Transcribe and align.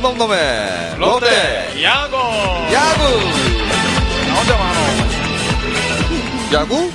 놈놈놈의 0.00 0.96
롯데 0.98 1.82
야구 1.82 2.16
야구 2.72 3.02
나 4.26 4.34
혼자 4.38 4.56
많어 4.56 4.82
야구? 6.54 6.90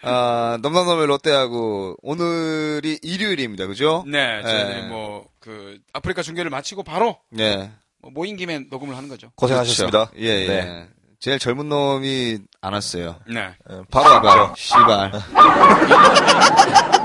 아, 0.02 0.58
넘넘넘의 0.62 1.06
롯데 1.06 1.30
야구 1.32 1.96
오늘이 2.02 2.98
일요일입니다. 3.02 3.66
그죠? 3.66 4.04
네 4.06 4.40
저희들이 4.42 4.80
네. 4.82 4.88
뭐그 4.88 5.80
아프리카 5.92 6.22
중계를 6.22 6.50
마치고 6.50 6.82
바로 6.82 7.18
네. 7.28 7.70
뭐 8.00 8.10
모인 8.10 8.36
김에 8.36 8.60
녹음을 8.70 8.96
하는 8.96 9.10
거죠 9.10 9.30
고생하셨습니다. 9.36 10.06
그렇죠. 10.06 10.26
예, 10.26 10.28
예. 10.28 10.46
네. 10.46 10.88
제일 11.18 11.38
젊은 11.38 11.68
놈이 11.68 12.38
안 12.60 12.72
왔어요. 12.74 13.16
네 13.26 13.48
예, 13.70 13.76
바로 13.90 14.26
왔죠. 14.26 14.54
씨발. 14.56 15.12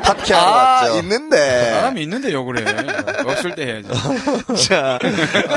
팟캐하러 0.03 0.45
아, 0.48 0.81
왔죠. 0.84 0.99
있는데. 0.99 1.72
사람이 1.72 2.02
있는데 2.03 2.34
욕을 2.34 2.59
해 2.59 2.63
없을 3.31 3.55
때 3.55 3.66
해야지 3.66 4.67
자, 4.67 5.00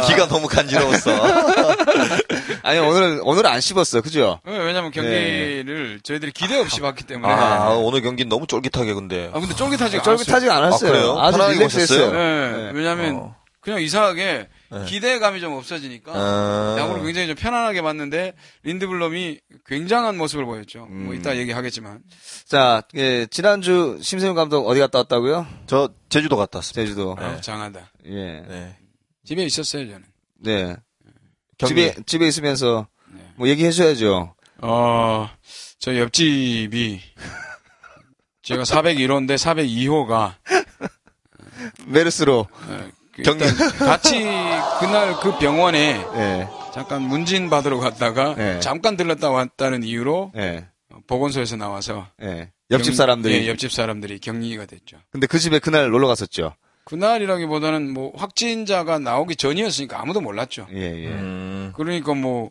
귀가 0.07 0.29
너무 0.29 0.47
간지러웠어. 0.47 1.11
아니, 2.63 2.79
오늘, 2.79 3.21
오늘 3.25 3.47
안 3.47 3.61
씹었어. 3.61 4.01
그죠? 4.03 4.41
네, 4.47 4.57
왜냐면 4.57 4.91
경기를 4.93 6.01
저희들이 6.03 6.33
기대 6.33 6.59
없이 6.59 6.81
봤기 6.81 7.05
때문에 7.05 7.33
아, 7.33 7.65
아, 7.65 7.69
오늘 7.71 8.03
경기 8.03 8.25
너무 8.25 8.47
쫄깃하게 8.47 8.95
근데. 8.95 9.31
근데 9.33 9.55
쫄깃하지 9.55 10.03
쫄깃하지 10.03 10.49
않았어요. 10.51 10.89
아, 10.89 10.93
그래요? 10.93 11.19
아주 11.19 11.39
편하게 11.39 11.55
릴렉스했어요. 11.59 12.11
보셨어요? 12.11 12.13
네, 12.63 12.71
왜냐면 12.75 13.17
어. 13.17 13.37
그냥 13.61 13.81
이상하게 13.81 14.25
네. 14.25 14.49
기대감이 14.87 15.41
좀 15.41 15.53
없어지니까 15.53 16.13
아. 16.15 16.77
야구를 16.79 17.05
굉장히 17.05 17.29
좀 17.29 17.37
편안하게 17.37 17.83
봤는데 17.83 18.35
린드블럼이 18.65 19.41
굉장한 19.67 20.17
모습을 20.17 20.45
보였죠. 20.45 20.87
음. 20.91 21.05
뭐 21.07 21.15
이따 21.15 21.37
얘기하겠지만 21.37 22.03
자, 22.47 22.83
예, 22.95 23.27
지난주 23.27 23.99
심세윤 24.03 24.35
감독 24.35 24.67
어디 24.69 24.81
갔다 24.81 24.99
왔다고요? 24.99 25.47
저 25.67 25.91
제주도 26.09 26.37
갔다 26.37 26.59
왔습니다. 26.59 26.83
제주도. 26.83 27.13
어, 27.13 27.41
장하다. 27.41 27.91
예. 28.07 28.41
네. 28.49 28.77
집에 29.25 29.45
있었어요 29.45 29.87
저는. 29.87 30.05
네. 30.41 30.77
경기. 31.59 31.75
집에, 31.75 31.95
집에 32.05 32.27
있으면서 32.29 32.89
네. 33.13 33.21
뭐 33.37 33.49
얘기해 33.49 33.71
줘야죠. 33.71 34.35
어, 34.59 35.31
저 35.79 35.97
옆집이 35.99 37.01
제가 38.43 38.63
401호인데 38.65 39.37
402호가 39.37 40.35
메르스로. 41.87 42.47
경기. 43.23 43.45
같이 43.79 44.19
그날 44.81 45.15
그 45.21 45.39
병원에 45.39 46.05
예. 46.17 46.49
잠깐 46.73 47.03
문진 47.03 47.49
받으러 47.51 47.79
갔다가 47.79 48.35
네. 48.35 48.61
잠깐 48.61 48.97
들렀다 48.97 49.31
왔다는 49.31 49.83
이유로 49.85 50.33
예. 50.37 50.67
보건소에서 51.07 51.57
나와서 51.57 52.09
예. 52.23 52.51
옆집 52.71 52.93
경- 52.93 52.97
사람들이. 52.97 53.35
예, 53.35 53.49
옆집 53.49 53.71
사람들이 53.73 54.19
격리가 54.19 54.67
됐죠. 54.67 54.97
근데 55.11 55.27
그 55.27 55.39
집에 55.39 55.59
그날 55.59 55.91
놀러 55.91 56.09
갔었죠. 56.09 56.55
그날이라기보다는 56.85 57.93
뭐 57.93 58.13
확진자가 58.17 58.99
나오기 58.99 59.37
전이었으니까 59.37 60.01
아무도 60.01 60.21
몰랐죠. 60.21 60.67
예, 60.73 60.81
예. 60.81 61.07
음. 61.09 61.73
그러니까 61.77 62.15
뭐 62.15 62.51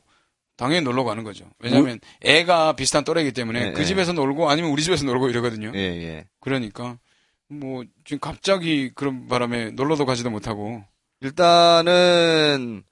당연히 0.56 0.82
놀러 0.82 1.04
가는 1.04 1.24
거죠. 1.24 1.46
왜냐하면 1.60 2.00
애가 2.22 2.74
비슷한 2.74 3.04
또래이기 3.04 3.32
때문에 3.32 3.60
네, 3.60 3.72
그 3.74 3.80
네. 3.80 3.86
집에서 3.86 4.14
놀고 4.14 4.50
아니면 4.50 4.72
우리 4.72 4.82
집에서 4.84 5.06
놀고 5.06 5.30
이러거든요. 5.30 5.72
예, 5.76 5.80
예. 5.80 6.26
그러니까 6.40 6.98
뭐 7.60 7.84
지금 8.06 8.20
갑자기 8.20 8.92
그런 8.94 9.28
바람에 9.28 9.72
놀러도 9.72 10.06
가지도 10.06 10.30
못하고 10.30 10.84
일단은, 11.24 12.84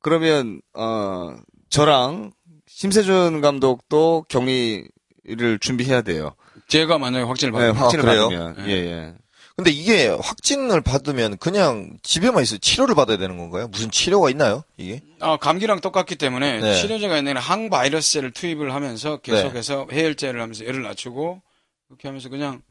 그러면, 0.00 0.60
어, 0.74 1.34
저랑 1.70 2.32
심세준 2.66 3.40
감독도 3.40 4.26
격리를 4.28 5.58
준비해야 5.60 6.02
돼요. 6.02 6.34
제가 6.68 6.98
만약에 6.98 7.24
확진을 7.24 7.52
네, 7.52 7.58
받으면 7.58 7.76
확진을 7.76 8.04
그래요? 8.04 8.28
받으면. 8.28 8.56
네. 8.58 8.66
예, 8.68 8.72
예. 8.72 9.14
근데 9.56 9.70
이게 9.70 10.06
확진을 10.08 10.82
받으면 10.82 11.38
그냥 11.38 11.96
집에만 12.02 12.42
있어 12.42 12.58
치료를 12.58 12.94
받아야 12.94 13.16
되는 13.16 13.38
건가요? 13.38 13.66
무슨 13.68 13.90
치료가 13.90 14.30
있나요? 14.30 14.62
이게? 14.76 15.00
아, 15.18 15.36
감기랑 15.36 15.80
똑같기 15.80 16.14
때문에 16.14 16.60
네. 16.60 16.74
치료제가 16.74 17.18
있는 17.18 17.36
항바이러스제를 17.36 18.32
투입을 18.32 18.72
하면서 18.72 19.16
계속해서 19.16 19.88
해열제를 19.90 20.40
하면서 20.40 20.64
열을 20.64 20.82
낮추고 20.82 21.42
그렇게 21.88 22.06
하면서 22.06 22.28
그냥 22.28 22.62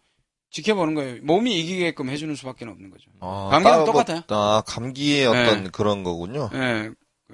지켜보는 0.52 0.96
거예요. 0.96 1.18
몸이 1.24 1.60
이기게끔 1.60 2.10
해주는 2.10 2.34
수밖에 2.36 2.66
없는 2.66 2.90
거죠. 2.90 3.06
아, 3.20 3.50
감기랑 3.52 3.78
뭐- 3.80 3.86
똑같아요. 3.86 4.22
아, 4.30 4.64
감기의 4.66 5.28
어떤 5.28 5.64
네. 5.66 5.70
그런 5.72 6.04
거군요. 6.04 6.50
예. 6.54 6.90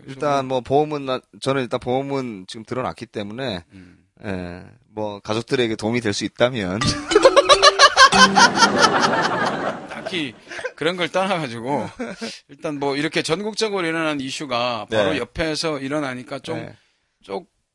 일단 0.08 0.48
뭐 0.48 0.62
보험은, 0.62 1.06
나- 1.06 1.22
저는 1.42 1.62
일단 1.62 1.80
보험은 1.80 2.46
지금 2.48 2.66
들어놨기 2.66 3.06
때문에, 3.08 3.64
음. 3.74 3.98
예, 4.26 4.64
뭐 4.90 5.20
가족들에게 5.20 5.76
도움이 5.76 6.02
될 6.02 6.14
수 6.14 6.26
있다면, 6.26 6.80
딱히 9.90 10.34
그런 10.76 10.98
걸 10.98 11.10
떠나가지고 11.10 11.88
일단 12.50 12.80
뭐 12.80 12.96
이렇게 12.96 13.22
전국적으로 13.22 13.86
일어난 13.86 14.20
이슈가 14.20 14.88
바로 14.90 15.14
네. 15.14 15.20
옆에서 15.20 15.80
일어나니까 15.80 16.40
좀 16.40 16.58
네. 16.58 16.76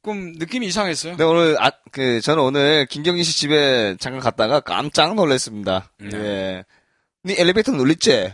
조금 0.03 0.33
느낌이 0.39 0.67
이상했어요. 0.67 1.17
네, 1.17 1.25
오늘, 1.25 1.57
아, 1.61 1.71
그, 1.91 2.21
저는 2.21 2.43
오늘 2.43 2.87
김경진 2.87 3.25
씨 3.25 3.37
집에 3.37 3.97
잠깐 3.99 4.21
갔다가 4.21 4.61
깜짝 4.61 5.15
놀랐습니다. 5.15 5.91
네. 5.99 6.11
예. 6.15 6.65
니 7.25 7.35
엘리베이터 7.37 7.73
눌렸지? 7.73 8.33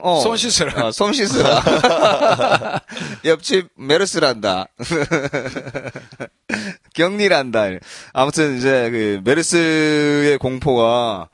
어. 0.00 0.20
손 0.20 0.36
씻으라. 0.36 0.86
어, 0.86 0.92
손 0.92 1.12
씻으라. 1.12 1.62
옆집 3.24 3.68
메르스란다. 3.76 4.66
격리란다. 6.94 7.68
아무튼 8.12 8.58
이제 8.58 8.90
그 8.90 9.20
메르스의 9.24 10.38
공포가 10.38 11.28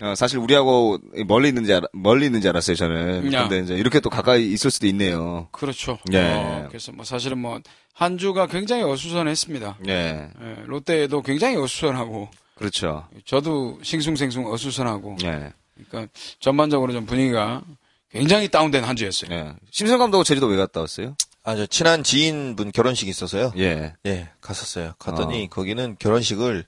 어, 0.00 0.14
사실 0.14 0.38
우리하고 0.38 0.98
멀리 1.26 1.48
있는지 1.48 1.72
알아, 1.72 1.86
멀리 1.92 2.26
있는지 2.26 2.48
알았어요 2.48 2.76
저는. 2.76 3.32
야. 3.32 3.42
근데 3.48 3.60
이제 3.60 3.74
이렇게 3.74 4.00
또 4.00 4.10
가까이 4.10 4.50
있을 4.52 4.70
수도 4.70 4.86
있네요. 4.86 5.48
그렇죠. 5.52 5.98
예. 6.12 6.18
어, 6.34 6.66
그래서 6.68 6.92
뭐 6.92 7.04
사실은 7.04 7.38
뭐 7.38 7.60
한 8.00 8.16
주가 8.16 8.46
굉장히 8.46 8.82
어수선했습니다. 8.82 9.78
예, 9.88 10.30
예, 10.40 10.56
롯데도 10.64 11.20
굉장히 11.20 11.56
어수선하고 11.56 12.30
그렇죠. 12.54 13.06
저도 13.26 13.78
싱숭생숭 13.82 14.50
어수선하고 14.50 15.16
예, 15.24 15.52
그러니까 15.86 16.10
전반적으로 16.38 16.94
좀 16.94 17.04
분위기가 17.04 17.62
굉장히 18.10 18.48
다운된 18.48 18.84
한 18.84 18.96
주였어요. 18.96 19.30
예. 19.30 19.52
심성 19.70 19.98
감독 19.98 20.24
제주도 20.24 20.46
왜 20.46 20.56
갔다 20.56 20.80
왔어요? 20.80 21.14
아, 21.42 21.56
저 21.56 21.66
친한 21.66 22.02
지인분 22.02 22.72
결혼식이 22.72 23.10
있어서요. 23.10 23.52
예. 23.58 23.92
예, 24.06 24.30
갔었어요. 24.40 24.94
갔더니 24.98 25.50
거기는 25.50 25.96
결혼식을 25.98 26.64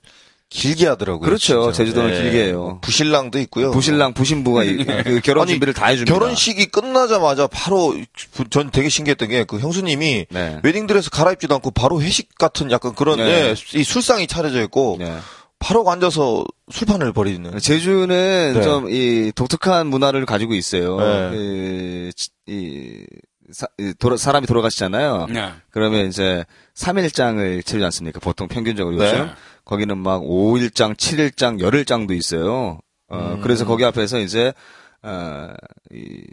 길게 0.53 0.87
하더라고요. 0.87 1.21
그렇죠. 1.25 1.71
진짜. 1.71 1.77
제주도는 1.77 2.15
예. 2.15 2.21
길게 2.21 2.43
해요. 2.45 2.79
부신랑도 2.83 3.39
있고요. 3.39 3.71
부신랑 3.71 4.13
부신부가 4.13 4.63
이- 4.63 4.77
그 5.03 5.19
결혼 5.23 5.43
아니, 5.43 5.51
준비를 5.53 5.73
다 5.73 5.87
해줍니다. 5.87 6.13
결혼식이 6.13 6.67
끝나자마자 6.67 7.47
바로 7.47 7.95
전 8.51 8.69
되게 8.71 8.87
신기했던 8.89 9.29
게 9.29 9.43
그 9.45 9.59
형수님이 9.59 10.27
네. 10.29 10.59
웨딩드레스 10.63 11.09
갈아입지도 11.09 11.55
않고 11.55 11.71
바로 11.71 12.01
회식 12.01 12.35
같은 12.37 12.69
약간 12.71 12.93
그런 12.93 13.17
네. 13.17 13.53
예, 13.73 13.79
이 13.79 13.83
술상이 13.83 14.27
차려져 14.27 14.61
있고 14.63 14.97
네. 14.99 15.17
바로 15.59 15.89
앉아서 15.89 16.45
술판을 16.71 17.13
벌이는 17.13 17.57
제주는 17.59 18.53
네. 18.53 18.61
좀이 18.61 19.31
독특한 19.35 19.87
문화를 19.87 20.25
가지고 20.25 20.53
있어요. 20.53 20.97
네. 20.99 21.31
이, 21.35 22.11
지- 22.15 22.29
이 22.47 23.05
사, 23.51 23.67
이 23.79 23.93
돌아- 23.99 24.17
사람이 24.17 24.47
돌아가시잖아요. 24.47 25.27
네. 25.29 25.51
그러면 25.71 26.07
이제 26.07 26.45
3일장을 26.75 27.65
치르지 27.65 27.83
않습니까? 27.85 28.19
보통 28.19 28.47
평균적으로 28.47 28.97
네. 28.97 29.05
요즘. 29.05 29.29
거기는 29.65 29.97
막 29.97 30.21
5일장, 30.21 30.95
7일장, 30.95 31.59
열흘장도 31.59 32.13
있어요. 32.13 32.79
어, 33.09 33.17
음. 33.35 33.41
그래서 33.41 33.65
거기 33.65 33.85
앞에서 33.85 34.19
이제, 34.19 34.53
어, 35.01 35.53
이 35.91 36.23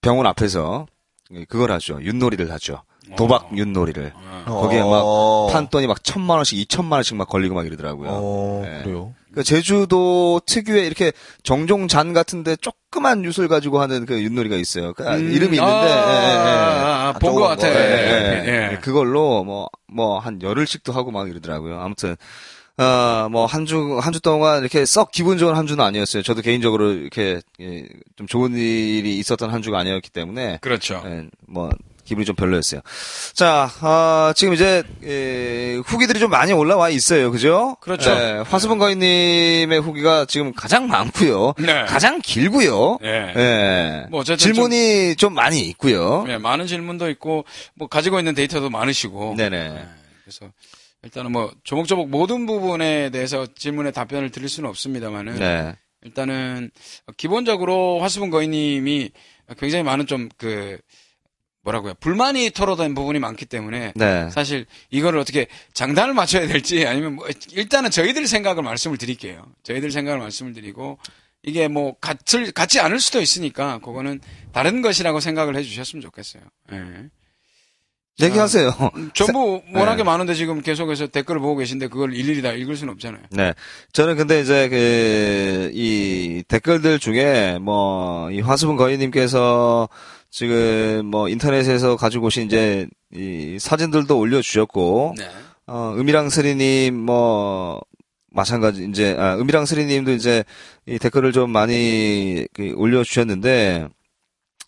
병원 0.00 0.26
앞에서 0.26 0.86
이 1.30 1.44
그걸 1.46 1.72
하죠. 1.72 2.00
윷놀이를 2.02 2.50
하죠. 2.52 2.82
도박 3.16 3.56
윷놀이를. 3.56 4.12
거기에 4.44 4.80
막 4.80 5.02
어. 5.04 5.48
판돈이 5.50 5.86
막 5.86 6.04
천만 6.04 6.36
원씩, 6.36 6.58
이천만 6.58 6.98
원씩 6.98 7.16
막 7.16 7.28
걸리고 7.28 7.54
막 7.54 7.66
이러더라고요. 7.66 8.08
어, 8.10 8.62
네. 8.64 8.82
그래요. 8.82 9.14
그 9.38 9.44
제주도 9.44 10.40
특유의 10.46 10.84
이렇게 10.84 11.12
정종잔 11.44 12.12
같은데 12.12 12.56
조그만 12.56 13.22
윷을 13.24 13.46
가지고 13.46 13.80
하는 13.80 14.04
그 14.04 14.20
윷놀이가 14.20 14.56
있어요. 14.56 14.94
그 14.94 15.04
음, 15.04 15.30
이름이 15.30 15.56
있는데 15.58 15.62
아, 15.62 15.86
예, 15.86 15.90
예, 15.90 16.32
예. 16.34 16.56
아, 16.58 17.08
아, 17.08 17.12
본것 17.20 17.34
조그만 17.34 17.56
같아. 17.56 17.68
거. 17.68 17.78
예, 17.78 17.84
예, 17.84 18.44
예, 18.48 18.72
예. 18.72 18.78
그걸로 18.78 19.44
뭐 19.44 19.68
뭐 19.86 20.18
한 20.18 20.42
열흘씩도 20.42 20.92
하고 20.92 21.12
막 21.12 21.28
이러더라고요. 21.30 21.80
아무튼 21.80 22.16
어뭐 22.78 23.46
한주 23.46 23.98
한 24.02 24.12
주 24.12 24.20
동안 24.20 24.60
이렇게 24.60 24.84
썩 24.84 25.12
기분 25.12 25.38
좋은 25.38 25.54
한 25.56 25.66
주는 25.68 25.82
아니었어요. 25.84 26.22
저도 26.24 26.42
개인적으로 26.42 26.92
이렇게 26.92 27.40
예, 27.60 27.84
좀 28.16 28.26
좋은 28.26 28.54
일이 28.56 29.18
있었던 29.18 29.50
한 29.50 29.62
주가 29.62 29.78
아니었기 29.78 30.10
때문에 30.10 30.58
그렇죠. 30.60 31.00
예, 31.06 31.28
뭐 31.46 31.70
기분이 32.08 32.24
좀 32.24 32.34
별로였어요. 32.34 32.80
자, 33.34 33.70
아, 33.80 34.32
지금 34.34 34.54
이제 34.54 34.82
예, 35.04 35.80
후기들이 35.84 36.18
좀 36.18 36.30
많이 36.30 36.52
올라와 36.52 36.88
있어요, 36.88 37.30
그죠? 37.30 37.76
그렇죠. 37.80 38.10
예, 38.10 38.42
화수분 38.46 38.78
거인님의 38.78 39.80
후기가 39.80 40.24
지금 40.24 40.54
가장 40.54 40.88
많고요, 40.88 41.54
네. 41.58 41.84
가장 41.84 42.20
길고요. 42.22 42.98
예. 43.04 43.32
예. 43.36 44.06
뭐 44.10 44.20
어쨌든 44.20 44.38
질문이 44.38 45.16
좀, 45.16 45.34
많이 45.34 45.60
있고요. 45.68 46.24
예, 46.28 46.38
많은 46.38 46.66
질문도 46.66 47.10
있고 47.10 47.44
뭐 47.74 47.86
가지고 47.86 48.18
있는 48.18 48.34
데이터도 48.34 48.70
많으시고. 48.70 49.34
네네. 49.36 49.56
예, 49.56 49.86
그래서 50.24 50.50
일단은 51.02 51.30
뭐 51.30 51.52
조목조목 51.62 52.08
모든 52.08 52.46
부분에 52.46 53.10
대해서 53.10 53.46
질문에 53.54 53.90
답변을 53.90 54.30
드릴 54.30 54.48
수는 54.48 54.68
없습니다만은 54.70 55.38
네. 55.38 55.76
일단은 56.02 56.70
기본적으로 57.18 58.00
화수분 58.00 58.30
거인님이 58.30 59.10
굉장히 59.58 59.84
많은 59.84 60.06
좀그 60.06 60.78
뭐라고요 61.62 61.94
불만이 62.00 62.50
토로된 62.50 62.94
부분이 62.94 63.18
많기 63.18 63.44
때문에 63.44 63.92
네. 63.94 64.30
사실 64.30 64.66
이거를 64.90 65.18
어떻게 65.18 65.46
장단을 65.74 66.14
맞춰야 66.14 66.46
될지 66.46 66.86
아니면 66.86 67.16
뭐 67.16 67.26
일단은 67.52 67.90
저희들 67.90 68.26
생각을 68.26 68.62
말씀을 68.62 68.96
드릴게요. 68.96 69.46
저희들 69.64 69.90
생각을 69.90 70.18
말씀을 70.20 70.52
드리고 70.54 70.98
이게 71.42 71.68
뭐 71.68 71.94
같을 72.00 72.52
같지 72.52 72.80
않을 72.80 73.00
수도 73.00 73.20
있으니까 73.20 73.78
그거는 73.78 74.20
다른 74.52 74.82
것이라고 74.82 75.20
생각을 75.20 75.56
해주셨으면 75.56 76.02
좋겠어요. 76.02 76.42
예. 76.72 77.08
얘기하세요. 78.20 78.72
음, 78.96 79.10
전부 79.14 79.62
워낙에 79.72 79.98
네. 79.98 80.02
많은데 80.02 80.34
지금 80.34 80.60
계속해서 80.60 81.06
댓글을 81.06 81.40
보고 81.40 81.56
계신데 81.56 81.86
그걸 81.86 82.14
일일이 82.14 82.42
다 82.42 82.52
읽을 82.52 82.76
수는 82.76 82.92
없잖아요. 82.94 83.22
네. 83.30 83.54
저는 83.92 84.16
근데 84.16 84.40
이제 84.40 84.68
그, 84.68 85.70
이 85.72 86.42
댓글들 86.48 86.98
중에 86.98 87.58
뭐, 87.60 88.28
이 88.32 88.40
화수분 88.40 88.76
거인님께서 88.76 89.88
지금 90.30 91.06
뭐 91.06 91.28
인터넷에서 91.28 91.96
가지고 91.96 92.26
오신 92.26 92.46
이제 92.46 92.86
이 93.12 93.58
사진들도 93.58 94.18
올려주셨고, 94.18 95.14
네. 95.18 95.28
어, 95.66 95.94
음이랑 95.96 96.28
스리님 96.30 96.94
뭐, 96.94 97.80
마찬가지, 98.30 98.86
이제, 98.88 99.16
아, 99.18 99.36
음이랑 99.36 99.64
스리님도 99.64 100.12
이제 100.12 100.44
이 100.86 100.98
댓글을 100.98 101.32
좀 101.32 101.50
많이 101.50 102.46
그 102.52 102.72
올려주셨는데, 102.76 103.88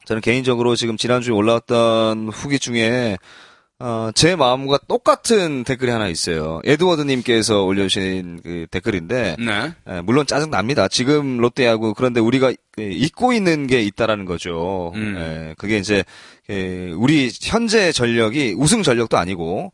저는 0.07 0.23
개인적으로 0.23 0.77
지금 0.77 0.97
지난주에 0.97 1.35
올라왔던 1.35 2.31
후기 2.31 2.59
중에, 2.59 3.19
어, 3.83 4.11
제 4.15 4.37
마음과 4.37 4.81
똑같은 4.89 5.65
댓글이 5.65 5.91
하나 5.91 6.07
있어요. 6.09 6.61
에드워드님께서 6.65 7.65
올려주신 7.65 8.41
그 8.43 8.67
댓글인데, 8.71 9.37
네. 9.39 9.73
예, 9.89 10.01
물론 10.03 10.27
짜증 10.27 10.51
납니다. 10.51 10.87
지금 10.87 11.39
롯데하고 11.39 11.95
그런데 11.95 12.21
우리가 12.21 12.53
그 12.73 12.83
잊고 12.83 13.33
있는 13.33 13.67
게 13.67 13.81
있다라는 13.83 14.27
거죠. 14.27 14.93
음. 14.97 15.17
예, 15.19 15.55
그게 15.57 15.79
이제 15.79 16.05
예, 16.51 16.91
우리 16.95 17.31
현재 17.41 17.91
전력이 17.91 18.55
우승 18.59 18.83
전력도 18.83 19.17
아니고 19.17 19.73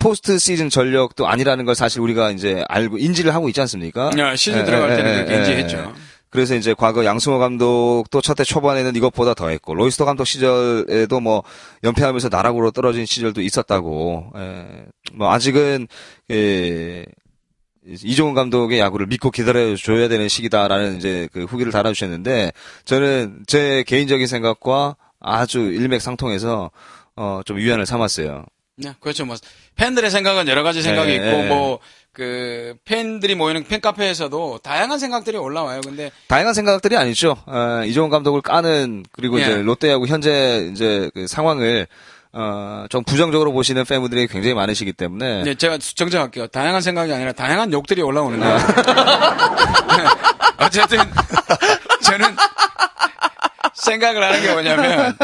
포스트 0.00 0.38
시즌 0.38 0.68
전력도 0.68 1.28
아니라는 1.28 1.64
걸 1.64 1.76
사실 1.76 2.00
우리가 2.00 2.32
이제 2.32 2.64
알고 2.68 2.98
인지를 2.98 3.32
하고 3.32 3.48
있지 3.48 3.60
않습니까? 3.60 4.10
야, 4.18 4.34
시즌 4.34 4.60
예, 4.60 4.64
들어갈 4.64 4.90
예, 4.90 4.96
때는 4.96 5.28
예, 5.28 5.32
예, 5.32 5.38
인지했죠. 5.38 5.94
그래서 6.30 6.54
이제 6.54 6.74
과거 6.74 7.04
양승호 7.04 7.38
감독도 7.38 8.20
첫 8.20 8.40
해 8.40 8.44
초반에는 8.44 8.94
이것보다 8.96 9.34
더 9.34 9.48
했고 9.48 9.74
로이스터 9.74 10.04
감독 10.04 10.24
시절에도 10.24 11.20
뭐 11.20 11.42
연패하면서 11.84 12.28
나락으로 12.28 12.70
떨어진 12.70 13.06
시절도 13.06 13.40
있었다고. 13.40 14.32
예, 14.36 14.86
뭐 15.14 15.30
아직은 15.32 15.86
예, 16.30 17.06
이종훈 18.02 18.34
감독의 18.34 18.80
야구를 18.80 19.06
믿고 19.06 19.30
기다려줘야 19.30 20.08
되는 20.08 20.28
시기다라는 20.28 20.96
이제 20.96 21.28
그 21.32 21.44
후기를 21.44 21.70
달아주셨는데 21.72 22.52
저는 22.84 23.44
제 23.46 23.84
개인적인 23.86 24.26
생각과 24.26 24.96
아주 25.20 25.60
일맥상통해서 25.60 26.70
어, 27.16 27.40
좀 27.44 27.56
위안을 27.56 27.86
삼았어요. 27.86 28.44
네, 28.78 28.92
그렇죠. 29.00 29.24
뭐 29.24 29.36
팬들의 29.76 30.10
생각은 30.10 30.48
여러 30.48 30.62
가지 30.62 30.82
생각이 30.82 31.12
예, 31.12 31.14
있고 31.14 31.26
예. 31.26 31.48
뭐 31.48 31.78
그 32.16 32.74
팬들이 32.86 33.34
모이는 33.34 33.64
팬카페에서도 33.64 34.60
다양한 34.62 34.98
생각들이 34.98 35.36
올라와요. 35.36 35.82
근데 35.82 36.10
다양한 36.28 36.54
생각들이 36.54 36.96
아니죠. 36.96 37.36
어, 37.44 37.82
이종훈 37.84 38.08
감독을 38.08 38.40
까는 38.40 39.04
그리고 39.12 39.38
예. 39.38 39.42
이제 39.42 39.56
롯데하고 39.56 40.06
현재 40.06 40.66
이제 40.72 41.10
그 41.12 41.26
상황을 41.26 41.86
어, 42.32 42.86
좀 42.88 43.04
부정적으로 43.04 43.52
보시는 43.52 43.84
팬분들이 43.84 44.28
굉장히 44.28 44.54
많으시기 44.54 44.94
때문에 44.94 45.42
네, 45.42 45.54
제가 45.56 45.76
정정할게요. 45.76 46.46
다양한 46.46 46.80
생각이 46.80 47.12
아니라 47.12 47.32
다양한 47.32 47.74
욕들이 47.74 48.00
올라오는 48.00 48.40
거예요. 48.40 48.56
어쨌든 50.56 50.98
저는 52.02 52.34
생각을 53.74 54.22
하는 54.22 54.40
게 54.40 54.52
뭐냐면 54.54 55.18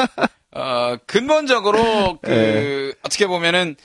어, 0.54 0.96
근본적으로 1.06 2.18
그 2.20 2.92
어떻게 3.02 3.26
보면은 3.26 3.76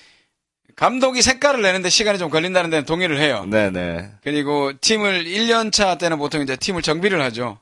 감독이 0.77 1.23
색깔을 1.23 1.63
내는데 1.63 1.89
시간이 1.89 2.19
좀 2.19 2.29
걸린다는 2.29 2.69
데는 2.69 2.85
동의를 2.85 3.19
해요. 3.19 3.45
네네. 3.49 4.11
그리고 4.21 4.71
팀을 4.79 5.25
1년 5.25 5.71
차 5.71 5.97
때는 5.97 6.19
보통 6.19 6.41
이제 6.43 6.55
팀을 6.55 6.83
정비를 6.83 7.19
하죠. 7.23 7.59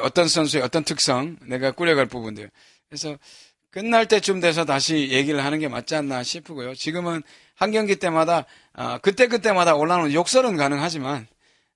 어떤 0.00 0.28
선수의 0.28 0.62
어떤 0.62 0.84
특성, 0.84 1.36
내가 1.42 1.72
꾸려갈 1.72 2.06
부분들. 2.06 2.48
그래서 2.88 3.18
끝날 3.70 4.06
때쯤 4.06 4.38
돼서 4.38 4.64
다시 4.64 5.10
얘기를 5.10 5.44
하는 5.44 5.58
게 5.58 5.66
맞지 5.66 5.96
않나 5.96 6.22
싶고요. 6.22 6.76
지금은 6.76 7.24
한 7.56 7.72
경기 7.72 7.96
때마다 7.96 8.44
아, 8.72 8.98
그때 8.98 9.26
그때마다 9.26 9.74
올라오는 9.74 10.12
욕설은 10.12 10.56
가능하지만 10.56 11.26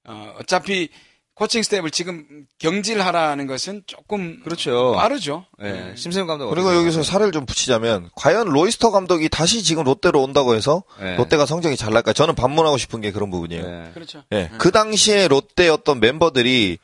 어, 0.04 0.36
어차피 0.38 0.90
코칭 1.38 1.62
스텝을 1.62 1.92
지금 1.92 2.26
경질하라는 2.58 3.46
것은 3.46 3.84
조금 3.86 4.40
그렇죠. 4.42 4.94
빠르죠. 4.96 5.46
예, 5.62 5.92
심세훈 5.94 6.26
감독 6.26 6.50
그리고 6.50 6.74
여기서 6.74 7.04
살을 7.04 7.30
좀 7.30 7.46
붙이자면 7.46 8.10
과연 8.16 8.48
로이스터 8.48 8.90
감독이 8.90 9.28
다시 9.28 9.62
지금 9.62 9.84
롯데로 9.84 10.20
온다고 10.20 10.56
해서 10.56 10.82
네. 11.00 11.14
롯데가 11.14 11.46
성적이 11.46 11.76
잘 11.76 11.92
날까요? 11.92 12.12
저는 12.12 12.34
반문하고 12.34 12.76
싶은 12.76 13.00
게 13.00 13.12
그런 13.12 13.30
부분이에요. 13.30 13.64
네. 13.64 13.90
그렇죠. 13.94 14.24
예. 14.32 14.50
그 14.58 14.72
당시에 14.72 15.28
롯데 15.28 15.68
어떤 15.68 16.00
멤버들이 16.00 16.78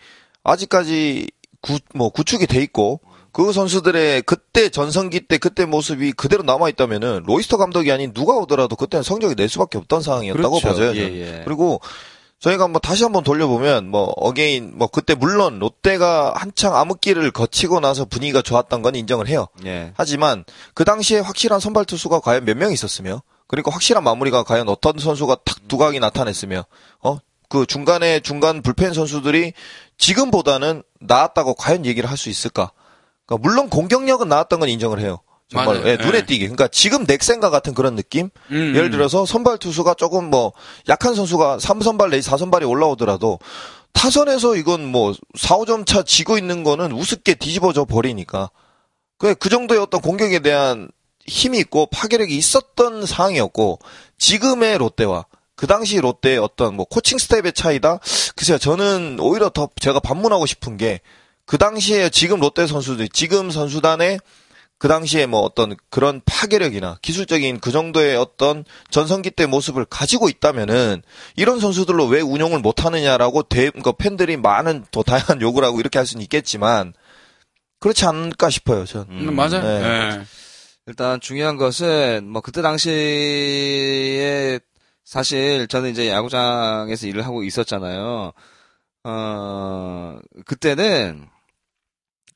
아직까지 0.45 1.29
구, 1.61 1.81
뭐 1.93 2.11
구축이 2.11 2.47
돼 2.47 2.63
있고 2.63 3.01
그 3.33 3.53
선수들의 3.53 4.23
그때 4.23 4.69
전성기 4.69 5.23
때 5.23 5.39
그때 5.39 5.65
모습이 5.65 6.13
그대로 6.13 6.45
남아 6.45 6.69
있다면은 6.69 7.25
로이스터 7.27 7.57
감독이 7.57 7.91
아닌 7.91 8.13
누가 8.13 8.37
오더라도 8.37 8.77
그때는 8.77 9.03
성적이 9.03 9.35
낼 9.35 9.49
수밖에 9.49 9.79
없던 9.79 10.01
상황이었다고 10.03 10.61
그렇죠. 10.61 10.69
봐져요. 10.69 10.95
예. 10.95 11.01
예. 11.01 11.43
그리고 11.45 11.81
저희가 12.45 12.65
한번 12.65 12.83
다시 12.83 13.05
한번 13.05 13.25
돌려보면 13.25 13.89
뭐 13.89 14.13
어게인 14.17 14.73
뭐 14.77 14.87
그때 14.87 15.15
물론 15.15 15.59
롯데가 15.61 16.35
한창 16.37 16.77
암흑기를 16.77 17.31
거치고 17.31 17.81
나서 17.81 18.05
분위기가 18.05 18.43
좋았던 18.43 18.83
건 18.83 18.95
인정을 18.95 19.29
해요. 19.29 19.47
예. 19.65 19.95
하지만 19.97 20.45
그 20.75 20.85
당시에 20.85 21.21
확실한 21.21 21.59
선발 21.59 21.87
투수가 21.87 22.21
과연 22.21 22.45
몇 22.45 22.59
명 22.59 22.71
있었으며 22.71 23.23
그리고 23.47 23.71
확실한 23.71 24.05
마무리가 24.05 24.43
과연 24.43 24.69
어떤 24.69 24.99
선수가 24.99 25.39
탁 25.45 25.67
두각이 25.69 25.99
나타냈으며 26.01 26.65
어 27.03 27.19
그 27.51 27.67
중간에 27.67 28.19
중간 28.21 28.63
불펜 28.63 28.93
선수들이 28.93 29.53
지금보다는 29.99 30.83
나았다고 31.01 31.55
과연 31.55 31.87
얘기를 31.87 32.11
할 32.11 32.17
수 32.17 32.29
있을까? 32.29 32.73
그러니까 33.27 33.49
물론 33.49 33.69
공격력은 33.71 34.29
나았던 34.29 34.59
건 34.61 34.69
인정을 34.69 34.99
해요. 34.99 35.19
정말. 35.55 35.87
예, 35.87 35.97
눈에 35.97 36.19
예. 36.19 36.27
띄게. 36.27 36.47
그러니까 36.47 36.69
지금 36.69 37.05
넥센과 37.05 37.51
같은 37.51 37.75
그런 37.75 37.97
느낌? 37.97 38.31
음, 38.51 38.73
예를 38.75 38.89
음. 38.89 38.91
들어서 38.91 39.25
선발 39.25 39.59
투수가 39.59 39.95
조금 39.95 40.31
뭐 40.31 40.53
약한 40.89 41.15
선수가 41.15 41.59
3선발 41.59 42.11
내지 42.11 42.29
4선발이 42.29 42.69
올라오더라도 42.69 43.39
타선에서 43.93 44.57
이건 44.57 44.85
뭐 44.85 45.15
4, 45.37 45.57
5점 45.59 45.87
차 45.87 46.03
지고 46.03 46.37
있는 46.37 46.65
거는 46.65 46.93
우습게 46.93 47.35
뒤집어져 47.35 47.85
버리니까 47.85 48.51
그, 49.19 49.35
그 49.35 49.49
정도의 49.49 49.81
어떤 49.81 50.01
공격에 50.01 50.41
대한 50.41 50.89
힘이 51.27 51.59
있고 51.61 51.87
파괴력이 51.87 52.37
있었던 52.37 53.07
상황이었고 53.07 53.79
지금의 54.19 54.79
롯데와 54.79 55.27
그 55.55 55.67
당시 55.67 56.01
롯데의 56.01 56.39
어떤 56.39 56.75
뭐 56.75 56.85
코칭 56.85 57.19
스텝의 57.19 57.53
차이다? 57.55 58.01
글쎄요 58.37 58.59
저는 58.59 59.19
오히려 59.21 59.49
더 59.49 59.69
제가 59.81 60.01
반문하고 60.01 60.47
싶은 60.47 60.77
게 60.77 61.01
그 61.47 61.59
당시에 61.59 62.09
지금 62.09 62.41
롯데 62.41 62.67
선수들 62.67 63.09
지금 63.09 63.51
선수단의 63.51 64.19
그 64.79 64.89
당시에 64.89 65.27
뭐 65.27 65.41
어떤 65.41 65.77
그런 65.89 66.21
파괴력이나 66.27 66.99
기술적인 67.01 67.61
그 67.61 67.71
정도의 67.71 68.17
어떤 68.17 68.65
전성기 68.91 69.31
때 69.31 69.47
모습을 69.47 69.85
가지고 69.85 70.29
있다면은 70.29 71.03
이런 71.37 71.61
선수들로 71.61 72.07
왜 72.07 72.21
운용을 72.21 72.59
못 72.59 72.85
하느냐라고 72.85 73.45
대, 73.45 73.71
그 73.71 73.93
팬들이 73.93 74.37
많은 74.37 74.85
더 74.91 75.03
다양한 75.03 75.41
욕을 75.43 75.65
하고 75.65 75.81
이렇게 75.81 75.99
할 75.99 76.07
수는 76.07 76.23
있겠지만 76.23 76.93
그렇지 77.81 78.05
않을까 78.05 78.51
싶어요, 78.51 78.85
전. 78.85 79.07
음, 79.11 79.35
맞아요. 79.35 79.63
네. 79.63 79.69
예. 79.83 80.25
일단 80.87 81.19
중요한 81.21 81.57
것은 81.57 82.29
뭐 82.29 82.43
그때 82.43 82.61
당시에 82.61 82.91
사실 85.05 85.67
저는 85.69 85.91
이제 85.91 86.09
야구장에서 86.11 87.07
일을 87.07 87.25
하고 87.25 87.43
있었잖아요. 87.43 88.33
어 89.05 90.19
그때는 90.47 91.29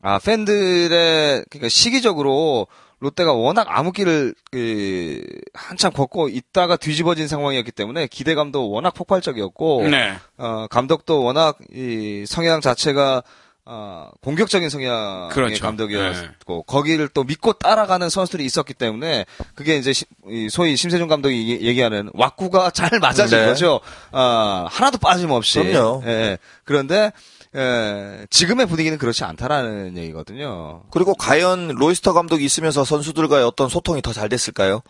아 0.02 0.18
팬들의 0.18 1.44
그러니까 1.50 1.68
시기적으로 1.68 2.66
롯데가 3.00 3.32
워낙 3.32 3.66
암흑기를 3.70 4.34
그 4.50 5.22
한참 5.54 5.92
걷고 5.92 6.28
있다가 6.28 6.76
뒤집어진 6.76 7.28
상황이었기 7.28 7.70
때문에 7.72 8.06
기대감도 8.08 8.70
워낙 8.70 8.92
폭발적이었고 8.94 9.88
네. 9.88 10.14
어 10.36 10.66
감독도 10.68 11.22
워낙 11.22 11.58
이 11.72 12.24
성향 12.26 12.60
자체가 12.60 13.22
어 13.70 14.10
공격적인 14.22 14.68
성향의 14.70 15.28
그렇죠. 15.30 15.62
감독이었고 15.62 16.62
거기를 16.62 17.08
또 17.08 17.22
믿고 17.22 17.52
따라가는 17.52 18.08
선수들이 18.08 18.44
있었기 18.44 18.72
때문에 18.74 19.26
그게 19.54 19.76
이제 19.76 19.92
시- 19.92 20.06
이 20.28 20.48
소위 20.50 20.74
심세준 20.74 21.06
감독이 21.06 21.50
얘기- 21.52 21.66
얘기하는 21.66 22.08
왁구가 22.14 22.70
잘 22.70 22.98
맞아진 22.98 23.38
네. 23.38 23.46
거죠. 23.46 23.80
아 24.10 24.66
하나도 24.70 24.98
빠짐없이. 24.98 25.60
그럼요. 25.62 26.02
예. 26.06 26.38
그런데 26.64 27.12
예, 27.56 28.26
지금의 28.30 28.66
분위기는 28.66 28.96
그렇지 28.98 29.24
않다라는 29.24 29.96
얘기거든요. 29.96 30.82
그리고 30.90 31.14
과연 31.14 31.68
로이스터 31.68 32.12
감독이 32.12 32.44
있으면서 32.44 32.84
선수들과의 32.84 33.44
어떤 33.44 33.68
소통이 33.68 34.02
더 34.02 34.12
잘 34.12 34.28
됐을까요? 34.28 34.82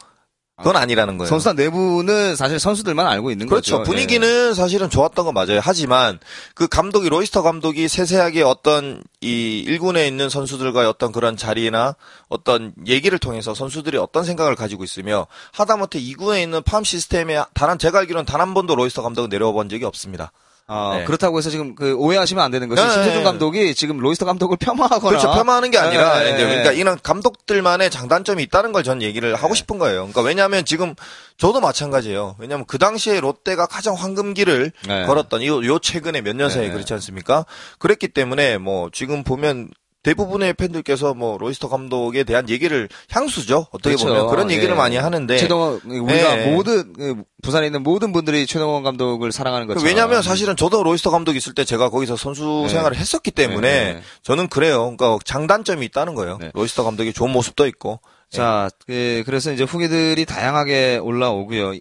그건 0.57 0.75
아니라는 0.75 1.19
거예요. 1.19 1.29
선수단 1.29 1.55
내부는 1.55 2.35
사실 2.35 2.59
선수들만 2.59 3.07
알고 3.07 3.31
있는 3.31 3.47
그렇죠. 3.47 3.79
거죠. 3.79 3.89
분위기는 3.89 4.55
사실은 4.55 4.91
좋았던 4.91 5.25
건 5.27 5.33
맞아요. 5.33 5.61
하지만 5.63 6.19
그 6.57 6.67
감독이 6.67 7.09
로이스터 7.09 7.43
감독이 7.43 7.87
세세하게 7.87 8.43
어떤 8.43 9.01
이 9.21 9.65
1군에 9.69 10.09
있는 10.09 10.29
선수들과의 10.29 10.89
어떤 10.89 11.13
그런 11.13 11.37
자리나 11.37 11.95
어떤 12.29 12.73
얘기를 12.89 13.21
통해서 13.21 13.55
선수들이 13.55 13.99
어떤 13.99 14.25
생각을 14.25 14.57
가지고 14.57 14.83
있으며 14.83 15.29
하다못해 15.53 16.01
2군에 16.01 16.43
있는 16.43 16.61
팜 16.65 16.83
시스템에 16.83 17.41
단 17.55 17.71
한 17.71 17.79
제가 17.79 18.01
알기로는 18.01 18.25
단 18.27 18.41
한 18.41 18.53
번도 18.53 18.75
로이스터 18.75 19.03
감독은 19.03 19.29
내려와 19.31 19.53
본 19.53 19.69
적이 19.69 19.85
없습니다. 19.85 20.33
어, 20.71 20.97
네. 20.99 21.05
그렇다고 21.05 21.39
해서 21.39 21.49
지금 21.49 21.75
그 21.75 21.95
오해하시면 21.95 22.45
안 22.45 22.51
되는 22.51 22.69
것이 22.69 22.83
네, 22.83 22.91
신재중 22.91 23.19
네. 23.21 23.25
감독이 23.25 23.75
지금 23.75 23.99
로이스터 23.99 24.27
감독을 24.27 24.59
폄하하거나 24.59 25.01
그렇죠. 25.19 25.33
폄하하는 25.33 25.71
게 25.71 25.79
아니라 25.79 26.19
네, 26.19 26.25
이제 26.35 26.37
네. 26.45 26.45
그러니까 26.45 26.73
이런 26.73 26.99
감독들만의 27.03 27.91
장단점이 27.91 28.43
있다는 28.45 28.73
걸 28.73 28.83
전 28.83 29.01
얘기를 29.03 29.35
하고 29.35 29.55
싶은 29.55 29.79
거예요. 29.79 30.01
그러니까 30.01 30.21
왜냐하면 30.23 30.65
지금 30.65 30.95
저도 31.39 31.61
마찬가지예요. 31.61 32.37
왜냐하면 32.39 32.67
그 32.67 32.79
당시에 32.79 33.19
롯데가 33.21 33.67
가장 33.67 33.95
황금기를 33.95 34.73
네. 34.87 35.05
걸었던 35.07 35.43
요, 35.45 35.65
요 35.65 35.79
최근에 35.79 36.21
몇 36.21 36.37
년 36.37 36.51
사이에 36.51 36.69
네. 36.69 36.73
그렇지 36.73 36.93
않습니까? 36.95 37.45
그랬기 37.79 38.09
때문에 38.09 38.59
뭐 38.59 38.91
지금 38.93 39.25
보면 39.25 39.71
대부분의 40.03 40.55
팬들께서 40.55 41.13
뭐 41.15 41.37
로이스터 41.39 41.69
감독에 41.69 42.23
대한 42.25 42.49
얘기를 42.49 42.89
향수죠. 43.11 43.67
어떻게 43.73 43.97
그렇죠. 43.97 44.07
보면 44.07 44.29
그런 44.29 44.51
얘기를 44.51 44.71
예. 44.75 44.77
많이 44.77 44.97
하는데 44.97 45.37
최동원 45.37 45.81
우리가 45.85 46.37
네. 46.37 46.53
모든 46.53 46.93
그 46.93 47.23
부산에 47.43 47.67
있는 47.67 47.83
모든 47.83 48.13
분들이 48.13 48.47
최동원 48.47 48.83
감독을 48.85 49.33
사랑하는 49.33 49.67
그 49.67 49.75
것처럼 49.75 49.89
왜냐하면 49.89 50.23
사실은 50.23 50.57
저도 50.57 50.83
로이스터 50.85 51.11
감독 51.11 51.35
있을 51.37 51.53
때 51.55 51.65
제가 51.65 51.91
거기서 51.91 52.17
선수 52.17 52.63
네. 52.67 52.69
생활을 52.69 52.97
했었기 52.97 53.33
때문에 53.33 53.61
네, 53.85 53.93
네. 53.95 54.03
저는 54.23 54.49
그래요. 54.49 54.95
그러니까 54.97 55.19
장단점이 55.25 55.85
있다는 55.87 56.15
거예요. 56.15 56.39
네. 56.41 56.51
로이스터 56.55 56.85
감독의 56.85 57.13
좋은 57.13 57.31
모습도 57.31 57.67
있고 57.67 58.01
자, 58.31 58.69
그, 58.87 59.23
그래서 59.27 59.53
이제 59.53 59.65
후기들이 59.65 60.25
다양하게 60.27 60.99
올라오고요. 60.99 61.75
이- 61.75 61.81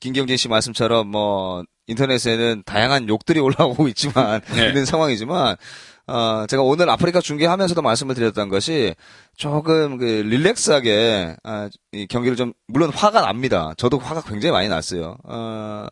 김경진 0.00 0.36
씨 0.36 0.48
말씀처럼 0.48 1.08
뭐 1.08 1.62
인터넷에는 1.86 2.62
다양한 2.64 3.08
욕들이 3.08 3.40
올라오고 3.40 3.88
있지만 3.88 4.40
네. 4.54 4.68
있는 4.68 4.84
상황이지만 4.84 5.56
어, 6.08 6.46
제가 6.46 6.62
오늘 6.62 6.88
아프리카 6.88 7.20
중계하면서도 7.20 7.82
말씀을 7.82 8.14
드렸던 8.14 8.48
것이 8.48 8.94
조금 9.36 9.98
그 9.98 10.04
릴렉스하게 10.04 11.36
아, 11.42 11.68
이 11.92 12.06
경기를 12.06 12.36
좀 12.36 12.52
물론 12.68 12.90
화가 12.90 13.22
납니다. 13.22 13.74
저도 13.76 13.98
화가 13.98 14.22
굉장히 14.22 14.52
많이 14.52 14.68
났어요. 14.68 15.16
어, 15.24 15.86
이 15.88 15.90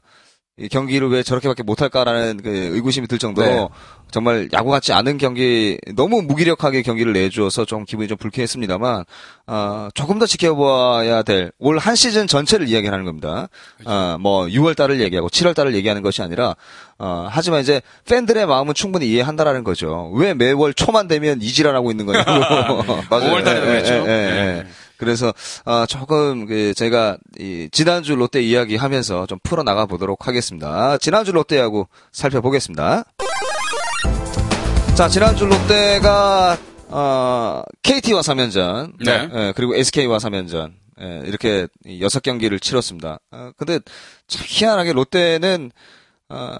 경기를 0.70 1.10
왜 1.10 1.24
저렇게밖에 1.24 1.64
못할까라는 1.64 2.40
그 2.42 2.48
의구심이 2.74 3.08
들 3.08 3.18
정도로 3.18 3.46
네. 3.48 3.68
정말 4.12 4.48
야구 4.52 4.70
같지 4.70 4.92
않은 4.92 5.18
경기 5.18 5.78
너무 5.96 6.22
무기력하게 6.22 6.82
경기를 6.82 7.12
내주어서 7.12 7.64
좀 7.64 7.84
기분이 7.84 8.06
좀 8.06 8.16
불쾌했습니다만 8.16 9.04
어, 9.48 9.88
조금 9.94 10.20
더 10.20 10.26
지켜봐야 10.26 11.22
될 11.24 11.50
올 11.58 11.78
한 11.78 11.96
시즌 11.96 12.28
전체를 12.28 12.68
이야기하는 12.68 13.04
겁니다. 13.04 13.48
어, 13.84 14.16
뭐 14.20 14.44
6월 14.46 14.76
달을 14.76 15.00
얘기하고 15.00 15.28
7월 15.28 15.56
달을 15.56 15.74
얘기하는 15.74 16.02
것이 16.02 16.22
아니라 16.22 16.54
어, 16.98 17.26
하지만 17.28 17.60
이제 17.60 17.82
팬들의 18.08 18.46
마음은 18.46 18.74
충분히 18.74 19.08
이해한다라는 19.08 19.64
거죠. 19.64 20.12
왜 20.14 20.34
매월 20.34 20.72
초만 20.72 21.08
되면 21.08 21.42
이지랄하고 21.42 21.90
있는 21.90 22.06
거냐고. 22.06 22.30
맞아요. 23.10 23.34
5월 23.34 23.44
달에도 23.44 23.66
예, 23.66 23.70
그랬죠. 23.70 23.94
예, 24.06 24.08
예, 24.08 24.58
예. 24.58 24.66
그래서 24.96 25.32
어, 25.64 25.86
조금 25.86 26.46
그 26.46 26.74
제가 26.74 27.16
이 27.38 27.68
지난주 27.72 28.14
롯데 28.14 28.42
이야기 28.42 28.76
하면서 28.76 29.26
좀 29.26 29.38
풀어 29.42 29.62
나가 29.62 29.86
보도록 29.86 30.26
하겠습니다. 30.28 30.98
지난주 30.98 31.32
롯데하고 31.32 31.88
살펴보겠습니다. 32.12 33.04
자, 34.94 35.08
지난주 35.08 35.46
롯데가 35.46 36.56
어, 36.88 37.62
KT와 37.82 38.20
3연전, 38.20 38.92
네. 39.04 39.52
그리고 39.56 39.74
SK와 39.74 40.18
3연전, 40.18 40.72
예, 41.00 41.22
이렇게 41.26 41.66
이 41.84 42.00
여섯 42.00 42.22
경기를 42.22 42.60
치렀습니다. 42.60 43.18
어, 43.32 43.50
근데 43.56 43.80
참 44.28 44.44
희한하게 44.46 44.92
롯데는 44.92 45.72
어, 46.28 46.56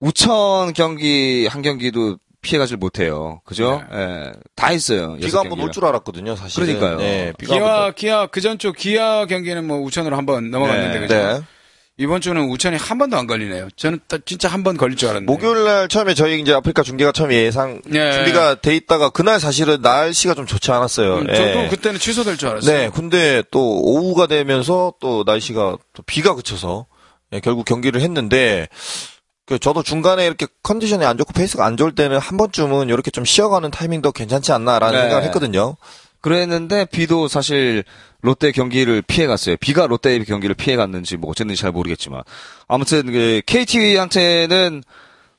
우천 0.00 0.72
경기 0.72 1.46
한 1.46 1.62
경기도 1.62 2.16
피해가질 2.42 2.76
못해요. 2.78 3.40
그죠? 3.44 3.82
예, 3.92 4.32
다 4.56 4.68
했어요. 4.68 5.16
비가 5.20 5.40
한번. 5.40 5.60
올 5.60 5.70
줄 5.70 5.84
알았거든요, 5.84 6.36
사실. 6.36 6.64
그러니까요. 6.64 6.96
네, 6.98 7.32
비가 7.38 7.54
한번 7.54 7.70
기아 7.70 7.92
기아 7.92 8.26
그 8.26 8.40
전 8.40 8.58
주 8.58 8.72
기아 8.72 9.26
경기는 9.26 9.66
뭐 9.66 9.78
우천으로 9.78 10.16
한 10.16 10.26
번 10.26 10.50
넘어갔는데 10.50 10.94
네. 10.94 11.00
그죠? 11.00 11.14
네. 11.14 11.40
이번 11.98 12.22
주는 12.22 12.48
우천이 12.48 12.76
한 12.78 12.96
번도 12.96 13.18
안 13.18 13.26
걸리네요. 13.26 13.68
저는 13.76 14.00
딱 14.08 14.24
진짜 14.24 14.48
한 14.48 14.62
번 14.64 14.78
걸릴 14.78 14.96
줄 14.96 15.10
알았는데. 15.10 15.30
목요일 15.30 15.64
날 15.64 15.86
처음에 15.86 16.14
저희 16.14 16.40
이제 16.40 16.54
아프리카 16.54 16.82
중계가 16.82 17.12
처음에 17.12 17.34
예상 17.34 17.82
네. 17.84 18.12
준비가 18.12 18.54
돼 18.54 18.74
있다가 18.74 19.10
그날 19.10 19.38
사실은 19.38 19.82
날씨가 19.82 20.32
좀 20.32 20.46
좋지 20.46 20.70
않았어요. 20.72 21.16
음, 21.18 21.26
예. 21.28 21.34
저도 21.34 21.68
그때는 21.68 21.98
취소될 22.00 22.38
줄 22.38 22.48
알았어요. 22.48 22.74
네, 22.74 22.90
근데 22.94 23.42
또 23.50 23.82
오후가 23.82 24.28
되면서 24.28 24.94
또 24.98 25.24
날씨가 25.26 25.76
또 25.92 26.02
비가 26.06 26.34
그쳐서 26.34 26.86
예, 27.34 27.40
결국 27.40 27.66
경기를 27.66 28.00
했는데 28.00 28.66
그 28.70 29.19
저도 29.58 29.82
중간에 29.82 30.26
이렇게 30.26 30.46
컨디션이 30.62 31.04
안 31.04 31.18
좋고 31.18 31.32
페이스가 31.32 31.64
안 31.64 31.76
좋을 31.76 31.94
때는 31.94 32.18
한 32.18 32.36
번쯤은 32.36 32.88
이렇게 32.88 33.10
좀 33.10 33.24
쉬어가는 33.24 33.70
타이밍도 33.70 34.12
괜찮지 34.12 34.52
않나라는 34.52 34.94
네. 34.94 35.00
생각을 35.02 35.24
했거든요. 35.24 35.76
그랬는데 36.20 36.84
비도 36.86 37.28
사실 37.28 37.84
롯데 38.20 38.52
경기를 38.52 39.02
피해 39.02 39.26
갔어요. 39.26 39.56
비가 39.58 39.86
롯데의 39.86 40.24
경기를 40.24 40.54
피해 40.54 40.76
갔는지 40.76 41.16
뭐 41.16 41.30
어쨌는지 41.30 41.62
잘 41.62 41.72
모르겠지만 41.72 42.22
아무튼 42.68 43.10
그 43.10 43.40
KT한테는 43.46 44.82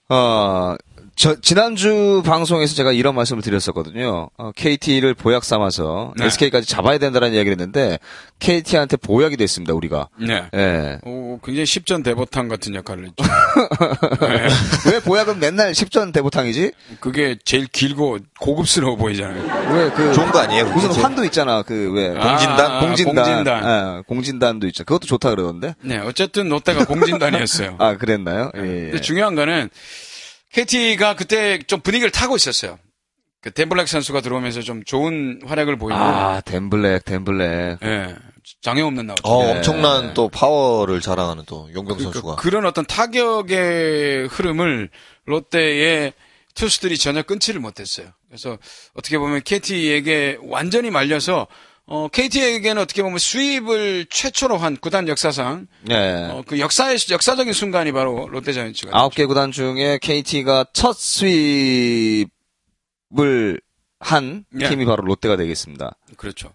어 0.10 0.76
저, 1.16 1.40
지난주 1.40 2.24
방송에서 2.26 2.74
제가 2.74 2.92
이런 2.94 3.14
말씀을 3.16 3.42
드렸었거든요. 3.44 4.30
어, 4.38 4.52
KT를 4.56 5.14
보약 5.14 5.44
삼아서 5.44 6.14
네. 6.18 6.26
SK까지 6.26 6.68
잡아야 6.68 6.98
된다는 6.98 7.34
이야기를 7.34 7.52
했는데 7.60 8.00
KT한테 8.40 8.98
보약이 8.98 9.38
됐습니다. 9.38 9.74
우리가. 9.74 10.08
네. 10.18 10.44
예. 10.56 10.98
오, 11.04 11.40
굉장히 11.44 11.66
십전 11.68 12.02
대보탕 12.02 12.48
같은 12.48 12.74
역할을 12.74 13.06
했죠. 13.06 13.24
왜 14.92 15.00
보약은 15.00 15.40
맨날 15.40 15.74
10전 15.74 16.12
대보탕이지? 16.14 16.72
그게 17.00 17.38
제일 17.44 17.68
길고 17.68 18.18
고급스러워 18.40 18.96
보이잖아요. 18.96 19.74
왜 19.76 19.92
그 19.92 20.14
좋은 20.14 20.32
거 20.32 20.40
아니에요? 20.40 20.66
무슨 20.74 20.90
그게? 20.90 21.02
환도 21.02 21.24
있잖아. 21.26 21.62
그 21.64 21.92
왜 21.94 22.10
공진단? 22.14 22.60
아, 22.72 22.80
공진단, 22.80 23.16
공진단. 23.16 23.64
예, 24.00 24.02
공진단도 24.08 24.68
있죠. 24.68 24.84
그것도 24.86 25.06
좋다 25.08 25.30
그러던데. 25.32 25.76
네, 25.82 25.98
어쨌든 26.00 26.50
롯데가 26.50 26.86
공진단이었어요. 26.86 27.76
아, 27.80 27.98
그랬나요? 27.98 28.50
예. 28.56 28.60
근데 28.62 29.02
중요한 29.02 29.36
거는 29.36 29.70
KT가 30.54 31.16
그때 31.16 31.60
좀 31.60 31.80
분위기를 31.82 32.12
타고 32.12 32.36
있었어요. 32.36 32.78
그 33.42 33.52
덴블랙 33.52 33.88
선수가 33.88 34.22
들어오면서 34.22 34.62
좀 34.62 34.84
좋은 34.84 35.42
활약을 35.46 35.78
보이고, 35.78 35.98
아, 35.98 36.42
덴블랙, 36.42 37.06
덴블랙. 37.06 37.80
예, 37.84 38.16
장애 38.62 38.82
없는 38.82 39.08
나왔죠. 39.08 39.24
어, 39.28 39.44
네. 39.44 39.52
엄청난 39.52 40.14
또 40.14 40.30
파워를 40.30 41.02
자랑하는 41.02 41.46
또 41.48 41.68
용병 41.74 41.98
그러니까 41.98 42.04
선수가. 42.04 42.36
그런 42.36 42.66
어떤 42.66 42.86
타격의 42.86 44.28
흐름을 44.28 44.90
롯데의 45.26 46.14
투수들이 46.54 46.98
전혀 46.98 47.24
끊지를 47.24 47.62
못했어요. 47.62 48.08
그래서 48.28 48.58
어떻게 48.94 49.18
보면 49.18 49.42
KT에게 49.44 50.38
완전히 50.44 50.92
말려서 50.92 51.48
어, 51.94 52.08
KT에게는 52.08 52.82
어떻게 52.82 53.04
보면 53.04 53.20
수입을 53.20 54.06
최초로 54.10 54.58
한 54.58 54.78
구단 54.78 55.10
역사상 55.10 55.68
네. 55.82 56.26
어, 56.32 56.42
그 56.48 56.58
역사의 56.58 56.98
역사적인 57.12 57.52
순간이 57.52 57.92
바로 57.92 58.30
롯데 58.30 58.54
자이언츠가 58.54 58.98
아홉 58.98 59.14
개 59.14 59.26
구단 59.26 59.52
중에 59.52 60.00
KT가 60.02 60.68
첫 60.72 60.96
수입을 60.96 62.30
한 64.00 64.46
네. 64.52 64.70
팀이 64.70 64.86
바로 64.86 65.04
롯데가 65.04 65.36
되겠습니다. 65.36 65.98
그렇죠. 66.16 66.54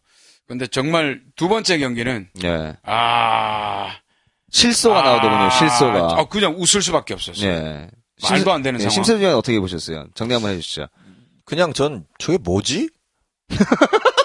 근데 0.48 0.66
정말 0.66 1.20
두 1.36 1.50
번째 1.50 1.80
경기는 1.80 2.30
네. 2.40 2.72
아 2.82 3.90
실소가 4.50 5.02
나오더군요, 5.02 5.50
실소가. 5.50 6.18
아, 6.18 6.24
그냥 6.28 6.54
웃을 6.56 6.80
수밖에 6.80 7.12
없었어요. 7.12 7.52
네. 7.52 7.90
말도 8.22 8.50
안 8.54 8.62
되는 8.62 8.78
네, 8.78 8.84
상황. 8.84 8.90
심세준 8.94 9.20
위원 9.20 9.34
어떻게 9.34 9.60
보셨어요? 9.60 10.06
정리 10.14 10.32
한번 10.32 10.52
해주시죠. 10.52 10.86
그냥 11.44 11.74
전 11.74 12.06
저게 12.18 12.38
뭐지? 12.38 12.88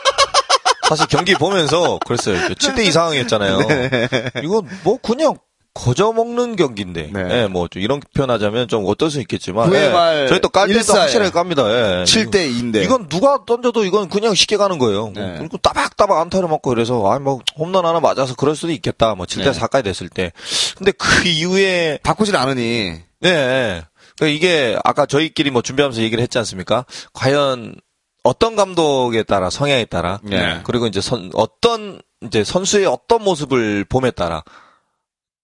사실 0.95 1.07
경기 1.07 1.33
보면서 1.35 1.97
그랬어요. 2.05 2.35
7대 2.49 2.85
2 2.85 2.91
상황이었잖아요. 2.91 3.59
이건 4.43 4.67
뭐 4.83 4.97
그냥 5.01 5.35
거저 5.73 6.11
먹는 6.11 6.57
경기인데. 6.57 7.11
네. 7.13 7.27
예, 7.31 7.47
뭐좀 7.47 7.81
이런 7.81 8.01
표현하자면 8.13 8.67
좀 8.67 8.83
어떨 8.87 9.09
수 9.09 9.21
있겠지만. 9.21 9.73
예, 9.73 9.87
말 9.89 10.27
저희 10.27 10.41
또 10.41 10.49
깔 10.49 10.67
때도 10.67 10.93
확실하게 10.93 11.31
깝니다. 11.31 11.63
예. 11.69 12.03
7대 12.03 12.33
2인데. 12.51 12.83
이건 12.83 13.07
누가 13.07 13.45
던져도 13.45 13.85
이건 13.85 14.09
그냥 14.09 14.33
쉽게 14.35 14.57
가는 14.57 14.77
거예요. 14.79 15.13
네. 15.15 15.35
그리고 15.37 15.57
따박따박 15.57 16.17
안타를 16.19 16.49
맞고 16.49 16.69
그래서 16.69 17.09
아뭐 17.09 17.39
홈런 17.57 17.85
하나 17.85 18.01
맞아서 18.01 18.35
그럴 18.35 18.57
수도 18.57 18.73
있겠다. 18.73 19.15
뭐 19.15 19.25
7대 19.25 19.51
네. 19.53 19.59
4까지 19.59 19.85
됐을 19.85 20.09
때. 20.09 20.33
근데 20.77 20.91
그 20.91 21.27
이후에 21.29 21.99
바꾸질 22.03 22.35
않으니. 22.35 22.99
네. 23.21 23.81
그 24.19 24.27
이게 24.27 24.77
아까 24.83 25.05
저희끼리 25.05 25.51
뭐 25.51 25.61
준비하면서 25.61 26.01
얘기를 26.01 26.21
했지 26.21 26.37
않습니까? 26.37 26.85
과연 27.13 27.75
어떤 28.23 28.55
감독에 28.55 29.23
따라 29.23 29.49
성향에 29.49 29.85
따라 29.85 30.19
네. 30.23 30.61
그리고 30.63 30.87
이제 30.87 31.01
선 31.01 31.31
어떤 31.33 32.01
이제 32.21 32.43
선수의 32.43 32.85
어떤 32.85 33.23
모습을 33.23 33.85
봄에 33.85 34.11
따라 34.11 34.43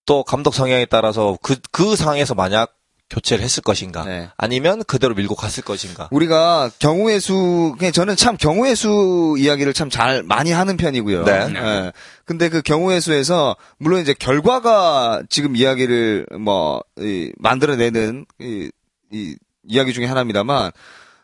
또 0.06 0.24
감독 0.24 0.54
성향에 0.54 0.86
따라서 0.86 1.38
그그 1.42 1.96
상황에서 1.96 2.36
만약 2.36 2.78
교체를 3.10 3.44
했을 3.44 3.64
것인가? 3.64 4.04
네. 4.04 4.30
아니면 4.36 4.84
그대로 4.84 5.16
밀고 5.16 5.36
갔을 5.36 5.64
것인가? 5.64 6.10
우리가 6.12 6.70
경우의 6.80 7.22
수, 7.22 7.76
저는 7.94 8.18
참 8.18 8.36
경우의 8.36 8.76
수 8.76 9.36
이야기를 9.40 9.74
참 9.74 9.90
잘 9.90 10.24
많이 10.24 10.52
하는 10.52 10.76
편이고요. 10.76 11.24
네. 11.24 11.54
예. 11.56 11.94
근데 12.26 12.50
그 12.50 12.62
경우의 12.62 13.00
수에서 13.00 13.56
물론 13.78 14.02
이제 14.02 14.14
결과가 14.14 15.24
지금 15.30 15.56
이야기를 15.56 16.28
뭐 16.40 16.84
이, 17.00 17.32
만들어내는 17.38 18.26
이, 18.40 18.70
이 19.12 19.36
이야기 19.64 19.94
중에 19.94 20.06
하나입니다만 20.06 20.72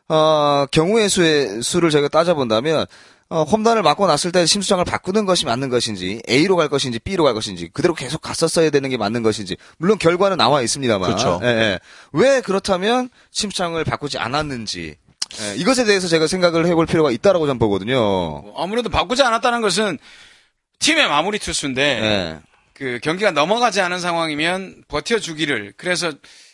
어, 0.10 0.66
경우의 0.72 1.10
수의 1.10 1.62
수를 1.62 1.90
저희가 1.90 2.08
따져본다면 2.10 2.86
어, 3.30 3.44
홈런을 3.44 3.82
맞고 3.82 4.06
났을 4.06 4.32
때 4.32 4.46
심수장을 4.46 4.84
바꾸는 4.86 5.26
것이 5.26 5.46
맞는 5.46 5.70
것인지 5.70 6.22
A로 6.30 6.56
갈 6.56 6.70
것인지 6.70 7.00
B로 7.00 7.24
갈 7.24 7.34
것인지 7.34 7.70
그대로 7.74 7.94
계속 7.94 8.22
갔었어야 8.22 8.70
되는 8.70 8.90
게 8.90 8.98
맞는 8.98 9.24
것인지 9.24 9.58
물론 9.78 9.98
결과는 9.98 10.38
나와 10.38 10.62
있습니다만 10.62 11.10
그렇죠. 11.10 11.40
예, 11.44 11.48
예. 11.48 11.80
왜 12.12 12.42
그렇다면 12.42 13.10
심수장을 13.32 13.84
바꾸지 13.84 14.20
않았는지 14.20 14.96
예, 15.42 15.56
이것에 15.56 15.84
대해서 15.86 16.08
제가 16.08 16.28
생각을 16.28 16.68
해볼 16.68 16.86
필요가 16.86 17.10
있다라고 17.10 17.48
저는 17.48 17.58
보거든요. 17.58 17.96
뭐 17.96 18.54
아무래도 18.58 18.90
바꾸지 18.90 19.24
않았다는 19.24 19.62
것은 19.62 19.98
팀의 20.80 21.08
마무리 21.08 21.40
투수인데 21.40 21.82
예. 21.82 22.40
그 22.74 23.00
경기가 23.02 23.32
넘어가지 23.32 23.82
않은 23.82 24.00
상황이면 24.00 24.84
버텨주기를 24.88 25.74
그래서 25.78 26.12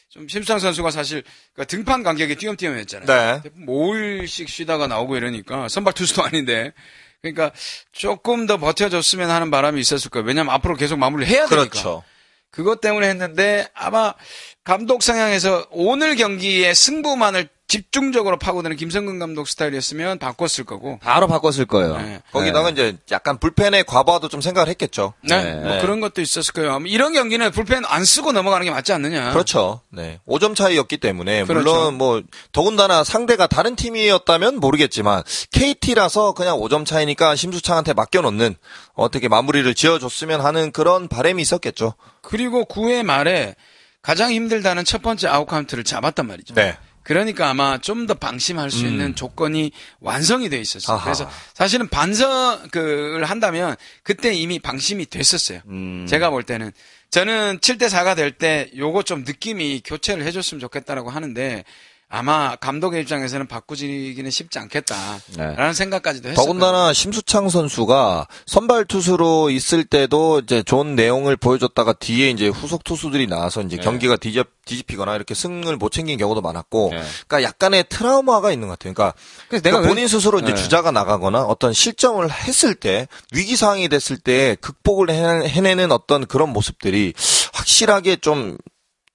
좀 0.09 0.27
심수창 0.27 0.57
선수가 0.57 0.89
사실 0.89 1.23
그 1.53 1.65
등판 1.65 2.01
간격이 2.01 2.35
띄엄띄엄했잖아요. 2.35 3.05
네. 3.43 3.49
5일씩 3.67 4.47
쉬다가 4.47 4.87
나오고 4.87 5.15
이러니까 5.17 5.67
선발 5.69 5.93
투수도 5.93 6.23
아닌데 6.23 6.73
그러니까 7.21 7.51
조금 7.91 8.47
더 8.47 8.57
버텨줬으면 8.57 9.29
하는 9.29 9.51
바람이 9.51 9.79
있었을 9.79 10.09
거예요. 10.09 10.25
왜냐하면 10.25 10.53
앞으로 10.55 10.75
계속 10.75 10.97
마무리를 10.97 11.31
해야 11.31 11.45
되니까. 11.45 11.69
그렇죠. 11.69 12.03
그것 12.49 12.81
때문에 12.81 13.07
했는데 13.07 13.67
아마 13.75 14.15
감독 14.63 15.03
성향에서 15.03 15.67
오늘 15.69 16.15
경기의 16.15 16.73
승부만을 16.73 17.47
집중적으로 17.69 18.37
파고드는 18.39 18.75
김성근 18.75 19.19
감독 19.19 19.47
스타일이었으면 19.47 20.17
바꿨을 20.17 20.65
거고. 20.65 20.97
바로 21.01 21.27
바꿨을 21.27 21.65
거예요. 21.67 21.97
네. 21.97 22.21
거기다가 22.33 22.71
이제 22.71 22.97
약간 23.11 23.37
불펜의 23.37 23.83
과부하도 23.83 24.27
좀 24.27 24.41
생각을 24.41 24.67
했겠죠. 24.69 25.13
네, 25.21 25.43
네. 25.43 25.61
뭐 25.61 25.79
그런 25.79 26.01
것도 26.01 26.19
있었을 26.19 26.51
거예요. 26.53 26.79
이런 26.87 27.13
경기는 27.13 27.51
불펜 27.51 27.85
안 27.85 28.03
쓰고 28.03 28.31
넘어가는 28.31 28.65
게 28.65 28.71
맞지 28.71 28.91
않느냐. 28.91 29.31
그렇죠. 29.31 29.81
네. 29.89 30.19
5점 30.27 30.55
차이였기 30.55 30.97
때문에 30.97 31.43
그렇죠. 31.45 31.63
물론 31.63 31.93
뭐 31.93 32.23
더군다나 32.51 33.03
상대가 33.03 33.45
다른 33.45 33.75
팀이었다면 33.75 34.59
모르겠지만 34.59 35.21
KT라서 35.51 36.33
그냥 36.33 36.57
5점 36.57 36.87
차이니까 36.87 37.35
심수창한테 37.35 37.93
맡겨 37.93 38.21
놓는 38.21 38.55
어떻게 38.95 39.27
마무리를 39.27 39.71
지어 39.75 39.99
줬으면 39.99 40.41
하는 40.41 40.71
그런 40.71 41.07
바람이 41.07 41.39
있었겠죠. 41.43 41.93
그리고 42.21 42.65
9회 42.65 43.03
말에 43.03 43.53
가장 44.01 44.31
힘들다는 44.31 44.85
첫 44.85 45.03
번째 45.03 45.27
아웃 45.27 45.45
카운트를 45.45 45.83
잡았단 45.83 46.25
말이죠. 46.25 46.55
네. 46.55 46.75
그러니까 47.09 47.49
아마 47.49 47.79
좀 47.79 48.05
더 48.05 48.13
방심할 48.13 48.69
수 48.69 48.85
있는 48.85 49.15
조건이 49.15 49.71
완성이 49.99 50.47
돼 50.47 50.59
있었어요. 50.59 50.95
아하. 50.95 51.03
그래서 51.05 51.27
사실은 51.55 51.87
반성을 51.89 53.23
한다면 53.25 53.75
그때 54.03 54.31
이미 54.33 54.59
방심이 54.59 55.07
됐었어요. 55.07 55.61
음. 55.67 56.05
제가 56.07 56.29
볼 56.29 56.43
때는 56.43 56.71
저는 57.09 57.59
7대 57.61 57.89
4가 57.89 58.15
될 58.15 58.31
때 58.37 58.69
요거 58.77 59.01
좀 59.03 59.23
느낌이 59.23 59.81
교체를 59.83 60.23
해줬으면 60.23 60.59
좋겠다라고 60.61 61.09
하는데 61.09 61.63
아마 62.11 62.55
감독의 62.55 63.03
입장에서는 63.03 63.45
바꾸지기는 63.45 64.31
쉽지 64.31 64.57
않겠다라는 64.57 65.21
네. 65.37 65.73
생각까지도 65.73 66.29
했어요. 66.29 66.43
더군다나 66.43 66.91
심수창 66.91 67.49
선수가 67.49 68.27
선발 68.47 68.85
투수로 68.85 69.51
있을 69.51 69.83
때도 69.83 70.39
이제 70.39 70.63
좋은 70.63 70.95
내용을 70.95 71.37
보여줬다가 71.37 71.93
뒤에 71.93 72.31
이제 72.31 72.47
후속 72.47 72.83
투수들이 72.83 73.27
나와서 73.27 73.61
이제 73.61 73.75
네. 73.77 73.83
경기가 73.83 74.15
뒤집, 74.17 74.47
뒤집히거나 74.65 75.15
이렇게 75.15 75.35
승을 75.35 75.77
못 75.77 75.91
챙긴 75.91 76.17
경우도 76.17 76.41
많았고, 76.41 76.89
네. 76.93 77.03
그러니까 77.27 77.43
약간의 77.47 77.85
트라우마가 77.89 78.51
있는 78.51 78.69
것 78.69 78.79
같아요. 78.79 78.95
그러니까 78.95 79.15
그래서 79.47 79.61
내가 79.61 79.77
그러니까 79.77 79.93
본인 79.93 80.07
스스로 80.07 80.39
이제 80.39 80.55
네. 80.55 80.55
주자가 80.55 80.89
나가거나 80.89 81.43
어떤 81.43 81.73
실점을 81.73 82.27
했을 82.31 82.73
때 82.73 83.07
위기 83.33 83.55
상황이 83.55 83.87
됐을 83.87 84.17
때 84.17 84.57
극복을 84.61 85.11
해- 85.11 85.47
해내는 85.47 85.91
어떤 85.91 86.25
그런 86.25 86.49
모습들이 86.49 87.13
확실하게 87.53 88.15
좀 88.15 88.57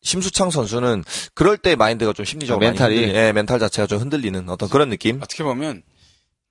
심수창 0.05 0.51
선수는 0.51 1.03
그럴 1.35 1.57
때 1.59 1.75
마인드가 1.75 2.13
좀 2.13 2.25
심리적으로 2.25 2.65
많이 2.65 2.79
멘탈이? 2.79 2.95
흔들리- 2.97 3.15
예, 3.17 3.33
멘탈 3.33 3.59
자체가 3.59 3.87
좀 3.89 3.99
흔들리는 4.01 4.49
어떤 4.49 4.69
그런 4.69 4.91
느낌. 4.91 5.17
어떻게 5.23 5.43
보면 5.43 5.83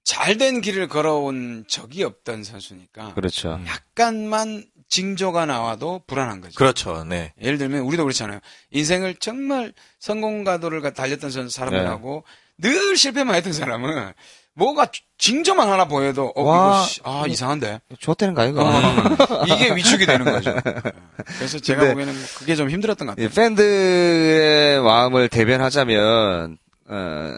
잘된 0.04 0.60
길을 0.62 0.90
걸어온 0.90 1.64
적이 1.70 2.04
없던 2.04 2.44
선수니까 2.44 3.14
그렇죠. 3.14 3.62
약간만 3.66 4.66
징조가 4.90 5.46
나와도 5.46 6.04
불안한 6.08 6.42
거죠. 6.42 6.56
그렇죠. 6.56 7.04
네. 7.06 7.34
예를 7.42 7.58
들면 7.58 7.82
우리도 7.84 8.04
그렇잖아요. 8.04 8.40
인생을 8.72 9.16
정말 9.16 9.74
성공 10.00 10.44
가도를 10.44 10.82
가- 10.82 10.92
달렸던 10.94 11.32
선- 11.32 11.50
사람들하고 11.50 12.26
늘 12.58 12.98
실패만 12.98 13.36
했던 13.36 13.54
사람은 13.54 14.12
뭐가 14.56 14.88
징조만 15.18 15.68
하나 15.70 15.86
보여도 15.86 16.32
어 16.36 16.44
와. 16.44 16.78
이거 16.78 16.86
씨, 16.86 17.02
아 17.04 17.24
이상한데 17.28 17.82
좋다는 18.00 18.34
거 18.34 18.46
이거. 18.46 18.64
어, 18.64 19.46
이게 19.48 19.74
위축이 19.76 20.06
되는 20.06 20.26
거죠. 20.26 20.54
그래서 21.38 21.60
제가 21.60 21.88
보기에는 21.90 22.14
뭐 22.14 22.24
그게 22.38 22.56
좀 22.56 22.70
힘들었던 22.70 23.08
것 23.08 23.16
같아요. 23.16 23.26
이 23.26 23.30
팬들의 23.30 24.82
마음을 24.82 25.30
대변하자면 25.30 26.58
어, 26.86 27.32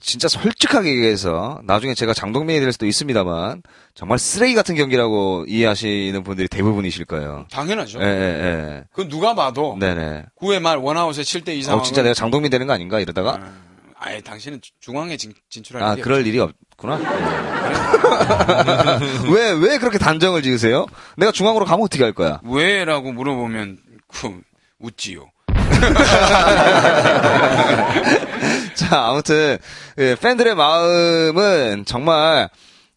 진짜 0.00 0.26
솔직하게 0.26 0.88
얘기해서 0.90 1.60
나중에 1.64 1.94
제가 1.94 2.14
장동민이 2.14 2.60
될 2.60 2.72
수도 2.72 2.86
있습니다만 2.86 3.62
정말 3.94 4.18
쓰레기 4.18 4.54
같은 4.54 4.74
경기라고 4.74 5.44
이해하시는 5.46 6.22
분들이 6.24 6.48
대부분이실 6.48 7.04
거예요. 7.04 7.46
당연하죠. 7.50 8.00
예, 8.00 8.04
예, 8.06 8.84
그 8.92 9.08
누가 9.08 9.34
봐도 9.34 9.76
예. 9.82 9.86
네네. 9.86 10.24
9회 10.40 10.60
말 10.60 10.78
원아웃에 10.78 11.22
7대 11.22 11.50
2 11.50 11.62
상황. 11.62 11.80
어, 11.80 11.82
진짜 11.82 12.02
내가 12.02 12.14
장동민 12.14 12.50
되는 12.50 12.66
거 12.66 12.72
아닌가 12.72 12.98
이러다가 12.98 13.38
아예 13.98 14.20
당신은 14.20 14.60
주- 14.60 14.72
중앙에 14.80 15.16
진, 15.16 15.32
진출할 15.48 15.82
아 15.82 15.92
일이 15.94 16.02
그럴 16.02 16.26
일이 16.26 16.38
없구나. 16.38 16.98
왜 19.32 19.52
왜 19.52 19.78
그렇게 19.78 19.98
단정을 19.98 20.42
지으세요? 20.42 20.86
내가 21.16 21.32
중앙으로 21.32 21.64
가면 21.64 21.84
어떻게 21.84 22.04
할 22.04 22.12
거야? 22.12 22.40
왜 22.44 22.84
라고 22.84 23.12
물어보면 23.12 23.78
그 24.08 24.40
웃지요. 24.78 25.30
자, 28.74 29.06
아무튼 29.06 29.58
예, 29.98 30.14
팬들의 30.20 30.54
마음은 30.54 31.84
정말 31.86 32.48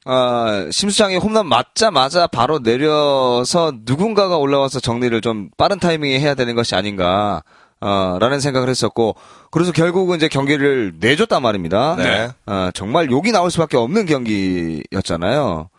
어, 0.06 0.70
심수창이 0.72 1.18
홈런 1.18 1.48
맞자마자 1.48 2.28
바로 2.28 2.60
내려서 2.60 3.72
누군가가 3.86 4.38
올라와서 4.38 4.80
정리를 4.80 5.20
좀 5.22 5.50
빠른 5.58 5.80
타이밍에 5.80 6.20
해야 6.20 6.36
되는 6.36 6.56
것이 6.56 6.76
아닌가. 6.76 7.44
어, 7.82 8.18
라는 8.20 8.40
생각을 8.40 8.70
했었고, 8.70 9.16
그래서 9.52 9.72
결국은 9.72 10.18
이제 10.18 10.28
경기를 10.28 10.94
내줬단 11.00 11.42
말입니다. 11.42 11.96
네. 11.96 12.30
어, 12.46 12.70
정말 12.74 13.10
욕이 13.10 13.32
나올 13.32 13.52
수밖에 13.52 13.78
없는 13.78 14.06
경기였잖아요. 14.06 15.70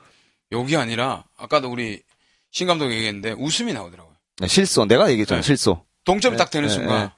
여기 0.52 0.76
아니라 0.76 1.24
아까도 1.36 1.70
우리 1.70 2.02
신 2.50 2.66
감독이 2.66 2.94
얘기했는데 2.94 3.32
웃음이 3.32 3.72
나오더라고요. 3.72 4.14
네, 4.38 4.46
실소. 4.48 4.86
내가 4.86 5.10
얘기했잖아, 5.10 5.40
네. 5.40 5.46
실소. 5.46 5.84
동점 6.04 6.36
딱 6.36 6.50
되는 6.50 6.68
네, 6.68 6.74
순간 6.74 7.10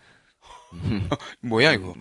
뭐야 1.40 1.72
이거. 1.72 1.94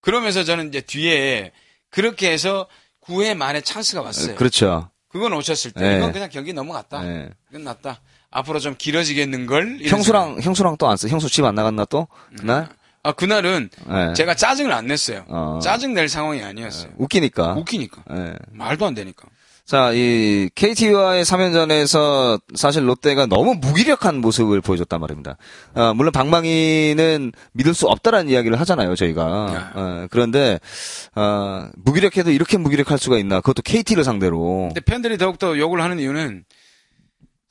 그러면서 0.00 0.44
저는 0.44 0.68
이제 0.68 0.80
뒤에 0.80 1.52
그렇게 1.90 2.30
해서 2.30 2.68
9회 3.02 3.34
말에 3.36 3.60
찬스가 3.62 4.02
왔어요. 4.02 4.36
그렇죠. 4.36 4.90
그거 5.08 5.28
놓쳤을 5.28 5.72
때 5.72 5.80
네. 5.80 5.96
이건 5.98 6.12
그냥 6.12 6.28
경기 6.30 6.52
넘어갔다. 6.52 7.02
네. 7.02 7.30
끝났다. 7.50 8.00
앞으로 8.32 8.58
좀 8.58 8.74
길어지겠는걸? 8.76 9.80
형수랑, 9.84 10.38
형수랑 10.40 10.76
또 10.78 10.88
안 10.88 10.96
써. 10.96 11.06
형수 11.08 11.28
집 11.30 11.44
안 11.44 11.54
나갔나 11.54 11.84
또? 11.84 12.08
그날? 12.38 12.62
생각. 12.62 12.76
아 13.04 13.12
그날은 13.12 13.68
네. 13.88 14.12
제가 14.14 14.34
짜증을 14.34 14.72
안 14.72 14.86
냈어요. 14.86 15.24
어. 15.28 15.58
짜증 15.62 15.92
낼 15.94 16.08
상황이 16.08 16.42
아니었어요. 16.42 16.92
웃기니까. 16.98 17.54
웃기니까. 17.54 18.02
예. 18.12 18.34
말도 18.52 18.86
안 18.86 18.94
되니까. 18.94 19.26
자, 19.64 19.90
이 19.92 20.50
KT와의 20.54 21.24
3연전에서 21.24 22.40
사실 22.54 22.86
롯데가 22.86 23.26
너무 23.26 23.54
무기력한 23.54 24.20
모습을 24.20 24.60
보여줬단 24.60 25.00
말입니다. 25.00 25.36
아, 25.74 25.92
물론 25.94 26.12
방망이는 26.12 27.32
믿을 27.52 27.72
수 27.74 27.86
없다라는 27.86 28.30
이야기를 28.30 28.58
하잖아요, 28.60 28.94
저희가. 28.96 29.72
어, 29.74 30.06
그런데 30.10 30.58
아, 31.14 31.70
무기력해도 31.76 32.30
이렇게 32.32 32.58
무기력할 32.58 32.98
수가 32.98 33.18
있나? 33.18 33.40
그것도 33.40 33.62
KT를 33.62 34.04
상대로. 34.04 34.68
근데 34.74 34.80
팬들이 34.80 35.16
더욱더 35.18 35.56
욕을 35.58 35.80
하는 35.82 35.98
이유는 36.00 36.44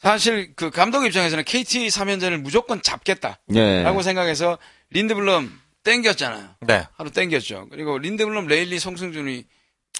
사실 0.02 0.54
그 0.56 0.72
감독 0.72 1.06
입장에서는 1.06 1.44
KT 1.44 1.88
3연전을 1.88 2.38
무조건 2.42 2.82
잡겠다라고 2.82 3.38
예. 3.56 4.04
생각해서 4.04 4.58
린드블럼 4.90 5.62
땡겼잖아요. 5.84 6.50
네. 6.62 6.88
하루 6.96 7.12
땡겼죠. 7.12 7.68
그리고 7.70 7.98
린드블럼, 7.98 8.48
레일리, 8.48 8.80
송승준이 8.80 9.46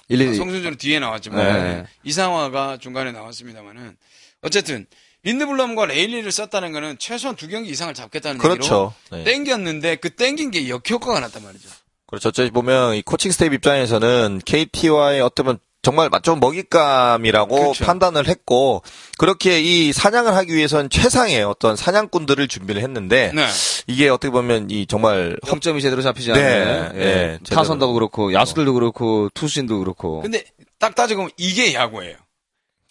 일일이 0.08 0.34
송승준은 0.34 0.76
뒤에 0.78 0.98
나왔지만 0.98 1.64
네. 1.64 1.86
이상화가 2.02 2.78
중간에 2.78 3.12
나왔습니다만은 3.12 3.96
어쨌든 4.42 4.86
린드블럼과 5.22 5.86
레일리를 5.86 6.30
썼다는 6.30 6.72
거는 6.72 6.98
최소한 6.98 7.36
두 7.36 7.46
경기 7.46 7.70
이상을 7.70 7.94
잡겠다는 7.94 8.38
그렇죠. 8.38 8.94
얘기로 9.10 9.24
네. 9.24 9.32
땡겼는데 9.32 9.96
그 9.96 10.10
땡긴 10.10 10.50
게 10.50 10.68
역효과가 10.68 11.20
났단 11.20 11.44
말이죠. 11.44 11.68
그렇죠. 12.06 12.28
어찌 12.30 12.50
보면 12.50 12.96
이 12.96 13.02
코칭 13.02 13.30
스태프 13.30 13.52
입장에서는 13.52 14.40
KT와의 14.44 15.20
어떤 15.20 15.58
정말 15.82 16.08
좀 16.22 16.38
먹잇감이라고 16.38 17.56
그렇죠. 17.56 17.84
판단을 17.84 18.28
했고 18.28 18.82
그렇게 19.18 19.60
이 19.60 19.92
사냥을 19.92 20.34
하기 20.36 20.54
위해선 20.54 20.88
최상의 20.90 21.42
어떤 21.42 21.74
사냥꾼들을 21.74 22.46
준비를 22.46 22.80
했는데 22.82 23.32
네. 23.34 23.46
이게 23.88 24.08
어떻게 24.08 24.30
보면 24.30 24.70
이 24.70 24.86
정말 24.86 25.36
점점이 25.44 25.82
제대로 25.82 26.00
잡히지 26.00 26.32
네, 26.32 26.40
않네. 26.40 26.88
네, 26.92 27.00
예. 27.00 27.38
타선도 27.50 27.92
그렇고 27.94 28.32
야수들도 28.32 28.74
그렇고 28.74 29.28
투수진도 29.34 29.80
그렇고. 29.80 30.20
근데 30.22 30.44
딱 30.78 30.94
따지고 30.94 31.22
보면 31.22 31.30
이게 31.36 31.74
야구예요. 31.74 32.16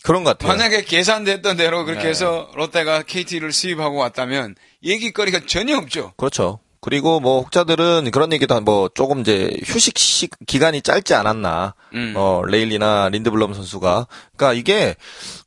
그런 0.04 0.23
것 0.23 0.32
같아요. 0.38 0.51
만약에 0.51 0.84
계산됐던 0.84 1.58
대로 1.58 1.86
그렇게 1.86 2.04
네. 2.04 2.10
해서 2.10 2.49
롯데가 2.56 3.04
KT를 3.04 3.54
수입하고 3.54 3.97
왔다면 3.97 4.56
얘기거리가 4.84 5.41
전혀 5.45 5.77
없죠. 5.77 6.12
그렇죠. 6.17 6.60
그리고 6.81 7.19
뭐 7.19 7.41
혹자들은 7.41 8.09
그런 8.11 8.33
얘기도 8.33 8.55
한뭐 8.55 8.89
조금 8.95 9.21
이제 9.21 9.55
휴식 9.63 9.97
시 9.99 10.27
기간이 10.47 10.81
짧지 10.81 11.13
않았나. 11.13 11.75
음. 11.93 12.13
어 12.17 12.41
레일리나 12.45 13.09
린드블럼 13.09 13.53
선수가. 13.53 14.07
그러니까 14.35 14.59
이게 14.59 14.95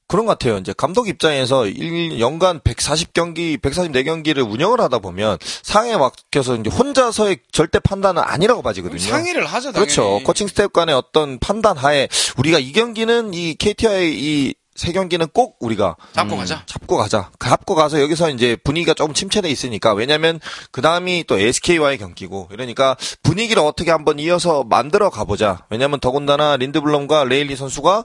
그런 0.06 0.26
것 0.26 0.38
같아요. 0.38 0.58
이제 0.58 0.72
감독 0.76 1.08
입장에서 1.08 1.66
일 1.66 2.20
연간 2.20 2.60
140경기, 2.60 3.60
144경기를 3.60 4.48
운영을 4.48 4.80
하다 4.80 5.00
보면 5.00 5.38
상에 5.62 5.96
맡겨서 5.96 6.56
이제 6.56 6.70
혼자서의 6.70 7.38
절대 7.50 7.80
판단은 7.80 8.22
아니라고 8.22 8.62
봐지거든요. 8.62 9.00
상의를 9.00 9.44
하죠, 9.46 9.72
당연히. 9.72 9.92
그렇죠. 9.92 10.20
코칭 10.24 10.46
스태프 10.46 10.72
간의 10.72 10.94
어떤 10.94 11.38
판단 11.40 11.76
하에 11.76 12.08
우리가 12.36 12.58
이 12.60 12.72
경기는 12.72 13.34
이 13.34 13.54
KT와의 13.54 14.14
이 14.14 14.54
세 14.74 14.92
경기는 14.92 15.26
꼭 15.32 15.56
우리가 15.60 15.96
잡고 16.14 16.36
가자. 16.36 16.62
잡고 16.66 16.96
가자. 16.96 17.30
잡고 17.38 17.74
가서 17.74 18.00
여기서 18.00 18.30
이제 18.30 18.56
분위기가 18.56 18.92
조금 18.94 19.14
침체돼 19.14 19.48
있으니까 19.48 19.92
왜냐면 19.94 20.40
그 20.72 20.82
다음이 20.82 21.24
또 21.28 21.38
SK와의 21.38 21.98
경기고 21.98 22.48
이러니까 22.52 22.96
분위기를 23.22 23.62
어떻게 23.62 23.90
한번 23.90 24.18
이어서 24.18 24.64
만들어 24.64 25.10
가보자. 25.10 25.64
왜냐면 25.70 26.00
더군다나 26.00 26.56
린드블럼과 26.56 27.24
레일리 27.24 27.54
선수가 27.56 28.04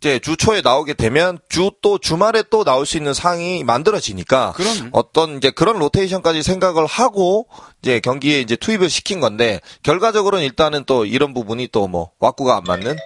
이제 0.00 0.18
주 0.18 0.36
초에 0.36 0.62
나오게 0.62 0.94
되면 0.94 1.38
주 1.48 1.70
또 1.82 1.96
주말에 1.98 2.42
또 2.50 2.62
나올 2.64 2.84
수 2.84 2.96
있는 2.98 3.14
상이 3.14 3.64
만들어지니까 3.64 4.52
그럼. 4.54 4.90
어떤 4.92 5.36
이제 5.38 5.50
그런 5.50 5.78
로테이션까지 5.78 6.42
생각을 6.42 6.84
하고 6.86 7.46
이제 7.82 8.00
경기에 8.00 8.40
이제 8.40 8.54
투입을 8.56 8.90
시킨 8.90 9.20
건데 9.20 9.60
결과적으로는 9.82 10.44
일단은 10.44 10.84
또 10.86 11.06
이런 11.06 11.32
부분이 11.32 11.68
또뭐 11.68 12.10
왁구가 12.18 12.56
안 12.56 12.64
맞는 12.64 12.96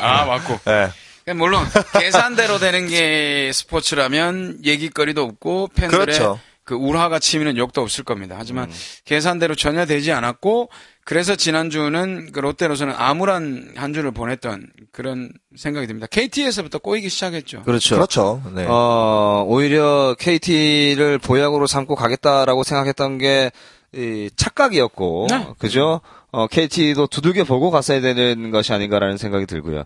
아, 0.00 0.24
맞고. 0.24 0.58
예. 0.70 0.88
물론 1.34 1.64
계산대로 1.98 2.58
되는 2.58 2.86
게 2.86 3.50
스포츠라면 3.52 4.60
얘기거리도 4.64 5.22
없고 5.22 5.68
팬들의 5.74 6.06
그렇죠. 6.06 6.40
그 6.64 6.74
울화가 6.74 7.18
치미는 7.18 7.56
욕도 7.56 7.80
없을 7.80 8.04
겁니다. 8.04 8.36
하지만 8.38 8.70
계산대로 9.06 9.54
전혀 9.54 9.86
되지 9.86 10.12
않았고 10.12 10.68
그래서 11.08 11.34
지난주는 11.34 12.32
그 12.32 12.40
롯데로서는 12.40 12.92
암울한 12.94 13.72
한 13.76 13.94
주를 13.94 14.10
보냈던 14.10 14.66
그런 14.92 15.32
생각이 15.56 15.86
듭니다. 15.86 16.06
KT에서부터 16.10 16.80
꼬이기 16.80 17.08
시작했죠. 17.08 17.62
그렇죠. 17.62 17.94
그렇죠. 17.94 18.42
네. 18.54 18.66
어, 18.68 19.42
오히려 19.48 20.14
KT를 20.18 21.16
보약으로 21.16 21.66
삼고 21.66 21.94
가겠다라고 21.94 22.62
생각했던 22.62 23.16
게, 23.16 23.50
이, 23.94 24.28
착각이었고, 24.36 25.28
네. 25.30 25.46
그죠? 25.58 26.02
어, 26.30 26.46
KT도 26.46 27.06
두들겨 27.06 27.44
보고 27.44 27.70
갔어야 27.70 28.00
되는 28.00 28.50
것이 28.50 28.72
아닌가라는 28.72 29.16
생각이 29.16 29.46
들고요. 29.46 29.84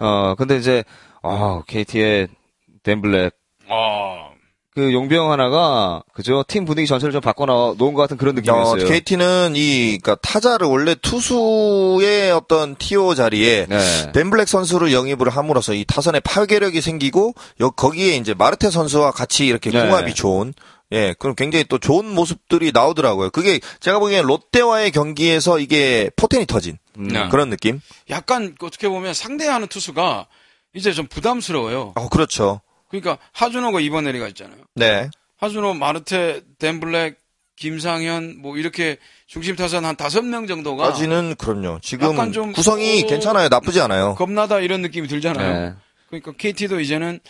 어, 0.00 0.34
근데 0.36 0.56
이제, 0.56 0.84
아, 1.22 1.62
KT의 1.66 2.28
댄블랙, 2.82 3.32
어, 3.68 4.34
그 4.74 4.92
용병 4.92 5.30
하나가, 5.30 6.02
그죠? 6.12 6.42
팀 6.48 6.64
분위기 6.64 6.88
전체를 6.88 7.12
좀 7.12 7.20
바꿔 7.20 7.46
놓은 7.46 7.94
것 7.94 7.94
같은 7.94 8.16
그런 8.16 8.36
어, 8.36 8.40
느낌이었어요. 8.40 8.86
KT는 8.86 9.52
이 9.54 9.98
그러니까 10.02 10.16
타자를 10.16 10.66
원래 10.66 10.96
투수의 10.96 12.32
어떤 12.32 12.74
티오 12.74 13.14
자리에 13.14 13.66
네. 13.68 14.12
댄블랙 14.12 14.48
선수를 14.48 14.92
영입을 14.92 15.28
함으로써 15.28 15.74
이 15.74 15.84
타선에 15.84 16.18
파괴력이 16.18 16.80
생기고 16.80 17.34
여, 17.60 17.70
거기에 17.70 18.16
이제 18.16 18.34
마르테 18.34 18.70
선수와 18.70 19.12
같이 19.12 19.46
이렇게 19.46 19.70
네. 19.70 19.80
궁합이 19.80 20.12
좋은 20.12 20.52
예, 20.94 21.14
그럼 21.18 21.34
굉장히 21.34 21.64
또 21.64 21.78
좋은 21.78 22.06
모습들이 22.06 22.70
나오더라고요. 22.72 23.30
그게 23.30 23.60
제가 23.80 23.98
보기엔 23.98 24.24
롯데와의 24.24 24.92
경기에서 24.92 25.58
이게 25.58 26.08
포텐이 26.16 26.46
터진 26.46 26.78
네. 26.96 27.28
그런 27.28 27.50
느낌. 27.50 27.80
약간 28.10 28.54
어떻게 28.62 28.88
보면 28.88 29.12
상대하는 29.12 29.66
투수가 29.66 30.26
이제 30.72 30.92
좀 30.92 31.06
부담스러워요. 31.06 31.92
어, 31.96 32.08
그렇죠. 32.08 32.60
그러니까 32.88 33.18
하준호가 33.32 33.80
이번 33.80 34.04
내리가 34.04 34.28
있잖아요. 34.28 34.58
네. 34.76 35.10
하준호, 35.38 35.74
마르테, 35.74 36.42
댄블랙, 36.58 37.18
김상현 37.56 38.36
뭐 38.40 38.56
이렇게 38.56 38.98
중심 39.26 39.56
타선 39.56 39.84
한 39.84 39.96
다섯 39.96 40.22
명 40.22 40.46
정도가 40.46 40.90
까지는 40.90 41.34
그럼요. 41.38 41.80
지금 41.82 42.12
약간 42.12 42.32
좀, 42.32 42.52
구성이 42.52 43.02
어, 43.02 43.06
괜찮아요. 43.06 43.48
나쁘지 43.48 43.80
않아요. 43.80 44.14
겁나다 44.16 44.60
이런 44.60 44.82
느낌이 44.82 45.08
들잖아요. 45.08 45.52
네. 45.52 45.74
그러니까 46.08 46.32
KT도 46.36 46.80
이제는 46.80 47.20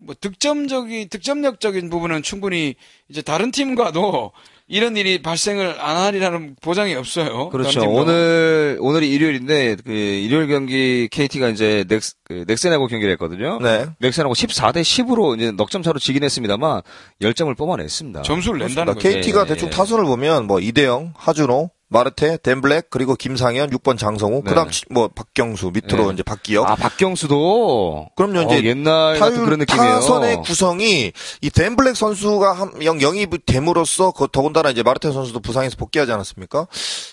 뭐 0.00 0.14
득점적인 0.18 1.08
득점력적인 1.08 1.90
부분은 1.90 2.22
충분히 2.22 2.74
이제 3.08 3.22
다른 3.22 3.50
팀과도 3.50 4.32
이런 4.66 4.96
일이 4.96 5.20
발생을 5.20 5.80
안 5.80 5.96
하리라는 5.96 6.54
보장이 6.62 6.94
없어요. 6.94 7.48
그렇죠. 7.48 7.90
오늘, 7.90 8.78
오늘이 8.78 9.10
일요일인데, 9.10 9.78
그, 9.84 9.90
일요일 9.90 10.46
경기 10.46 11.08
KT가 11.10 11.48
이제 11.48 11.84
넥스, 11.88 12.14
그 12.22 12.44
넥센하고 12.46 12.86
경기를 12.86 13.10
했거든요. 13.14 13.58
네. 13.60 13.86
넥센하고 13.98 14.32
14대 14.32 14.82
10으로 14.82 15.36
이제 15.36 15.50
넉 15.50 15.66
점 15.66 15.82
차로 15.82 15.98
지긴 15.98 16.22
했습니다만, 16.22 16.82
10점을 17.20 17.56
뽑아냈습니다. 17.56 18.22
점수를 18.22 18.60
낸다는 18.60 18.94
거죠. 18.94 19.08
KT가 19.08 19.42
예, 19.42 19.46
대충 19.46 19.66
예. 19.66 19.70
타선을 19.72 20.04
보면 20.04 20.46
뭐 20.46 20.60
이대형, 20.60 21.14
하준호, 21.16 21.72
마르테, 21.92 22.36
댄 22.38 22.55
블랙 22.55 22.88
그리고 22.88 23.16
김상현, 23.16 23.70
6번 23.70 23.98
장성우, 23.98 24.42
네. 24.44 24.48
그다음 24.50 24.70
치- 24.70 24.84
뭐 24.90 25.08
박경수 25.08 25.72
밑으로 25.74 26.06
네. 26.06 26.14
이제 26.14 26.22
박기혁. 26.22 26.70
아, 26.70 26.76
박경수도. 26.76 28.10
그럼요, 28.16 28.42
이제 28.42 28.54
어, 28.54 28.62
옛날 28.70 29.18
타율 29.18 29.44
그런 29.44 29.58
느낌이에요. 29.58 29.94
타선의 29.94 30.36
구성이 30.42 31.12
이 31.40 31.50
댄 31.50 31.65
블랙 31.65 31.96
선수가 31.96 32.52
한, 32.52 32.82
영, 32.84 33.02
영입이 33.02 33.38
됨으로써 33.44 34.12
그 34.12 34.28
더군다나 34.30 34.70
이제 34.70 34.82
마르테 34.84 35.10
선수도 35.10 35.40
부상에서 35.40 35.76
복귀하지 35.76 36.12
않았습니까? 36.12 36.68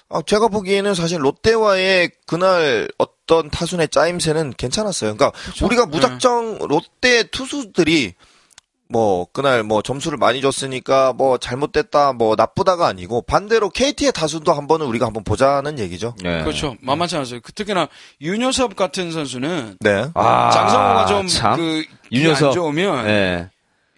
아, 0.10 0.22
제가 0.26 0.48
보기에는 0.48 0.94
사실 0.94 1.24
롯데와의 1.24 2.12
그날 2.28 2.88
어떤 3.00 3.50
타순의 3.50 3.90
짜임새는 3.90 4.54
괜찮았어요. 4.58 5.16
그러니까 5.16 5.38
우리가 5.64 5.86
네. 5.86 5.92
무작정 5.92 6.60
롯데 6.68 7.24
투수들이 7.24 8.14
뭐 8.90 9.28
그날 9.34 9.64
뭐 9.64 9.82
점수를 9.82 10.18
많이 10.18 10.40
줬으니까 10.42 11.14
뭐 11.14 11.38
잘못됐다 11.38 12.14
뭐 12.14 12.36
나쁘다가 12.38 12.88
아니고 12.88 13.22
반대로 13.24 13.70
KT의 13.70 14.12
타순도 14.14 14.54
한번은 14.54 14.86
우리가 14.86 15.06
한번 15.06 15.24
보자는 15.24 15.78
얘기죠. 15.80 16.16
네. 16.24 16.42
그렇죠. 16.44 16.76
만만치 16.82 17.16
않았어요. 17.18 17.40
그 17.44 17.52
특히나 17.52 17.88
윤효섭 18.22 18.76
같은 18.76 19.12
선수는 19.12 19.78
네. 19.82 20.06
아, 20.14 20.52
장성호가 20.52 21.06
좀 21.08 21.28
참. 21.28 21.58
그, 21.58 21.84
윤효섭. 22.12 22.48
안 22.50 22.54
좋으면 22.54 23.06
네. 23.06 23.50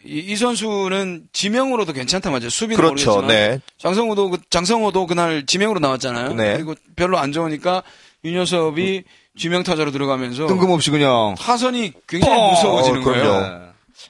이, 0.06 0.18
이 0.20 0.36
선수는 0.36 1.28
지명으로도 1.34 1.94
괜찮다 1.94 2.30
맞아요. 2.32 2.50
수비는 2.50 2.76
그렇죠. 2.78 3.12
모르겠지만 3.12 3.28
네. 3.28 3.60
장성호도 3.78 4.30
그- 4.32 4.38
장성호도 4.50 5.08
그날 5.08 5.46
지명으로 5.46 5.80
나왔잖아요. 5.80 6.34
네. 6.34 6.54
그리고 6.54 6.74
별로 6.96 7.18
안 7.20 7.32
좋으니까 7.32 7.84
윤효섭이 8.26 9.04
지명 9.38 9.64
타자로 9.64 9.92
들어가면서 9.92 10.48
뜬금없이 10.48 10.90
그냥. 10.92 11.36
타선이 11.38 11.94
굉장히 12.08 12.36
뻥! 12.36 12.50
무서워지는 12.50 13.02
어, 13.02 13.04
그럼요. 13.04 13.24
거예요. 13.30 13.69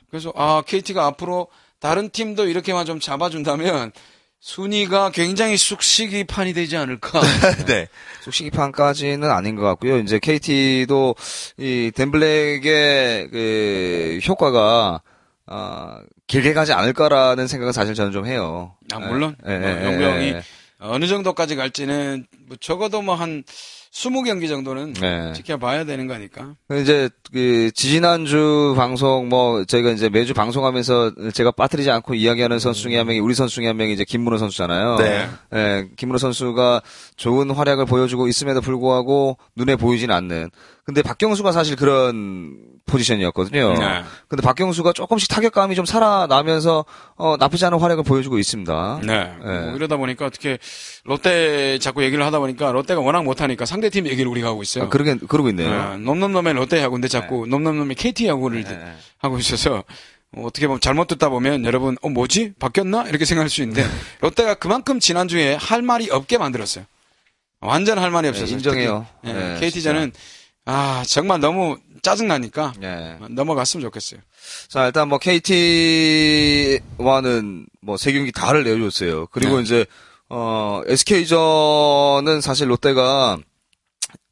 그래서 0.09 0.31
아 0.35 0.61
KT가 0.65 1.05
앞으로 1.05 1.47
다른 1.79 2.09
팀도 2.09 2.47
이렇게만 2.47 2.85
좀 2.85 2.99
잡아준다면 2.99 3.91
순위가 4.41 5.11
굉장히 5.11 5.57
쑥식이 5.57 6.25
판이 6.25 6.53
되지 6.53 6.77
않을까. 6.77 7.21
네. 7.67 7.87
속시기 8.21 8.51
판까지는 8.51 9.29
아닌 9.29 9.55
것 9.55 9.63
같고요. 9.63 9.97
이제 9.97 10.19
KT도 10.19 11.15
이 11.57 11.91
덴블랙의 11.93 13.29
그 13.31 14.19
효과가 14.27 15.01
어, 15.47 15.99
길게 16.27 16.53
가지 16.53 16.73
않을까라는 16.73 17.47
생각은 17.47 17.73
사실 17.73 17.95
저는 17.95 18.11
좀 18.11 18.25
해요. 18.27 18.75
아, 18.93 18.99
물론. 18.99 19.35
예, 19.47 19.53
예, 19.53 19.57
뭐 19.57 19.69
예, 19.69 19.85
영병이 19.85 20.27
예. 20.27 20.43
어느 20.79 21.07
정도까지 21.07 21.55
갈지는 21.55 22.25
뭐 22.47 22.55
적어도 22.59 23.01
뭐한 23.01 23.43
20경기 23.93 24.47
정도는 24.47 24.93
네. 24.93 25.33
지켜봐야 25.33 25.83
되는 25.83 26.07
거니까. 26.07 26.55
이제 26.79 27.09
그 27.33 27.71
지지난주 27.73 28.75
방송 28.77 29.29
뭐 29.29 29.65
저희가 29.65 29.91
이제 29.91 30.09
매주 30.09 30.33
방송하면서 30.33 31.31
제가 31.33 31.51
빠뜨리지 31.51 31.89
않고 31.89 32.13
이야기하는 32.13 32.59
선수 32.59 32.83
중에 32.83 32.97
한 32.97 33.07
명이 33.07 33.19
우리 33.19 33.33
선수 33.33 33.55
중에 33.55 33.67
한 33.67 33.77
명이 33.77 33.93
이제 33.93 34.05
김문호 34.05 34.37
선수잖아요. 34.37 34.97
네. 34.97 35.27
예, 35.55 35.89
김문호 35.97 36.19
선수가 36.19 36.81
좋은 37.15 37.49
활약을 37.49 37.85
보여주고 37.85 38.27
있음에도 38.27 38.61
불구하고 38.61 39.37
눈에 39.55 39.75
보이진 39.75 40.11
않는. 40.11 40.49
근데 40.85 41.01
박경수가 41.01 41.51
사실 41.51 41.75
그런 41.75 42.57
포지션이었거든요. 42.89 43.73
네. 43.73 44.03
근데 44.27 44.41
박경수가 44.41 44.93
조금씩 44.93 45.29
타격감이 45.29 45.75
좀 45.75 45.85
살아나면서 45.85 46.85
어, 47.15 47.35
나쁘지 47.37 47.65
않은 47.65 47.79
활약을 47.79 48.03
보여주고 48.03 48.37
있습니다. 48.37 49.01
네. 49.03 49.33
네. 49.43 49.59
뭐 49.61 49.75
이러다 49.75 49.97
보니까 49.97 50.25
어떻게 50.25 50.57
롯데 51.05 51.77
자꾸 51.79 52.03
얘기를 52.03 52.25
하다 52.25 52.39
보니까 52.39 52.71
롯데가 52.71 53.01
워낙 53.01 53.23
못하니까 53.23 53.65
상대 53.65 53.89
팀 53.89 54.07
얘기를 54.07 54.29
우리가 54.29 54.49
하고 54.49 54.61
있어요. 54.61 54.85
아, 54.85 54.89
그러게 54.89 55.15
그러고 55.27 55.49
있네요. 55.49 55.69
어, 55.71 55.97
놈놈놈의 55.97 56.53
롯데 56.53 56.81
야구인데 56.81 57.07
자꾸 57.07 57.45
놈놈놈의 57.47 57.95
KT 57.95 58.27
야구를 58.27 58.63
네. 58.63 58.93
하고 59.17 59.37
있어서 59.37 59.83
어, 60.35 60.43
어떻게 60.45 60.67
보면 60.67 60.79
잘못 60.81 61.07
듣다 61.07 61.29
보면 61.29 61.65
여러분 61.65 61.97
어 62.01 62.09
뭐지 62.09 62.53
바뀌었나 62.59 63.03
이렇게 63.07 63.25
생각할 63.25 63.49
수 63.49 63.61
있는데 63.61 63.85
롯데가 64.21 64.55
그만큼 64.55 64.99
지난 64.99 65.27
주에 65.27 65.55
할 65.55 65.81
말이 65.81 66.09
없게 66.09 66.37
만들었어요. 66.37 66.85
완전 67.61 67.99
할 67.99 68.11
말이 68.11 68.27
없었어요. 68.29 68.47
네, 68.47 68.53
인정해요. 68.53 69.05
특히, 69.21 69.35
예, 69.35 69.39
네, 69.39 69.59
KT전은 69.59 70.13
아, 70.65 71.03
정말 71.07 71.39
너무 71.39 71.77
짜증나니까 72.01 72.73
예. 72.83 73.17
넘어갔으면 73.29 73.81
좋겠어요. 73.83 74.19
자, 74.69 74.85
일단 74.87 75.07
뭐 75.09 75.17
KT와는 76.99 77.67
뭐 77.81 77.97
세 77.97 78.11
경기 78.13 78.31
다를 78.31 78.63
내줬어요. 78.63 79.27
그리고 79.27 79.57
네. 79.57 79.63
이제 79.63 79.85
어 80.29 80.81
SK전은 80.85 82.41
사실 82.41 82.69
롯데가 82.69 83.37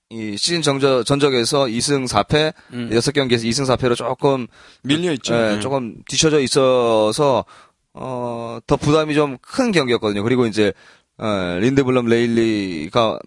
이 0.10 0.38
시즌 0.38 0.62
정적, 0.62 1.06
전적에서 1.06 1.66
2승 1.66 2.08
4패, 2.08 2.54
음. 2.72 2.90
6경기에서 2.92 3.44
2승 3.44 3.66
4패로 3.76 3.96
조금 3.96 4.48
밀려 4.84 5.12
있죠. 5.14 5.34
예, 5.36 5.56
네. 5.56 5.60
조금 5.60 5.96
뒤쳐져 6.08 6.40
있어서 6.40 7.44
어, 7.94 8.60
더 8.68 8.78
부담이 8.78 9.14
좀 9.16 9.38
큰 9.42 9.72
경기였거든요. 9.74 10.24
그리고 10.24 10.46
이제 10.46 10.72
어, 11.18 11.58
린드블럼 11.60 12.06
레일리가 12.06 13.20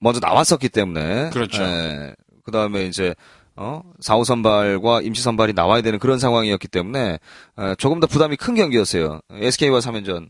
먼저 0.00 0.18
나왔었기 0.20 0.68
때문에 0.70 1.30
그렇죠. 1.30 1.62
예, 1.62 2.14
그다음에 2.44 2.86
이제 2.86 3.14
어, 3.56 3.82
4호 4.02 4.24
선발과 4.24 5.02
임시 5.02 5.22
선발이 5.22 5.54
나와야 5.54 5.82
되는 5.82 5.98
그런 5.98 6.18
상황이었기 6.18 6.68
때문에 6.68 7.18
어, 7.56 7.74
조금 7.76 8.00
더 8.00 8.06
부담이 8.06 8.36
큰 8.36 8.54
경기였어요. 8.54 9.20
SK와 9.30 9.80
3연전 9.80 10.28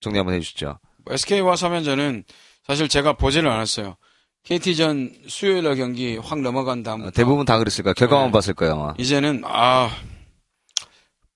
정리 0.00 0.18
한번 0.18 0.34
해 0.34 0.40
주시죠. 0.40 0.78
SK와 1.08 1.54
3연전은 1.54 2.24
사실 2.66 2.88
제가 2.88 3.14
보지를 3.14 3.50
않았어요. 3.50 3.96
KT전 4.44 5.12
수요일 5.26 5.64
날 5.64 5.76
경기 5.76 6.16
확 6.16 6.40
넘어간 6.40 6.82
다음부터 6.82 7.08
어, 7.08 7.10
대부분 7.12 7.44
다 7.44 7.58
그랬을 7.58 7.82
거야. 7.82 7.94
결과만 7.94 8.26
네. 8.26 8.32
봤을 8.32 8.54
거예요, 8.54 8.74
아마. 8.74 8.94
이제는 8.98 9.42
아, 9.44 9.90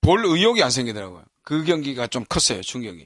볼 0.01 0.25
의욕이 0.25 0.61
안 0.63 0.69
생기더라고요. 0.69 1.23
그 1.43 1.63
경기가 1.63 2.07
좀 2.07 2.23
컸어요, 2.29 2.61
충격이. 2.61 3.05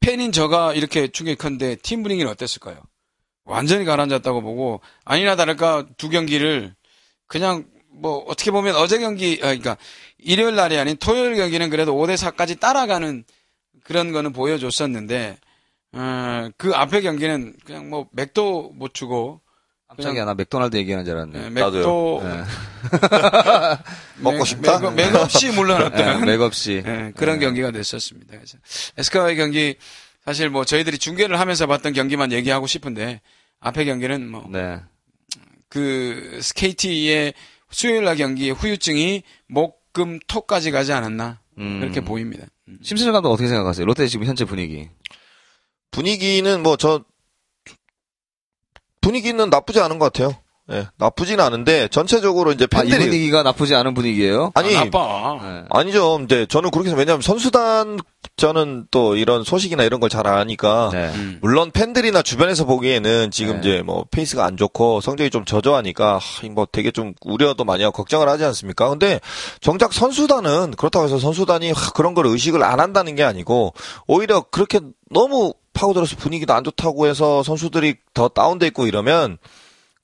팬인 0.00 0.32
저가 0.32 0.74
이렇게 0.74 1.08
충격이 1.08 1.36
컸는데 1.36 1.76
팀 1.76 2.02
분위기는 2.02 2.30
어땠을까요? 2.30 2.76
완전히 3.44 3.84
가라앉았다고 3.84 4.42
보고 4.42 4.80
아니나 5.04 5.36
다를까 5.36 5.86
두 5.96 6.08
경기를 6.08 6.74
그냥 7.26 7.64
뭐 7.90 8.18
어떻게 8.26 8.50
보면 8.50 8.74
어제 8.76 8.98
경기 8.98 9.34
아 9.42 9.46
그러니까 9.46 9.76
일요일 10.18 10.56
날이 10.56 10.76
아닌 10.78 10.96
토요일 10.96 11.36
경기는 11.36 11.70
그래도 11.70 11.94
5대 11.94 12.16
4까지 12.16 12.58
따라가는 12.60 13.24
그런 13.84 14.12
거는 14.12 14.32
보여줬었는데 14.32 15.36
어, 15.92 16.48
그 16.56 16.72
앞에 16.74 17.02
경기는 17.02 17.54
그냥 17.64 17.88
뭐 17.90 18.08
맥도 18.12 18.72
못 18.74 18.94
주고 18.94 19.40
갑자기 19.86 20.18
나 20.18 20.34
맥도날드 20.34 20.76
얘기하는 20.76 21.04
줄 21.04 21.14
알았네. 21.14 21.44
예, 21.44 21.50
맥도 21.50 22.22
예. 22.24 22.44
먹고 24.18 24.38
맥- 24.38 24.46
싶다? 24.46 24.78
맥, 24.90 24.94
맥 24.94 25.14
없이 25.14 25.50
물러났던 25.52 26.20
예, 26.20 26.24
맥 26.24 26.40
없이. 26.40 26.82
예, 26.84 27.12
그런 27.16 27.38
경기가 27.38 27.70
됐었습니다. 27.70 28.34
그래서 28.36 28.58
에스카와의 28.98 29.36
경기 29.36 29.76
사실 30.24 30.48
뭐 30.50 30.64
저희들이 30.64 30.98
중계를 30.98 31.38
하면서 31.38 31.66
봤던 31.66 31.92
경기만 31.92 32.32
얘기하고 32.32 32.66
싶은데 32.66 33.20
앞에 33.60 33.84
경기는 33.84 34.28
뭐 34.28 34.44
그 35.74 36.30
네. 36.36 36.40
스케이티의 36.40 37.34
수요일 37.70 38.04
날 38.04 38.16
경기 38.16 38.50
후유증이 38.50 39.22
목 39.48 39.84
금 39.94 40.18
토까지 40.26 40.72
가지 40.72 40.92
않았나 40.92 41.40
음. 41.58 41.78
그렇게 41.78 42.00
보입니다. 42.00 42.44
음. 42.66 42.78
심세정 42.82 43.12
감독 43.12 43.30
어떻게 43.30 43.46
생각하세요? 43.48 43.86
롯데 43.86 44.08
지금 44.08 44.26
현재 44.26 44.44
분위기. 44.44 44.90
분위기는 45.92 46.62
뭐 46.64 46.76
저 46.76 47.04
분위기는 49.00 49.48
나쁘지 49.48 49.78
않은 49.80 50.00
것 50.00 50.12
같아요. 50.12 50.36
예, 50.72 50.86
나쁘진 50.96 51.40
않은데 51.40 51.88
전체적으로 51.88 52.50
이제 52.52 52.66
아, 52.72 52.82
이 52.82 52.88
팬들이 52.88 53.04
분위기가 53.10 53.42
나쁘지 53.42 53.74
않은 53.74 53.92
분위기예요? 53.92 54.50
아니 54.54 54.74
아, 54.74 54.84
나빠. 54.84 55.38
네. 55.42 55.64
아니죠. 55.68 56.20
이제 56.24 56.46
저는 56.48 56.70
그렇게 56.70 56.88
해서 56.88 56.96
왜냐하면 56.96 57.20
선수단 57.20 57.98
저는 58.36 58.86
또 58.90 59.14
이런 59.16 59.44
소식이나 59.44 59.84
이런 59.84 60.00
걸 60.00 60.08
잘 60.08 60.26
아니까 60.26 60.90
네. 60.92 61.10
음. 61.14 61.38
물론 61.42 61.70
팬들이나 61.70 62.22
주변에서 62.22 62.64
보기에는 62.64 63.30
지금 63.30 63.60
네. 63.60 63.68
이제 63.68 63.82
뭐 63.82 64.06
페이스가 64.10 64.44
안 64.44 64.56
좋고 64.56 65.00
성적이 65.02 65.28
좀 65.30 65.44
저조하니까 65.44 66.18
하, 66.18 66.48
뭐 66.50 66.66
되게 66.70 66.90
좀 66.90 67.12
우려도 67.22 67.64
많이 67.64 67.82
하고 67.82 67.92
걱정을 67.96 68.28
하지 68.28 68.44
않습니까? 68.44 68.88
근데 68.88 69.20
정작 69.60 69.92
선수단은 69.92 70.72
그렇다고 70.78 71.04
해서 71.04 71.18
선수단이 71.18 71.72
하, 71.72 71.90
그런 71.90 72.14
걸 72.14 72.26
의식을 72.26 72.62
안 72.62 72.80
한다는 72.80 73.16
게 73.16 73.22
아니고 73.24 73.74
오히려 74.06 74.40
그렇게 74.50 74.80
너무 75.10 75.52
파고들어서 75.74 76.16
분위기도 76.16 76.54
안 76.54 76.64
좋다고 76.64 77.06
해서 77.06 77.42
선수들이 77.42 77.96
더 78.14 78.28
다운돼 78.28 78.68
있고 78.68 78.86
이러면 78.86 79.36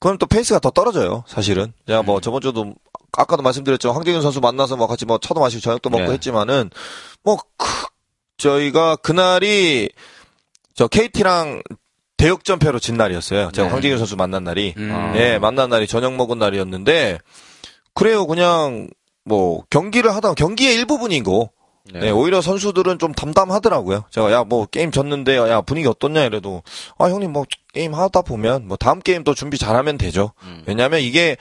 그럼 0.01 0.17
또 0.17 0.25
페이스가 0.25 0.59
더 0.59 0.71
떨어져요. 0.71 1.23
사실은. 1.27 1.73
제가 1.87 2.01
뭐 2.01 2.19
저번 2.19 2.41
주도 2.41 2.73
아까도 3.13 3.43
말씀드렸지만 3.43 3.95
황재균 3.95 4.21
선수 4.23 4.41
만나서 4.41 4.75
뭐 4.75 4.87
같이 4.87 5.05
뭐 5.05 5.19
차도 5.19 5.39
마시고 5.39 5.61
저녁도 5.61 5.91
먹고 5.91 6.05
네. 6.05 6.13
했지만은 6.13 6.71
뭐 7.23 7.37
크, 7.55 7.67
저희가 8.37 8.95
그날이 8.95 9.89
저 10.73 10.87
KT랑 10.87 11.61
대역전패로 12.17 12.79
진 12.79 12.97
날이었어요. 12.97 13.51
제가 13.51 13.67
네. 13.67 13.71
황재균 13.73 13.99
선수 13.99 14.15
만난 14.15 14.43
날이. 14.43 14.73
음. 14.75 14.91
아. 14.91 15.15
예, 15.17 15.37
만난 15.37 15.69
날이 15.69 15.85
저녁 15.85 16.15
먹은 16.15 16.39
날이었는데 16.39 17.19
그래요. 17.93 18.25
그냥 18.25 18.89
뭐 19.23 19.63
경기를 19.69 20.15
하다 20.15 20.33
경기의 20.33 20.73
일부분이고 20.77 21.51
네. 21.91 21.99
네, 21.99 22.09
오히려 22.11 22.41
선수들은 22.41 22.99
좀 22.99 23.11
담담하더라고요. 23.13 24.03
제가 24.11 24.31
야 24.31 24.43
뭐 24.43 24.65
게임 24.65 24.91
졌는데 24.91 25.37
야 25.37 25.61
분위기 25.61 25.87
어떻냐 25.87 26.23
이래도 26.25 26.61
아 26.97 27.05
형님 27.05 27.31
뭐 27.31 27.45
게임 27.73 27.93
하다 27.95 28.21
보면 28.23 28.67
뭐 28.67 28.77
다음 28.77 28.99
게임 28.99 29.23
또 29.23 29.33
준비 29.33 29.57
잘하면 29.57 29.97
되죠. 29.97 30.33
음. 30.43 30.63
왜냐하면 30.65 30.99
이게 31.01 31.37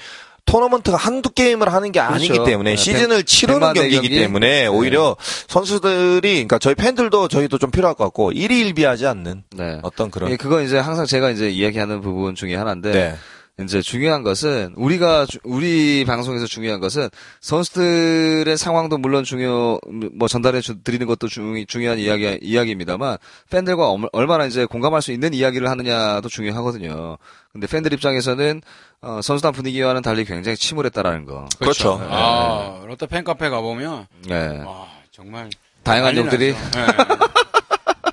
토너먼트가 0.46 0.96
한두 0.96 1.30
게임을 1.30 1.72
하는 1.72 1.92
게 1.92 2.00
아니기 2.00 2.28
그렇죠. 2.28 2.44
때문에 2.44 2.70
네, 2.70 2.76
시즌을 2.76 3.24
치르는 3.24 3.60
경기이기 3.60 3.94
경기? 3.96 4.18
때문에 4.18 4.66
오히려 4.66 5.14
선수들이 5.48 6.32
그러니까 6.34 6.58
저희 6.58 6.74
팬들도 6.74 7.28
저희도 7.28 7.58
좀 7.58 7.70
필요할 7.70 7.94
것 7.94 8.04
같고 8.04 8.32
일희일비하지 8.32 9.06
않는 9.06 9.44
네. 9.56 9.78
어떤 9.82 10.10
그런 10.10 10.30
예, 10.30 10.36
그건 10.36 10.64
이제 10.64 10.78
항상 10.78 11.06
제가 11.06 11.30
이제 11.30 11.50
이야기하는 11.50 12.00
부분 12.00 12.34
중에 12.34 12.56
하나인데 12.56 12.92
네. 12.92 13.14
이제 13.64 13.80
중요한 13.82 14.22
것은 14.22 14.72
우리가 14.76 15.26
주- 15.26 15.38
우리 15.44 16.04
방송에서 16.04 16.46
중요한 16.46 16.80
것은 16.80 17.08
선수들의 17.40 18.56
상황도 18.56 18.98
물론 18.98 19.24
중요 19.24 19.78
뭐 20.14 20.28
전달해 20.28 20.60
주- 20.60 20.82
드리는 20.82 21.06
것도 21.06 21.28
중, 21.28 21.64
중요한 21.66 21.98
이야기 21.98 22.38
이야기입니다만 22.42 23.18
팬들과 23.50 23.90
얼- 23.90 24.08
얼마나 24.12 24.46
이제 24.46 24.64
공감할 24.66 25.02
수 25.02 25.12
있는 25.12 25.34
이야기를 25.34 25.68
하느냐도 25.68 26.28
중요하거든요. 26.28 27.18
근데 27.52 27.66
팬들 27.66 27.92
입장에서는 27.92 28.62
어, 29.02 29.20
선수단 29.22 29.52
분위기와는 29.52 30.02
달리 30.02 30.24
굉장히 30.24 30.56
침울했다라는 30.56 31.24
거. 31.24 31.46
그렇죠. 31.58 31.98
네. 32.00 32.06
아, 32.10 32.82
롯데 32.86 33.06
팬카페 33.06 33.48
가 33.48 33.60
보면, 33.62 34.06
네. 34.28 34.58
와, 34.58 34.86
정말. 35.10 35.48
다양한 35.82 36.16
욕들이. 36.18 36.52
네. 36.52 36.86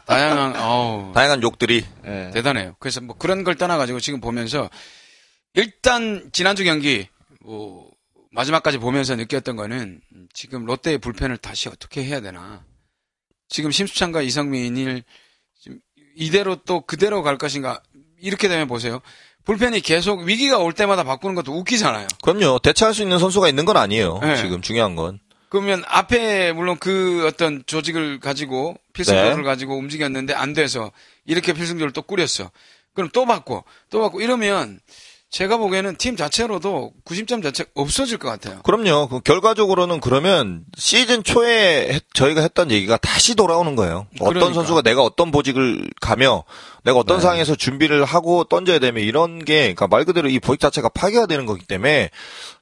다양한, 0.05 0.55
어우, 0.55 1.11
다양한 1.13 1.43
욕들이 1.43 1.83
네. 2.03 2.31
대단해요. 2.33 2.75
그래서 2.79 3.01
뭐 3.01 3.15
그런 3.17 3.43
걸 3.43 3.55
떠나 3.55 3.77
가지고 3.77 3.99
지금 3.99 4.21
보면서, 4.21 4.69
일단, 5.57 6.29
지난주 6.31 6.63
경기, 6.63 7.07
뭐, 7.41 7.89
마지막까지 8.31 8.77
보면서 8.77 9.15
느꼈던 9.15 9.55
거는, 9.55 10.01
지금 10.31 10.65
롯데의 10.65 10.99
불펜을 10.99 11.37
다시 11.37 11.67
어떻게 11.67 12.03
해야 12.03 12.21
되나. 12.21 12.63
지금 13.49 13.71
심수창과 13.71 14.21
이성민을, 14.21 15.03
이대로 16.15 16.57
또 16.57 16.81
그대로 16.81 17.23
갈 17.23 17.39
것인가. 17.39 17.81
이렇게 18.19 18.47
되면 18.47 18.67
보세요. 18.67 19.01
불펜이 19.45 19.81
계속 19.81 20.21
위기가 20.21 20.59
올 20.59 20.73
때마다 20.73 21.03
바꾸는 21.03 21.33
것도 21.33 21.53
웃기잖아요. 21.53 22.07
그럼요. 22.21 22.59
대체할 22.59 22.93
수 22.93 23.01
있는 23.01 23.17
선수가 23.17 23.49
있는 23.49 23.65
건 23.65 23.77
아니에요. 23.77 24.19
네. 24.21 24.35
지금 24.37 24.61
중요한 24.61 24.95
건. 24.95 25.19
그러면 25.49 25.83
앞에 25.87 26.51
물론 26.51 26.77
그 26.77 27.25
어떤 27.25 27.63
조직을 27.65 28.19
가지고 28.19 28.75
필승조를 28.93 29.37
네. 29.37 29.43
가지고 29.43 29.77
움직였는데 29.77 30.33
안 30.33 30.53
돼서 30.53 30.91
이렇게 31.25 31.53
필승조를 31.53 31.93
또 31.93 32.01
꾸렸어. 32.01 32.51
그럼 32.93 33.09
또 33.13 33.25
바꿔, 33.25 33.63
또 33.89 34.01
바꿔 34.01 34.19
이러면 34.19 34.79
제가 35.29 35.57
보기에는 35.57 35.97
팀 35.97 36.15
자체로도 36.15 36.93
구심점 37.03 37.41
자체가 37.41 37.69
없어질 37.75 38.17
것 38.17 38.29
같아요. 38.29 38.61
그럼요. 38.63 39.09
그 39.09 39.19
결과적으로는 39.19 39.99
그러면 39.99 40.63
시즌 40.77 41.21
초에 41.21 41.89
했- 41.93 42.05
저희가 42.13 42.41
했던 42.41 42.71
얘기가 42.71 42.95
다시 42.97 43.35
돌아오는 43.35 43.75
거예요. 43.75 44.07
어떤 44.21 44.33
그러니까. 44.35 44.53
선수가 44.53 44.83
내가 44.83 45.03
어떤 45.03 45.31
보직을 45.31 45.89
가며 45.99 46.45
내가 46.85 46.97
어떤 46.99 47.17
네. 47.17 47.21
상황에서 47.21 47.55
준비를 47.55 48.05
하고 48.05 48.45
던져야 48.45 48.79
되면 48.79 49.03
이런 49.03 49.43
게 49.43 49.63
그러니까 49.73 49.87
말 49.87 50.05
그대로 50.05 50.29
이 50.29 50.39
보직 50.39 50.61
자체가 50.61 50.87
파괴가 50.89 51.25
되는 51.25 51.45
거기 51.45 51.65
때문에 51.65 52.09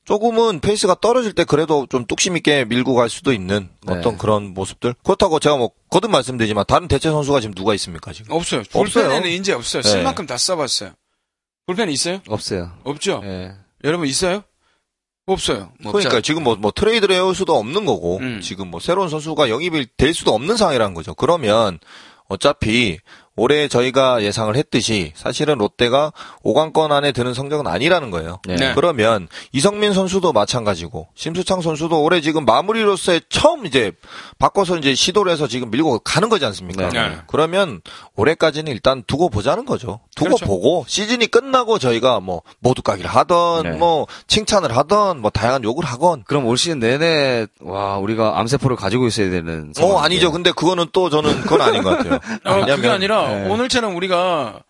조금은 0.06 0.60
페이스가 0.60 0.96
떨어질 1.00 1.34
때 1.34 1.44
그래도 1.44 1.86
좀 1.88 2.06
뚝심 2.08 2.36
있게 2.38 2.66
밀고 2.66 2.96
갈 2.96 3.10
수도 3.10 3.32
있는 3.32 3.70
네. 3.84 3.94
어떤 3.94 4.18
그런 4.18 4.56
모습들. 4.56 4.96
그렇다고 5.04 5.40
제가 5.40 5.56
뭐 5.58 5.70
거듭 5.92 6.10
말씀드리지만 6.10 6.66
다른 6.68 6.88
대체 6.88 7.12
선수가 7.12 7.42
지금 7.42 7.54
누가 7.54 7.76
있습니까 7.76 8.12
지금? 8.12 8.32
없어요. 8.36 8.62
없어요. 8.74 8.84
불펜에는 9.08 9.30
이제 9.30 9.54
없어요. 9.54 9.84
네. 9.84 9.90
쓸 9.90 10.02
만큼 10.04 10.26
다 10.26 10.36
써봤어요. 10.38 10.92
불펜 11.66 11.90
있어요? 11.90 12.22
없어요. 12.28 12.72
없죠. 12.84 13.22
예. 13.24 13.54
여러분 13.84 14.08
있어요? 14.08 14.44
없어요. 15.26 15.72
뭐 15.82 15.92
그러니까. 15.92 16.22
지금 16.22 16.44
뭐, 16.44 16.56
뭐 16.56 16.72
트레이드를 16.72 17.16
해올 17.16 17.34
수도 17.34 17.56
없는 17.56 17.86
거고 17.86 18.18
음. 18.18 18.42
지금 18.42 18.70
뭐 18.70 18.80
새로운 18.80 19.10
선수가 19.10 19.50
영입이 19.50 19.88
될 19.98 20.14
수도 20.14 20.34
없는 20.34 20.58
상황이라는 20.58 20.94
거죠. 20.94 21.16
그러면 21.16 21.80
어차피 22.28 23.00
올해 23.38 23.68
저희가 23.68 24.24
예상을 24.24 24.56
했듯이 24.56 25.12
사실은 25.16 25.58
롯데가 25.58 26.14
5강권 26.46 26.92
안에 26.92 27.12
드는 27.12 27.34
성적은 27.34 27.68
아니라는 27.68 28.10
거예요. 28.10 28.40
네. 28.48 28.56
네. 28.56 28.72
그러면 28.76 29.28
이성민 29.52 29.94
선수도 29.94 30.32
마찬가지고 30.32 31.10
심수창 31.16 31.62
선수도 31.62 32.02
올해 32.02 32.22
지금 32.22 32.46
마무리로서의 32.46 33.22
처음 33.28 33.66
이제 33.66 33.92
바꿔서 34.40 34.78
이제 34.78 34.96
시도를 34.96 35.32
해서 35.34 35.48
지금 35.48 35.70
밀고 35.70 36.00
가는 36.00 36.30
거지 36.30 36.46
않습니까? 36.46 36.88
네. 36.90 37.10
네. 37.10 37.18
그러면 37.28 37.82
올해까지는 38.16 38.72
일단 38.72 39.04
두고 39.06 39.30
보자는 39.30 39.66
거죠. 39.66 40.00
두고 40.16 40.30
그렇죠. 40.36 40.46
보고 40.46 40.86
시즌이 40.88 41.28
끝나고 41.28 41.78
저희가 41.78 42.22
뭐 42.22 42.42
모두 42.60 42.82
까기를 42.82 43.10
하던 43.10 43.64
네. 43.64 43.72
뭐 43.72 44.08
칭찬을 44.28 44.76
하던 44.78 45.20
뭐 45.20 45.30
다양한 45.30 45.64
욕을 45.66 45.84
하건 45.84 46.24
그럼 46.26 46.46
올 46.46 46.58
시즌 46.58 46.80
내내 46.80 47.48
와 47.60 47.98
우리가 47.98 48.40
암세포를 48.40 48.78
가지고 48.78 49.08
있어야 49.08 49.30
되는. 49.30 49.74
어. 49.82 49.98
아니죠. 49.98 50.32
근데 50.32 50.52
그거는 50.54 50.86
또 50.94 51.10
저는 51.10 51.42
그건 51.42 51.62
아닌 51.62 51.84
것 51.84 51.98
같아요. 51.98 52.14
어, 52.46 52.60
그게 52.60 52.72
왜냐면- 52.72 52.92
아니라 52.92 53.25
네. 53.28 53.50
오늘처럼 53.50 53.96
우리가 53.96 54.62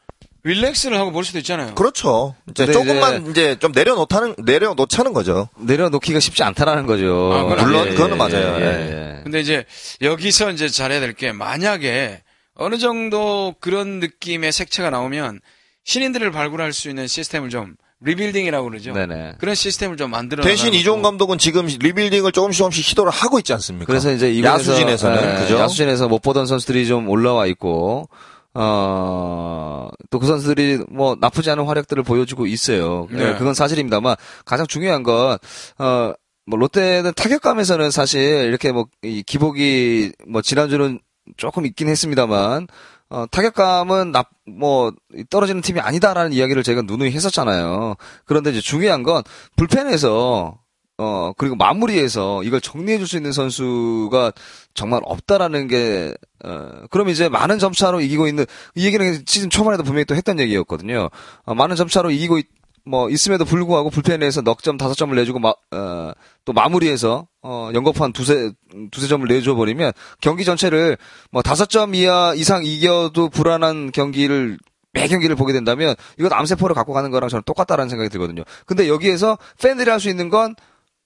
릴렉스를 0.44 0.98
하고 1.00 1.12
볼 1.12 1.26
수도 1.26 1.39
있잖아요. 1.39 1.74
그렇죠. 1.74 2.36
이제 2.52 2.72
조금만 2.72 3.32
이제 3.32 3.58
좀 3.60 3.72
내려놓다는 3.72 4.36
내려놓자는 4.46 5.13
거죠. 5.13 5.50
내려놓기가 5.58 6.20
쉽지 6.20 6.44
않다라는 6.44 6.86
거죠. 6.86 7.32
아, 7.34 7.44
그건 7.46 7.65
물론 7.65 7.89
그거는 7.89 8.18
맞아요. 8.18 8.58
예, 8.60 8.65
예. 8.65 9.18
예. 9.18 9.24
근데 9.24 9.39
이제 9.39 9.65
여기서 10.02 10.52
이제 10.52 10.70
잘해야 10.70 11.00
될 11.00 11.13
게 11.15 11.32
만약에 11.32 12.22
어느 12.56 12.78
정도 12.78 13.56
그런 13.60 14.00
느낌의 14.00 14.52
색채가 14.52 14.91
나오면 14.91 15.39
신인들을 15.84 16.32
발굴할 16.32 16.74
수 16.74 16.89
있는 16.89 17.08
시스템을 17.08 17.50
좀 17.50 17.76
리빌딩이라고 18.02 18.70
그러죠. 18.70 18.94
네네. 18.94 19.36
그런 19.39 19.56
시스템을 19.56 19.98
좀 19.98 20.12
만들어 20.12 20.44
대신 20.44 20.74
이종 20.76 21.02
감독은 21.02 21.38
지금 21.39 21.65
리빌딩을 21.65 22.32
조금씩 22.34 22.60
조금씩 22.60 22.86
시도를 22.86 23.12
하고 23.12 23.39
있지 23.39 23.52
않습니까? 23.54 23.88
그래서 23.88 24.12
이제 24.12 24.44
야수진에서는 24.44 25.18
예, 25.38 25.41
그죠? 25.41 25.58
야수진에서 25.60 26.08
못 26.08 26.22
보던 26.22 26.46
선수들이 26.46 26.86
좀 26.88 27.10
올라와 27.10 27.48
있고 27.48 28.08
어, 28.56 29.89
또 30.10 30.20
그 30.20 30.28
선수들이 30.28 30.86
뭐 30.89 31.15
나쁘지 31.20 31.50
않은 31.52 31.65
활약들을 31.65 32.04
보여주고 32.04 32.46
있어요. 32.48 33.08
예, 33.12 33.15
네. 33.15 33.36
그건 33.38 33.54
사실입니다만 33.54 34.15
가장 34.46 34.65
중요한 34.65 35.04
건 35.04 35.38
어, 35.78 36.13
뭐 36.48 36.60
롯데는 36.60 37.12
타격감에서는 37.15 37.91
사실 37.91 38.22
이렇게 38.46 38.72
뭐 38.72 38.86
이 39.04 39.24
기복이 39.24 40.13
뭐 40.28 40.41
지난주는 40.41 41.00
조금 41.38 41.65
있긴 41.65 41.89
했습니다만 41.89 42.68
어, 43.10 43.26
타격감은 43.30 44.12
나, 44.12 44.24
뭐, 44.48 44.91
떨어지는 45.30 45.62
팀이 45.62 45.80
아니다라는 45.80 46.34
이야기를 46.34 46.63
제가 46.63 46.82
누누이 46.82 47.12
했었잖아요. 47.12 47.96
그런데 48.26 48.50
이제 48.50 48.62
중요한 48.62 49.04
건 49.04 49.22
불펜에서 49.58 50.58
어, 50.98 51.34
그리고 51.38 51.56
마무리에서 51.56 52.44
이걸 52.44 52.62
정리해 52.62 52.98
줄 52.98 53.08
수 53.08 53.18
있는 53.18 53.32
선수가 53.34 54.32
정말 54.74 55.02
없다라는 55.04 55.68
게, 55.68 56.14
어, 56.44 56.70
그럼 56.90 57.10
이제 57.10 57.28
많은 57.30 57.60
점차로 57.60 58.00
이기고 58.02 58.28
있는, 58.28 58.46
이 58.76 58.86
얘기는 58.86 59.24
시즌 59.26 59.50
초반에도 59.50 59.84
분명히 59.84 60.06
또 60.06 60.16
했던 60.16 60.40
얘기였거든요. 60.40 61.10
어, 61.44 61.54
많은 61.56 61.76
점차로 61.76 62.12
이기고 62.12 62.38
있, 62.38 62.48
뭐, 62.86 63.10
있음에도 63.10 63.46
불구하고 63.46 63.90
불펜에서 63.90 64.42
넉 64.42 64.64
점, 64.64 64.78
다섯 64.78 64.94
점을 64.96 65.14
내주고, 65.16 65.40
마, 65.40 65.54
어, 65.72 66.12
또 66.46 66.54
마무리해서, 66.54 67.28
어, 67.42 67.72
연거푸 67.74 68.04
한 68.04 68.14
두세, 68.14 68.52
두세 68.92 69.08
점을 69.08 69.28
내줘 69.28 69.56
버리면 69.56 69.92
경기 70.22 70.46
전체를 70.46 70.98
뭐 71.32 71.42
다섯 71.42 71.70
점 71.70 71.94
이하 71.96 72.34
이상 72.36 72.64
이겨도 72.64 73.30
불안한 73.30 73.92
경기를 73.92 74.58
매 74.94 75.08
경기를 75.08 75.36
보게 75.36 75.52
된다면 75.54 75.96
이건 76.18 76.32
암세포를 76.34 76.74
갖고 76.74 76.94
가는 76.94 77.12
거랑 77.12 77.30
저는 77.30 77.44
똑같다라는 77.46 77.90
생각이 77.90 78.10
들거든요. 78.10 78.44
근데 78.66 78.88
여기에서 78.88 79.38
팬들이 79.62 79.90
할 79.90 80.00
수 80.00 80.10
있는 80.10 80.30
건 80.30 80.56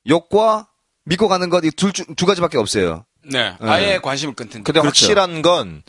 욕과 0.08 0.68
믿고 1.06 1.28
가는 1.28 1.50
것 1.50 1.64
이 1.64 1.73
둘, 1.73 2.08
두 2.08 2.26
가지밖에 2.26 2.58
없어요. 2.58 3.06
네. 3.24 3.54
아예 3.60 3.98
관심을 4.00 4.34
끊든. 4.36 4.64
근데 4.64 4.80
그렇죠. 4.80 4.88
확실한 4.88 5.42
건 5.42 5.84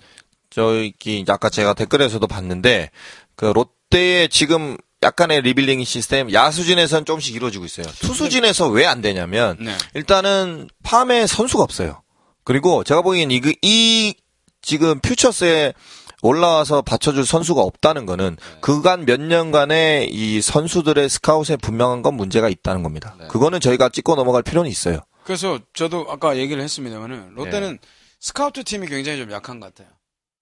저기 0.51 1.25
아까 1.29 1.49
제가 1.51 1.75
댓글에서도 1.75 2.27
봤는데 2.27 2.91
그 3.37 3.47
롯데의 3.47 4.29
지금 4.29 4.77
약간의 5.03 5.43
리빌딩 5.43 5.83
시스템 5.85 6.33
야수진에서는 6.33 7.05
조금씩 7.07 7.35
이루어지고 7.35 7.65
있어요. 7.65 7.87
투수진에서 8.01 8.69
왜 8.69 8.85
안 8.87 9.01
되냐면 9.01 9.57
네. 9.61 9.77
일단은 9.95 10.69
팜에 10.83 11.27
선수가 11.27 11.63
없어요. 11.63 12.03
그리고 12.45 12.85
제가 12.85 13.03
보기엔 13.03 13.31
이, 13.31 13.41
이 13.63 14.15
지금 14.63 14.99
퓨처스에 15.01 15.73
올라와서 16.23 16.83
받쳐줄 16.83 17.25
선수가 17.27 17.61
없다는 17.63 18.07
거는 18.07 18.37
그간 18.61 19.07
몇 19.07 19.21
년간의 19.21 20.11
이 20.13 20.41
선수들의 20.41 21.09
스카웃에 21.09 21.57
분명한 21.57 22.03
건 22.03 22.15
문제가 22.15 22.49
있다는 22.49 22.83
겁니다. 22.83 23.17
그거는 23.29 23.61
저희가 23.61 23.89
찍고 23.89 24.15
넘어갈 24.17 24.43
필요는 24.43 24.71
있어요. 24.71 25.01
그래서 25.25 25.59
저도 25.75 26.07
아까 26.11 26.37
얘기를 26.37 26.63
했습니다만은 26.63 27.35
롯데는 27.35 27.79
스카우트 28.21 28.65
팀이 28.65 28.87
굉장히 28.89 29.19
좀 29.19 29.31
약한 29.33 29.61
것 29.61 29.73
같아요. 29.75 29.93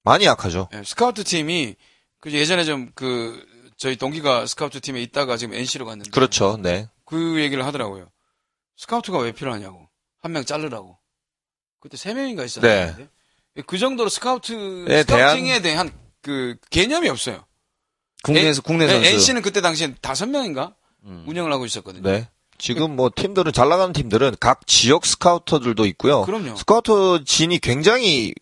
많이 0.03 0.25
약하죠. 0.25 0.69
예, 0.75 0.83
스카우트 0.85 1.23
팀이 1.25 1.77
그 2.21 2.33
예전에 2.33 2.65
좀 2.65 2.91
그 2.95 3.45
저희 3.77 3.95
동기가 3.95 4.45
스카우트 4.47 4.81
팀에 4.81 5.01
있다가 5.03 5.37
지금 5.37 5.55
NC로 5.55 5.87
갔는데 5.87 6.11
그렇죠. 6.11 6.59
네. 6.61 6.89
그 7.05 7.41
얘기를 7.41 7.65
하더라고요. 7.65 8.09
스카우트가 8.77 9.19
왜 9.21 9.31
필요하냐고. 9.33 9.89
한 10.21 10.33
명 10.33 10.45
자르라고. 10.45 10.99
그때 11.79 11.97
세 11.97 12.13
명인가 12.13 12.43
있었는데. 12.45 13.09
그 13.67 13.79
정도로 13.79 14.09
스카우트, 14.09 14.53
네, 14.87 15.03
스카우팅에 15.03 15.61
대한 15.63 15.91
그 16.23 16.57
개념이 16.71 17.09
없어요. 17.09 17.45
국내에서 18.23 18.63
국내 18.63 18.87
네, 18.87 18.93
선수. 18.95 19.09
NC는 19.11 19.43
그때 19.43 19.61
당시에 19.61 19.95
다섯 20.01 20.27
명인가 20.27 20.75
음. 21.05 21.25
운영을 21.27 21.53
하고 21.53 21.65
있었거든요. 21.67 22.03
네. 22.09 22.29
지금 22.59 22.97
뭐 22.97 23.11
팀들은 23.15 23.53
잘 23.53 23.69
나가는 23.69 23.93
팀들은 23.93 24.37
각 24.41 24.67
지역 24.67 25.07
스카우터들도 25.07 25.87
있고요. 25.87 26.23
그럼요. 26.23 26.57
스카우터 26.57 27.23
진이 27.25 27.61
굉장히 27.61 28.35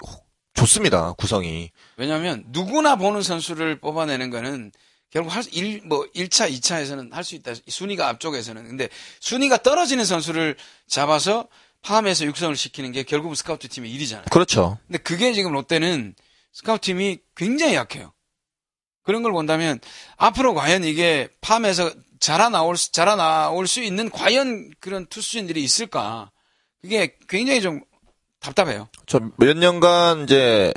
좋습니다. 0.54 1.12
구성이. 1.12 1.70
왜냐하면 1.98 2.44
누구나 2.48 2.96
보는 2.96 3.20
선수를 3.22 3.78
뽑아내는 3.78 4.30
거는 4.30 4.72
결국 5.10 5.34
할, 5.34 5.44
일, 5.52 5.82
뭐, 5.84 6.06
1차, 6.14 6.50
2차에서는 6.50 7.12
할 7.12 7.24
수 7.24 7.34
있다. 7.36 7.52
순위가 7.68 8.08
앞쪽에서는. 8.08 8.66
근데 8.66 8.88
순위가 9.20 9.58
떨어지는 9.58 10.04
선수를 10.04 10.56
잡아서 10.88 11.46
파함해서 11.86 12.24
육성을 12.26 12.56
시키는 12.56 12.90
게 12.90 13.04
결국은 13.04 13.36
스카우트 13.36 13.68
팀의 13.68 13.90
일이잖아요. 13.92 14.24
그렇죠. 14.32 14.78
근데 14.88 14.98
그게 14.98 15.32
지금 15.32 15.52
롯데는 15.52 16.14
스카우트 16.52 16.86
팀이 16.86 17.18
굉장히 17.36 17.74
약해요. 17.76 18.12
그런 19.04 19.22
걸 19.22 19.30
본다면 19.30 19.78
앞으로 20.16 20.52
과연 20.54 20.82
이게 20.82 21.28
팜에서 21.40 21.92
자라나올, 22.18 22.76
수- 22.76 22.90
자라나올 22.90 23.68
수 23.68 23.80
있는 23.80 24.10
과연 24.10 24.70
그런 24.80 25.06
투수진들이 25.06 25.62
있을까? 25.62 26.32
그게 26.82 27.16
굉장히 27.28 27.60
좀 27.60 27.82
답답해요. 28.40 28.88
저 29.06 29.20
몇 29.36 29.56
년간 29.56 30.24
이제 30.24 30.72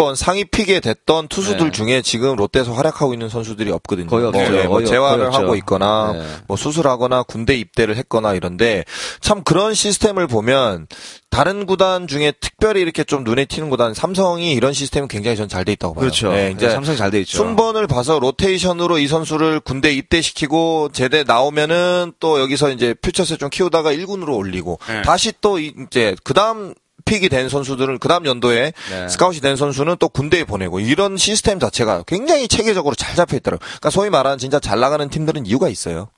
윗번 0.00 0.14
상위 0.16 0.44
픽에 0.44 0.80
됐던 0.80 1.28
투수들 1.28 1.66
네. 1.66 1.70
중에 1.70 2.00
지금 2.02 2.34
롯데에서 2.34 2.72
활약하고 2.72 3.12
있는 3.12 3.28
선수들이 3.28 3.70
없거든요. 3.72 4.06
거의 4.08 4.22
뭐, 4.30 4.40
없죠. 4.40 4.56
예, 4.56 4.62
뭐 4.64 4.76
거의 4.76 4.84
없- 4.86 4.90
재활을 4.90 5.16
거의 5.18 5.26
없죠. 5.28 5.38
하고 5.42 5.54
있거나 5.56 6.12
네. 6.14 6.22
뭐 6.48 6.56
수술하거나 6.56 7.24
군대 7.24 7.54
입대를 7.54 7.96
했거나 7.96 8.32
이런데 8.32 8.84
참 9.20 9.44
그런 9.44 9.74
시스템을 9.74 10.26
보면 10.26 10.86
다른 11.28 11.66
구단 11.66 12.08
중에 12.08 12.32
특별히 12.40 12.80
이렇게 12.80 13.04
좀 13.04 13.24
눈에 13.24 13.44
띄는 13.44 13.68
구단 13.70 13.92
삼성이 13.94 14.52
이런 14.54 14.72
시스템은 14.72 15.06
굉장히 15.06 15.36
전 15.36 15.48
잘 15.48 15.64
돼 15.64 15.72
있다고 15.72 15.94
봐요. 15.94 16.00
그렇죠. 16.00 16.32
예, 16.34 16.50
이제 16.56 16.70
삼성이 16.70 16.96
잘돼 16.96 17.20
있죠. 17.20 17.36
순번을 17.36 17.86
봐서 17.86 18.18
로테이션으로 18.18 18.98
이 18.98 19.06
선수를 19.06 19.60
군대 19.60 19.92
입대시키고 19.92 20.90
제대 20.92 21.24
나오면은 21.24 22.12
또 22.20 22.40
여기서 22.40 22.70
이제 22.70 22.94
퓨처스 22.94 23.36
좀 23.36 23.50
키우다가 23.50 23.92
1군으로 23.92 24.34
올리고 24.36 24.78
네. 24.88 25.02
다시 25.02 25.32
또 25.42 25.58
이- 25.60 25.74
이제 25.86 26.16
그다음 26.24 26.72
픽이 27.04 27.28
된 27.28 27.48
선수들은 27.48 27.98
그다음 27.98 28.26
연도에 28.26 28.72
네. 28.90 29.08
스카웃이 29.08 29.40
된 29.40 29.56
선수는 29.56 29.96
또 29.98 30.08
군대에 30.08 30.44
보내고 30.44 30.80
이런 30.80 31.16
시스템 31.16 31.58
자체가 31.60 32.04
굉장히 32.06 32.48
체계적으로 32.48 32.94
잘 32.94 33.14
잡혀 33.16 33.36
있더라고요. 33.36 33.66
그러니까 33.66 33.90
소위 33.90 34.10
말하는 34.10 34.38
진짜 34.38 34.58
잘 34.60 34.80
나가는 34.80 35.08
팀들은 35.08 35.46
이유가 35.46 35.68
있어요. 35.68 36.10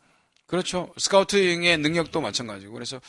그렇죠. 0.46 0.90
스카우팅의 0.98 1.78
능력도 1.78 2.20
마찬가지고. 2.20 2.72
그래서 2.74 3.00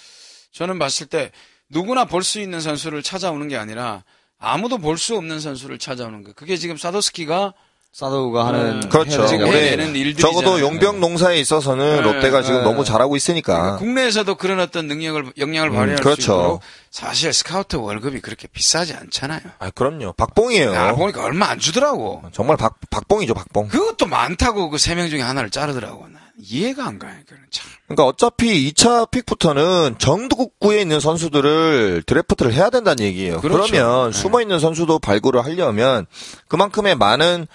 저는 0.52 0.80
봤을 0.80 1.08
때 1.08 1.32
누구나 1.70 2.06
볼 2.06 2.24
수 2.24 2.40
있는 2.40 2.62
선수를 2.62 3.04
찾아오는 3.04 3.48
게 3.48 3.58
아니라 3.58 4.04
아무도 4.38 4.78
볼 4.78 4.98
수 4.98 5.16
없는 5.16 5.40
선수를 5.40 5.78
찾아오는 5.80 6.24
거. 6.24 6.34
그게 6.34 6.56
지금 6.58 6.78
사도스키가 6.78 7.54
사도우가 7.94 8.48
하는 8.48 8.82
음, 8.82 8.90
그렇죠. 8.90 9.22
거예요. 9.22 9.46
해내는 9.46 9.96
일들이잖아요. 9.96 10.34
적어도 10.42 10.60
용병 10.60 11.00
농사에 11.00 11.38
있어서는 11.40 11.98
네, 11.98 12.02
롯데가 12.02 12.42
지금 12.42 12.60
네. 12.60 12.64
너무 12.64 12.84
잘하고 12.84 13.16
있으니까. 13.16 13.54
그러니까 13.54 13.78
국내에서도 13.78 14.34
그런 14.36 14.60
어떤 14.60 14.88
능력을 14.88 15.34
역량을 15.38 15.70
음, 15.70 15.76
발휘할 15.76 16.02
그렇죠. 16.02 16.22
수 16.22 16.22
있도록 16.32 16.62
사실 16.90 17.32
스카우트 17.32 17.76
월급이 17.76 18.20
그렇게 18.22 18.48
비싸지 18.48 18.96
않잖아요. 18.96 19.42
아, 19.60 19.70
그럼요. 19.70 20.14
박봉이에요. 20.14 20.74
야, 20.74 20.96
보니까 20.96 21.24
얼마 21.24 21.50
안 21.50 21.60
주더라고. 21.60 22.24
정말 22.32 22.58
박, 22.58 22.80
박봉이죠, 22.90 23.36
박봉. 23.36 23.68
그것도 23.68 24.08
많다고 24.08 24.72
그 24.72 24.78
세 24.80 24.96
명 24.96 25.08
중에 25.10 25.22
하나를 25.22 25.52
자르더라고. 25.52 26.08
난 26.08 26.20
이해가 26.40 26.86
안 26.88 26.98
가요. 26.98 27.14
그건 27.28 27.44
참. 27.52 27.70
그러니까 27.86 28.06
어차피 28.06 28.72
2차 28.74 29.12
픽부터는 29.12 29.98
전국구에 30.00 30.82
있는 30.82 31.00
선수들을 31.00 32.02
드래프트를 32.08 32.54
해야 32.56 32.72
된다는 32.72 33.04
얘기예요. 33.04 33.36
그 33.40 33.50
그렇죠. 33.50 33.72
러면 33.76 34.12
네. 34.14 34.18
숨어 34.18 34.42
있는 34.42 34.58
선수도 34.60 34.98
발굴을 34.98 35.46
하려면 35.46 36.08
그만큼의 36.48 36.96
많은 36.96 37.46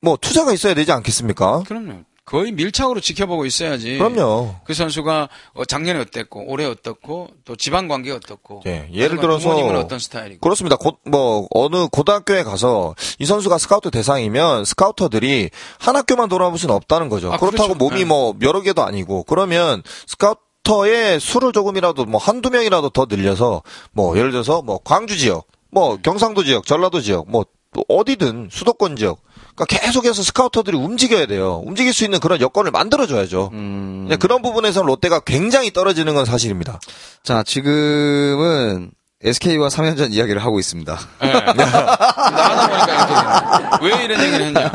뭐 0.00 0.16
투자가 0.20 0.52
있어야 0.52 0.74
되지 0.74 0.92
않겠습니까? 0.92 1.64
그럼요. 1.66 2.04
거의 2.30 2.52
밀착으로 2.52 3.00
지켜보고 3.00 3.44
있어야지. 3.44 3.98
그럼요. 3.98 4.54
그 4.64 4.72
선수가 4.72 5.28
어, 5.54 5.64
작년에 5.64 5.98
어땠고 5.98 6.44
올해 6.46 6.64
어떻고 6.64 7.26
또 7.44 7.56
집안 7.56 7.88
관계 7.88 8.12
어떻고 8.12 8.62
예, 8.66 8.88
예를 8.92 9.18
들어서 9.18 9.48
부모님은 9.48 9.76
어떤 9.76 9.98
스타일이고 9.98 10.40
그렇습니다. 10.40 10.76
곧, 10.76 10.98
뭐, 11.04 11.48
어느 11.50 11.88
고등학교에 11.88 12.44
가서 12.44 12.94
이 13.18 13.26
선수가 13.26 13.58
스카우트 13.58 13.90
대상이면 13.90 14.64
스카우터들이 14.64 15.50
한 15.80 15.96
학교만 15.96 16.28
돌아볼 16.28 16.56
수는 16.56 16.72
없다는 16.76 17.08
거죠. 17.08 17.32
아, 17.32 17.36
그렇다고 17.36 17.74
그렇죠. 17.74 17.78
몸이 17.78 17.98
네. 18.00 18.04
뭐 18.04 18.36
여러 18.42 18.60
개도 18.60 18.84
아니고 18.84 19.24
그러면 19.24 19.82
스카우터의 20.06 21.18
수를 21.18 21.52
조금이라도 21.52 22.04
뭐 22.04 22.20
한두 22.20 22.50
명이라도 22.50 22.90
더 22.90 23.06
늘려서 23.10 23.64
뭐 23.90 24.16
예를 24.16 24.30
들어서 24.30 24.62
뭐 24.62 24.78
광주 24.84 25.18
지역, 25.18 25.48
뭐 25.72 25.98
경상도 26.00 26.44
지역, 26.44 26.64
전라도 26.64 27.00
지역, 27.00 27.28
뭐 27.28 27.44
또 27.72 27.84
어디든 27.88 28.48
수도권 28.50 28.96
지역 28.96 29.20
그러니까 29.54 29.64
계속해서 29.66 30.22
스카우터들이 30.22 30.76
움직여야 30.76 31.26
돼요. 31.26 31.62
움직일 31.64 31.92
수 31.92 32.04
있는 32.04 32.18
그런 32.20 32.40
여건을 32.40 32.70
만들어줘야죠. 32.70 33.50
음. 33.52 34.06
네, 34.08 34.16
그런 34.16 34.42
부분에서는 34.42 34.86
롯데가 34.86 35.20
굉장히 35.20 35.72
떨어지는 35.72 36.14
건 36.14 36.24
사실입니다. 36.24 36.80
자, 37.22 37.42
지금은 37.42 38.90
SK와 39.22 39.68
3연전 39.68 40.14
이야기를 40.14 40.42
하고 40.42 40.58
있습니다. 40.58 40.98
예. 41.24 41.26
나가다 41.52 42.68
보니까 42.68 43.80
이렇게 43.80 43.86
되네. 43.90 43.96
왜 43.98 44.04
이런 44.04 44.20
얘기를 44.24 44.46
했냐 44.46 44.70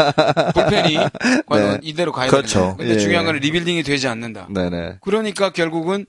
불펜이 0.53 0.97
과연 1.47 1.71
네. 1.71 1.79
이대로 1.81 2.11
가야 2.11 2.29
그렇죠. 2.29 2.59
되냐 2.59 2.75
근데 2.75 2.93
예. 2.93 2.99
중요한 2.99 3.25
건 3.25 3.35
리빌딩이 3.37 3.81
되지 3.81 4.07
않는다 4.07 4.47
네네. 4.51 4.97
그러니까 5.01 5.49
결국은 5.51 6.05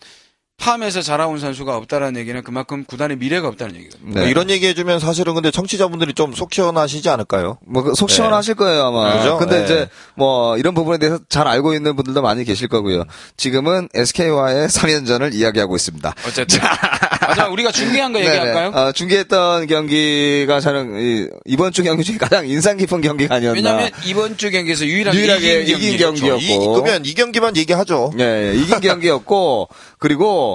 팜에서 0.59 1.03
자라온 1.03 1.39
선수가 1.39 1.77
없다라는 1.77 2.19
얘기는 2.21 2.43
그만큼 2.43 2.85
구단의 2.85 3.19
미래가 3.19 3.47
없다는 3.49 3.77
얘기거든요 3.77 4.15
네. 4.15 4.21
뭐 4.21 4.29
이런 4.29 4.49
얘기 4.51 4.67
해주면 4.67 4.99
사실은 5.01 5.35
근데 5.35 5.51
청취자분들이 5.51 6.15
좀 6.15 6.33
속 6.35 6.53
시원하시지 6.53 7.09
않을까요? 7.09 7.59
뭐 7.67 7.95
속 7.95 8.11
시원하실 8.11 8.55
거예요 8.57 8.85
아마. 8.87 9.19
그죠? 9.19 9.37
근데 9.39 9.59
네. 9.59 9.65
이제 9.65 9.89
뭐 10.17 10.57
이런 10.59 10.75
부분에 10.75 10.99
대해서 10.99 11.19
잘 11.29 11.47
알고 11.47 11.75
있는 11.75 11.95
분들도 11.95 12.21
많이 12.23 12.45
계실 12.45 12.69
거고요. 12.69 13.05
지금은 13.37 13.89
SK와의 13.95 14.69
3연전을 14.69 15.35
이야기하고 15.35 15.77
있습니다. 15.77 16.15
어쨌든 16.27 16.59
마지막 17.29 17.53
우리가 17.53 17.71
중계한 17.73 18.13
거 18.13 18.19
얘기할까요? 18.21 18.71
네네. 18.71 18.83
어, 18.89 18.93
중계했던 18.93 19.67
경기가 19.67 20.61
저는 20.61 21.01
이, 21.01 21.29
이번 21.45 21.73
주 21.73 21.83
경기 21.83 22.03
중에 22.05 22.17
가장 22.19 22.49
인상 22.49 22.77
깊은 22.77 23.01
경기가 23.03 23.35
아니었나. 23.37 23.57
왜냐하면 23.57 23.91
이번 24.05 24.37
주 24.37 24.51
경기에서 24.51 24.85
유일하게, 24.87 25.19
유일하게 25.19 25.63
이긴, 25.63 25.79
이긴. 25.81 25.99
경기였고. 25.99 26.41
이, 26.41 26.59
그러면 26.59 27.05
이 27.05 27.15
경기만 27.15 27.57
얘기하죠. 27.57 28.13
예, 28.19 28.53
예, 28.53 28.55
이긴 28.57 28.81
경기였고 28.81 29.69
그리고 29.99 30.45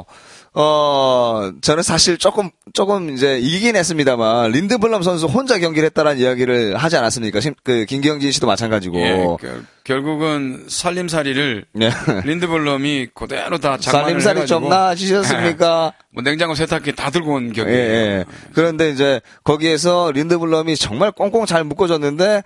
어 0.54 1.50
저는 1.62 1.82
사실 1.82 2.18
조금 2.18 2.50
조금 2.74 3.10
이제 3.12 3.40
이기긴 3.40 3.78
했습니다만 3.78 4.52
린드블럼 4.52 5.02
선수 5.02 5.26
혼자 5.26 5.58
경기를 5.60 5.86
했다라는 5.88 6.20
이야기를 6.22 6.76
하지 6.76 6.98
않았습니까? 6.98 7.40
심- 7.40 7.54
그 7.64 7.86
김경진 7.86 8.34
씨도 8.34 8.48
마찬가지고. 8.48 8.98
예, 9.00 9.26
결, 9.40 9.64
결국은 9.86 10.66
살림살이를 10.68 11.66
네. 11.72 11.90
린드블럼이 12.26 13.08
그대로 13.14 13.60
다 13.60 13.78
살림살이 13.80 14.46
좀 14.46 14.68
나아지셨습니까? 14.68 15.94
뭐 16.14 16.22
냉장고 16.22 16.54
세탁기 16.54 16.96
다 16.98 17.10
들고 17.12 17.34
온 17.36 17.50
예, 17.50 17.54
경기예요. 17.54 17.80
예. 17.94 18.26
그런데 18.54 18.90
이제 18.90 19.22
거기에서 19.46 20.12
린드블럼이 20.12 20.76
정말 20.76 21.14
꽁꽁 21.14 21.46
잘 21.46 21.64
묶어줬는데 21.64 22.44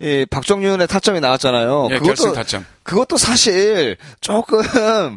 이 0.00 0.26
박정윤의 0.30 0.88
타점이 0.88 1.20
나왔잖아요. 1.20 1.88
예, 1.90 1.98
결승 2.00 2.34
타점. 2.34 2.66
그것도 2.82 3.16
사실 3.16 3.96
조금 4.20 5.16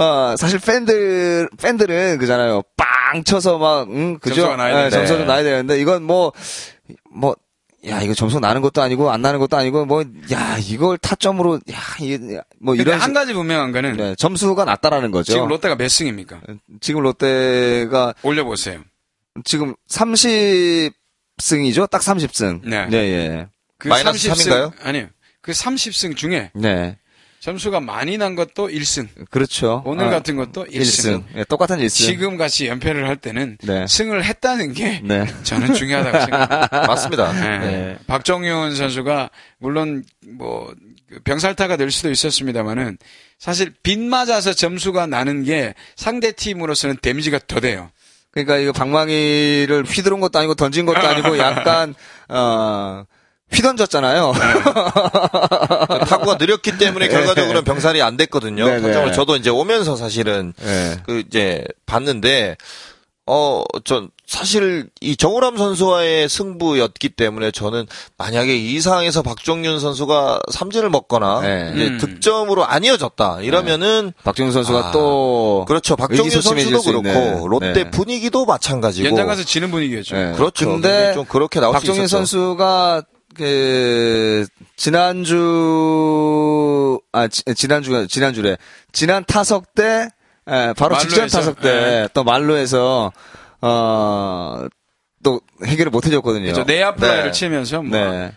어 0.00 0.36
사실 0.36 0.58
팬들 0.60 1.48
팬들은 1.60 2.18
그잖아요. 2.18 2.62
빵 2.76 3.24
쳐서 3.24 3.58
막 3.58 3.88
응, 3.90 4.18
그죠? 4.18 4.42
점수가 4.42 4.56
나야 4.56 4.70
예, 4.70 4.74
되는데. 4.74 4.96
점수가 4.96 5.18
좀 5.18 5.26
나야 5.26 5.42
되는데 5.42 5.80
이건 5.80 6.02
뭐 6.04 6.32
뭐 7.10 7.34
야, 7.86 8.02
이거 8.02 8.12
점수 8.12 8.40
나는 8.40 8.60
것도 8.60 8.82
아니고, 8.82 9.12
안 9.12 9.22
나는 9.22 9.38
것도 9.38 9.56
아니고, 9.56 9.86
뭐, 9.86 10.02
야, 10.32 10.58
이걸 10.60 10.98
타점으로, 10.98 11.60
야, 11.70 11.78
이게, 12.00 12.40
뭐, 12.60 12.74
이런. 12.74 12.94
한 13.00 13.10
식- 13.10 13.14
가지 13.14 13.32
분명한 13.32 13.70
거는 13.70 13.96
네, 13.96 14.14
점수가 14.16 14.64
낮다라는 14.64 15.12
거죠. 15.12 15.32
지금 15.32 15.46
롯데가 15.46 15.76
몇 15.76 15.88
승입니까? 15.88 16.40
지금 16.80 17.02
롯데가 17.02 18.14
올려보세요. 18.24 18.80
지금 19.44 19.76
30승이죠? 19.88 21.88
딱 21.88 22.02
30승. 22.02 22.62
네. 22.64 22.86
네, 22.86 22.96
예. 22.96 23.46
그 23.78 23.86
마이너스 23.88 24.28
30승, 24.28 24.34
삼인가요? 24.34 24.72
아니요. 24.82 25.06
그 25.40 25.52
30승 25.52 26.16
중에 26.16 26.50
네. 26.54 26.98
점수가 27.40 27.80
많이 27.80 28.18
난 28.18 28.34
것도 28.34 28.68
1승. 28.68 29.08
그렇죠. 29.30 29.82
오늘 29.84 30.06
아, 30.06 30.10
같은 30.10 30.36
것도 30.36 30.64
1승. 30.66 30.80
1승. 30.80 31.24
예, 31.36 31.44
똑같은 31.44 31.78
1승. 31.78 31.88
지금 31.90 32.36
같이 32.36 32.66
연패를 32.66 33.08
할 33.08 33.16
때는 33.16 33.58
네. 33.62 33.86
승을 33.86 34.24
했다는 34.24 34.72
게 34.72 35.00
네. 35.04 35.26
저는 35.44 35.74
중요하다고 35.74 36.18
생각합니다. 36.18 36.68
맞습니다. 36.86 37.32
네. 37.32 37.58
네. 37.58 37.98
박정윤 38.06 38.74
선수가 38.74 39.30
물론 39.58 40.04
뭐그 40.26 41.20
병살타가 41.24 41.76
될 41.76 41.90
수도 41.90 42.10
있었습니다만은 42.10 42.98
사실 43.38 43.72
빗 43.82 43.98
맞아서 44.00 44.52
점수가 44.52 45.06
나는 45.06 45.44
게 45.44 45.74
상대 45.94 46.32
팀으로서는 46.32 46.96
데미지가 47.00 47.40
더 47.46 47.60
돼요. 47.60 47.90
그러니까 48.30 48.58
이거 48.58 48.72
방망이를 48.72 49.84
휘두른 49.84 50.20
것도 50.20 50.38
아니고 50.38 50.54
던진 50.54 50.86
것도 50.86 50.98
아니고 50.98 51.38
약간, 51.38 51.94
어, 52.28 53.04
휘던졌잖아요. 53.52 54.32
타구가 56.06 56.36
느렸기 56.38 56.78
때문에 56.78 57.08
결과적으로는 57.08 57.64
병살이 57.64 58.02
안 58.02 58.16
됐거든요. 58.16 58.64
네네. 58.66 58.82
타점을 58.82 59.12
저도 59.12 59.36
이제 59.36 59.50
오면서 59.50 59.96
사실은 59.96 60.52
네. 60.58 60.96
그 61.04 61.22
이제 61.26 61.64
봤는데 61.86 62.56
어, 63.30 63.62
전 63.84 64.10
사실 64.26 64.88
이 65.02 65.16
정우람 65.16 65.58
선수와의 65.58 66.28
승부였기 66.30 67.10
때문에 67.10 67.50
저는 67.50 67.86
만약에 68.16 68.56
이 68.56 68.80
상황에서 68.80 69.22
박종윤 69.22 69.80
선수가 69.80 70.40
삼진을 70.50 70.88
먹거나 70.88 71.40
네. 71.42 71.72
이제 71.74 71.86
음. 71.88 71.98
득점으로 71.98 72.64
안 72.64 72.84
이어졌다 72.84 73.40
이러면은 73.42 74.12
박정훈 74.24 74.52
선수가 74.52 74.78
아, 74.78 74.90
또. 74.92 75.64
그렇죠. 75.68 75.94
박종윤 75.96 76.30
선수도 76.30 76.78
수 76.80 76.92
그렇고. 76.92 77.48
롯데 77.48 77.72
네. 77.72 77.90
분위기도 77.90 78.46
마찬가지고 78.46 79.08
연장 79.08 79.26
가서 79.26 79.44
지는 79.44 79.70
분위기였죠. 79.70 80.16
네. 80.16 80.32
그렇죠. 80.32 80.68
근데 80.70 81.12
좀 81.12 81.26
그렇게 81.26 81.60
나올 81.60 81.76
있었죠. 81.76 82.06
선수가 82.06 83.02
그 83.38 84.46
지난주 84.76 85.38
아 87.12 87.28
지, 87.28 87.42
지난주 87.54 88.06
지난주래 88.08 88.56
지난 88.92 89.24
타석 89.24 89.74
때 89.74 90.08
예, 90.50 90.74
바로 90.76 90.98
직전 90.98 91.18
만루에서? 91.20 91.38
타석 91.38 91.60
때 91.60 91.97
또 91.97 92.24
만루에서 92.24 93.12
어 93.60 94.68
또 95.22 95.40
해결을 95.64 95.90
못 95.90 96.06
해줬거든요. 96.06 96.52
저 96.52 96.64
내야 96.64 96.94
플라이를 96.94 97.24
네. 97.24 97.32
치면서 97.32 97.82
뭐 97.82 97.98
네. 97.98 98.32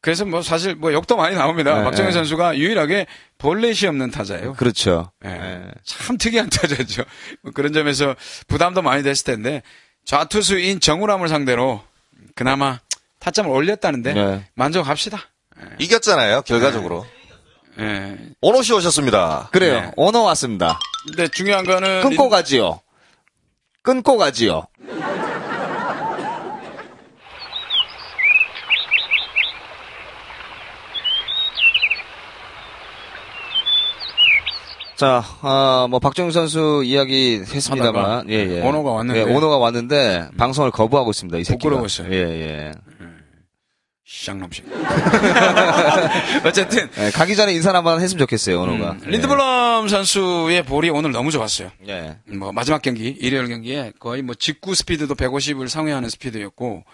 그래서 0.00 0.24
뭐 0.24 0.42
사실 0.42 0.74
뭐 0.74 0.92
욕도 0.92 1.16
많이 1.16 1.36
나옵니다. 1.36 1.78
네, 1.78 1.84
박종윤 1.84 2.10
네. 2.10 2.12
선수가 2.12 2.58
유일하게 2.58 3.06
볼넷이 3.38 3.88
없는 3.88 4.10
타자예요. 4.10 4.54
그렇죠. 4.54 5.10
예. 5.24 5.30
예. 5.30 5.62
참 5.84 6.18
특이한 6.18 6.48
타자죠. 6.50 7.04
뭐 7.42 7.52
그런 7.52 7.72
점에서 7.72 8.16
부담도 8.48 8.82
많이 8.82 9.02
됐을 9.02 9.24
텐데 9.24 9.62
좌투수인 10.04 10.80
정우람을 10.80 11.28
상대로 11.28 11.82
그나마 12.34 12.80
타점을 13.22 13.48
올렸다는데 13.50 14.14
네. 14.14 14.44
만족합시다. 14.54 15.18
이겼잖아요. 15.78 16.42
결과적으로. 16.42 17.06
예. 17.78 18.18
오노 18.40 18.62
씨 18.62 18.72
오셨습니다. 18.74 19.48
그래요. 19.52 19.80
네. 19.80 19.90
언어 19.96 20.22
왔습니다. 20.22 20.80
근데 21.06 21.28
중요한 21.28 21.64
거는 21.64 22.02
끊고 22.02 22.24
린- 22.24 22.30
가지요. 22.30 22.80
끊고 23.82 24.16
가지요. 24.18 24.66
자, 34.96 35.22
아, 35.40 35.86
뭐 35.90 35.98
박정우 35.98 36.30
선수 36.30 36.82
이야기 36.84 37.40
했습니다만, 37.40 38.28
예, 38.30 38.34
예. 38.34 38.60
오너가 38.60 38.90
왔는데. 38.92 39.20
예, 39.20 39.24
오너가 39.24 39.58
왔는데 39.58 40.28
방송을 40.36 40.70
거부하고 40.70 41.10
있습니다. 41.10 41.38
이 41.38 41.44
새끼가. 41.44 41.70
부끄러웠어요. 41.70 42.12
예, 42.12 42.18
예. 42.18 42.72
쌍놈식. 44.12 44.66
어쨌든 46.44 46.88
예, 46.98 47.10
가기 47.10 47.34
전에 47.34 47.54
인사 47.54 47.72
한번 47.72 48.00
했으면 48.00 48.18
좋겠어요, 48.18 48.60
오너가. 48.60 48.92
음, 48.92 49.00
린드블럼 49.06 49.88
선수의 49.88 50.64
볼이 50.64 50.90
오늘 50.90 51.12
너무 51.12 51.30
좋았어요. 51.30 51.70
예. 51.88 52.18
뭐 52.26 52.52
마지막 52.52 52.82
경기 52.82 53.08
일요일 53.08 53.48
경기에 53.48 53.92
거의 53.98 54.20
뭐 54.20 54.34
직구 54.34 54.74
스피드도 54.74 55.14
150을 55.14 55.68
상회하는 55.68 56.10
스피드였고 56.10 56.84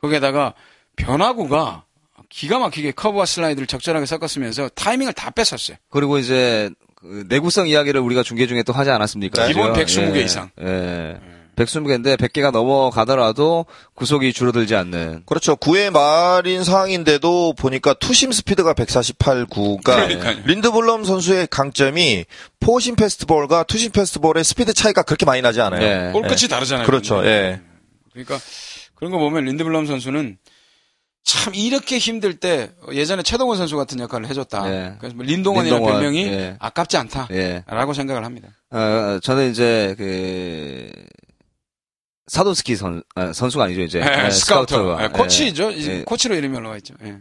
거기에다가 0.00 0.54
변화구가 0.94 1.84
기가 2.30 2.58
막히게 2.60 2.92
커브와 2.92 3.26
슬라이드를 3.26 3.66
적절하게 3.66 4.06
섞었으면서 4.06 4.68
타이밍을 4.70 5.14
다 5.14 5.30
뺏었어요. 5.30 5.76
그리고 5.90 6.18
이제 6.18 6.70
그 6.94 7.24
내구성 7.28 7.66
이야기를 7.66 8.00
우리가 8.00 8.22
중계 8.22 8.46
중에 8.46 8.62
또 8.62 8.72
하지 8.72 8.90
않았습니까? 8.90 9.48
기본 9.48 9.72
그죠? 9.72 10.00
120개 10.00 10.16
예. 10.16 10.20
이상. 10.22 10.50
예. 10.60 11.18
120개인데 11.58 12.16
100개가 12.16 12.50
넘어가더라도 12.52 13.66
구속이 13.94 14.32
줄어들지 14.32 14.74
않는. 14.76 15.24
그렇죠. 15.26 15.56
9회 15.56 15.90
말인 15.90 16.64
상황인데도 16.64 17.54
보니까 17.54 17.94
투심 17.94 18.32
스피드가 18.32 18.74
148, 18.74 19.46
9가 19.46 19.82
그러니까요. 19.84 20.38
린드블럼 20.44 21.04
선수의 21.04 21.48
강점이 21.50 22.24
포심 22.60 22.96
패스트볼과 22.96 23.64
투심 23.64 23.92
패스트볼의 23.92 24.44
스피드 24.44 24.72
차이가 24.72 25.02
그렇게 25.02 25.26
많이 25.26 25.42
나지 25.42 25.60
않아요. 25.60 25.82
예. 25.82 26.12
볼 26.12 26.22
끝이 26.22 26.48
다르잖아요. 26.48 26.86
그렇죠. 26.86 27.24
예. 27.26 27.60
그러니까 28.12 28.38
그런 28.94 29.10
거 29.12 29.18
보면 29.18 29.44
린드블럼 29.44 29.86
선수는 29.86 30.38
참 31.24 31.54
이렇게 31.54 31.98
힘들 31.98 32.34
때 32.40 32.70
예전에 32.90 33.22
최동원 33.22 33.58
선수 33.58 33.76
같은 33.76 34.00
역할을 34.00 34.28
해줬다. 34.28 34.72
예. 34.72 34.94
그래서 34.98 35.14
뭐 35.14 35.26
린동원이라는 35.26 35.78
린동원, 35.78 36.00
별명이 36.00 36.26
예. 36.26 36.56
아깝지 36.58 36.96
않다라고 36.96 37.32
예. 37.34 37.94
생각을 37.94 38.24
합니다. 38.24 38.48
어, 38.70 39.18
저는 39.22 39.50
이제 39.50 39.94
그 39.98 40.90
사도스키 42.28 42.76
선 42.76 43.02
아, 43.14 43.32
선수가 43.32 43.64
아니죠 43.64 43.82
이제 43.82 44.00
예, 44.00 44.26
예, 44.26 44.30
스카우터. 44.30 45.02
예, 45.02 45.08
코치죠. 45.08 45.72
예. 45.72 45.76
이제 45.76 45.92
예. 45.98 46.04
코치로 46.04 46.34
이름이 46.34 46.56
올라와 46.56 46.76
있죠. 46.76 46.94
예. 47.04 47.18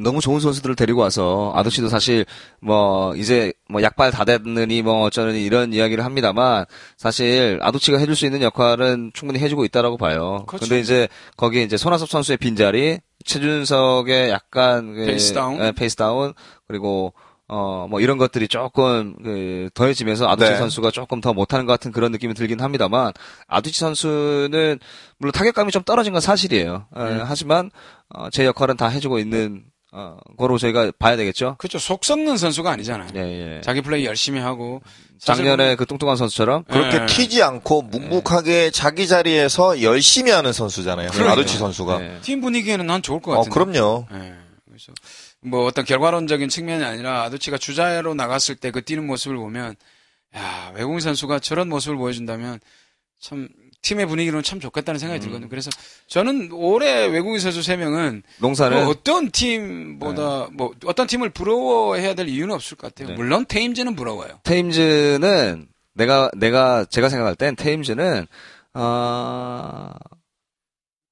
너무 0.00 0.22
좋은 0.22 0.40
선수들을 0.40 0.76
데리고 0.76 1.02
와서 1.02 1.52
아도치도 1.54 1.90
사실 1.90 2.24
뭐 2.58 3.14
이제 3.16 3.52
뭐 3.68 3.82
약발 3.82 4.12
다 4.12 4.24
됐느니 4.24 4.80
뭐 4.80 5.02
어쩌느니 5.02 5.44
이런 5.44 5.74
이야기를 5.74 6.02
합니다만 6.02 6.64
사실 6.96 7.58
아도치가 7.60 7.98
해줄 7.98 8.16
수 8.16 8.24
있는 8.24 8.40
역할은 8.40 9.10
충분히 9.12 9.40
해주고 9.40 9.66
있다라고 9.66 9.98
봐요. 9.98 10.44
그렇죠. 10.46 10.64
근데 10.66 10.80
이제 10.80 11.08
거기에 11.36 11.64
이제 11.64 11.76
손아섭 11.76 12.08
선수의 12.08 12.38
빈자리, 12.38 13.00
최준석의 13.26 14.30
약간 14.30 14.94
그, 14.94 15.04
페이스 15.04 15.34
다운. 15.34 15.62
예, 15.62 15.72
페이스 15.72 15.96
다운 15.96 16.32
그리고 16.66 17.12
어 17.48 17.86
뭐 17.88 18.00
이런 18.00 18.16
것들이 18.18 18.48
조금 18.48 19.14
그 19.22 19.68
더해지면서 19.74 20.26
아두치 20.28 20.52
네. 20.52 20.56
선수가 20.56 20.90
조금 20.90 21.20
더 21.20 21.32
못하는 21.34 21.66
것 21.66 21.72
같은 21.74 21.92
그런 21.92 22.10
느낌이 22.12 22.34
들긴 22.34 22.60
합니다만 22.60 23.12
아두치 23.46 23.78
선수는 23.78 24.78
물론 25.18 25.32
타격감이 25.32 25.70
좀 25.70 25.82
떨어진 25.82 26.12
건 26.12 26.20
사실이에요. 26.22 26.86
예, 26.96 27.00
음. 27.00 27.22
하지만 27.24 27.70
어, 28.08 28.30
제 28.30 28.46
역할은 28.46 28.76
다 28.76 28.88
해주고 28.88 29.18
있는 29.18 29.64
어, 29.92 30.16
거로 30.38 30.58
저희가 30.58 30.90
봐야 30.98 31.16
되겠죠. 31.16 31.54
그렇죠. 31.58 31.78
속 31.78 32.04
썩는 32.04 32.36
선수가 32.36 32.68
아니잖아요. 32.70 33.10
예, 33.14 33.56
예. 33.56 33.60
자기 33.60 33.80
플레이 33.80 34.04
열심히 34.06 34.40
하고 34.40 34.82
작년에 35.20 35.76
그 35.76 35.86
뚱뚱한 35.86 36.16
선수처럼 36.16 36.64
그렇게 36.64 37.02
예. 37.02 37.06
튀지 37.06 37.42
않고 37.44 37.82
묵묵하게 37.82 38.70
자기 38.72 39.06
자리에서 39.06 39.82
열심히 39.82 40.32
하는 40.32 40.52
선수잖아요. 40.52 41.10
그러니까요. 41.10 41.32
아두치 41.40 41.58
선수가. 41.58 42.02
예. 42.02 42.18
팀 42.22 42.40
분위기에는 42.40 42.86
난 42.86 43.02
좋을 43.02 43.20
것 43.20 43.32
어, 43.34 43.44
같은데. 43.44 43.54
그럼요. 43.80 44.06
예. 44.14 44.34
그래서 44.66 44.92
뭐 45.44 45.64
어떤 45.66 45.84
결과론적인 45.84 46.48
측면이 46.48 46.82
아니라 46.84 47.22
아두치가 47.24 47.58
주자로 47.58 48.14
나갔을 48.14 48.56
때 48.56 48.70
그 48.70 48.82
뛰는 48.82 49.06
모습을 49.06 49.36
보면 49.36 49.76
야 50.36 50.72
외국인 50.74 51.00
선수가 51.00 51.38
저런 51.40 51.68
모습을 51.68 51.96
보여준다면 51.96 52.58
참 53.20 53.48
팀의 53.82 54.06
분위기로는 54.06 54.42
참 54.42 54.58
좋겠다는 54.60 54.98
생각이 54.98 55.20
들거든요. 55.20 55.48
그래서 55.50 55.70
저는 56.08 56.50
올해 56.52 57.06
외국인 57.06 57.38
선수 57.38 57.62
세 57.62 57.76
명은 57.76 58.22
농사는 58.38 58.76
뭐 58.78 58.88
어떤 58.88 59.30
팀보다 59.30 60.48
뭐 60.52 60.72
어떤 60.86 61.06
팀을 61.06 61.28
부러워해야 61.30 62.14
될 62.14 62.28
이유는 62.28 62.54
없을 62.54 62.76
것 62.78 62.94
같아요. 62.94 63.10
네. 63.10 63.14
물론 63.14 63.44
테임즈는 63.46 63.94
부러워요. 63.94 64.40
테임즈는 64.44 65.68
내가 65.92 66.30
내가 66.34 66.86
제가 66.86 67.08
생각할 67.10 67.36
땐 67.36 67.54
테임즈는 67.56 68.26
어, 68.72 69.90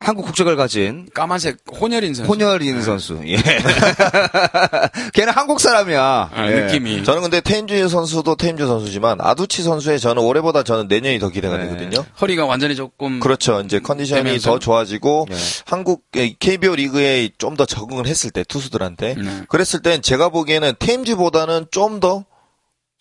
한국 0.02 0.26
국적을 0.26 0.56
가진 0.56 1.08
까만색 1.14 1.58
혼혈인 1.80 2.14
선수. 2.14 2.30
혼혈인 2.30 2.82
선수. 2.82 3.20
예. 3.26 3.36
걔는 5.14 5.32
한국 5.32 5.60
사람이야. 5.60 6.30
아, 6.34 6.50
예. 6.50 6.62
느낌이. 6.62 7.04
저는 7.04 7.22
근데 7.22 7.40
테임즈 7.40 7.88
선수도 7.88 8.34
테임즈 8.34 8.66
선수지만 8.66 9.18
아두치 9.20 9.62
선수의 9.62 10.00
저는 10.00 10.22
올해보다 10.22 10.62
저는 10.64 10.88
내년이 10.88 11.18
더 11.18 11.28
기대가 11.28 11.56
네. 11.56 11.64
되거든요. 11.68 12.04
허리가 12.20 12.44
완전히 12.46 12.74
조금 12.74 13.20
그렇죠. 13.20 13.60
이제 13.60 13.78
컨디션이 13.78 14.24
되면서? 14.24 14.50
더 14.52 14.58
좋아지고 14.58 15.26
예. 15.30 15.36
한국 15.66 16.02
KBO 16.38 16.74
리그에 16.76 17.30
좀 17.38 17.52
더 17.52 17.66
적응을 17.66 18.06
했을 18.06 18.30
때 18.30 18.44
투수들한테 18.44 19.14
네. 19.14 19.42
그랬을 19.50 19.82
땐 19.82 20.00
제가 20.00 20.30
보기에는 20.30 20.72
테임즈보다는 20.78 21.66
좀 21.70 22.00
더 22.00 22.24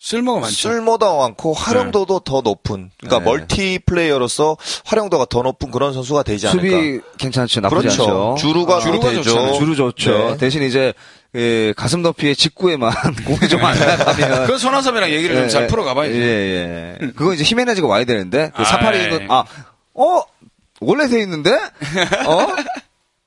쓸모가 0.02 0.40
많죠. 0.40 0.54
쓸모도 0.68 1.16
많고 1.18 1.52
활용도도 1.54 2.18
더 2.20 2.40
높은 2.40 2.90
그러니까 2.98 3.20
네. 3.20 3.24
멀티 3.24 3.78
플레이어로서 3.86 4.56
활용도가 4.84 5.26
더 5.26 5.42
높은 5.42 5.70
그런 5.70 5.92
선수가 5.92 6.24
되지 6.24 6.48
않을까. 6.48 6.62
수비 6.76 7.00
괜찮죠. 7.18 7.60
나쁘지 7.60 7.82
그렇죠. 7.82 8.02
않죠. 8.02 8.34
주루가 8.40 8.78
어, 8.78 8.80
주루가 8.80 9.10
되죠. 9.10 9.22
좋잖아요. 9.22 9.54
주루 9.54 9.76
좋죠. 9.76 10.30
네. 10.30 10.36
대신 10.38 10.64
이제 10.64 10.92
그 11.32 11.72
가슴 11.76 12.02
높이의 12.02 12.34
직구에만 12.34 12.92
공이 13.24 13.48
좀 13.48 13.62
안 13.62 13.78
나가면 13.78 14.46
그 14.48 14.58
손아섭이랑 14.58 15.08
얘기를 15.10 15.36
좀 15.36 15.48
잘 15.48 15.68
풀어가봐야죠. 15.68 16.14
예, 16.16 16.98
예. 17.00 17.06
그거 17.14 17.32
이제 17.32 17.44
히메네즈가 17.44 17.86
와야 17.86 18.04
되는데 18.04 18.50
그 18.56 18.62
아, 18.62 18.64
사파리는 18.64 19.22
예. 19.22 19.26
아, 19.30 19.44
어 19.94 20.22
원래 20.80 21.06
돼 21.06 21.20
있는데 21.22 21.52
어 22.26 22.46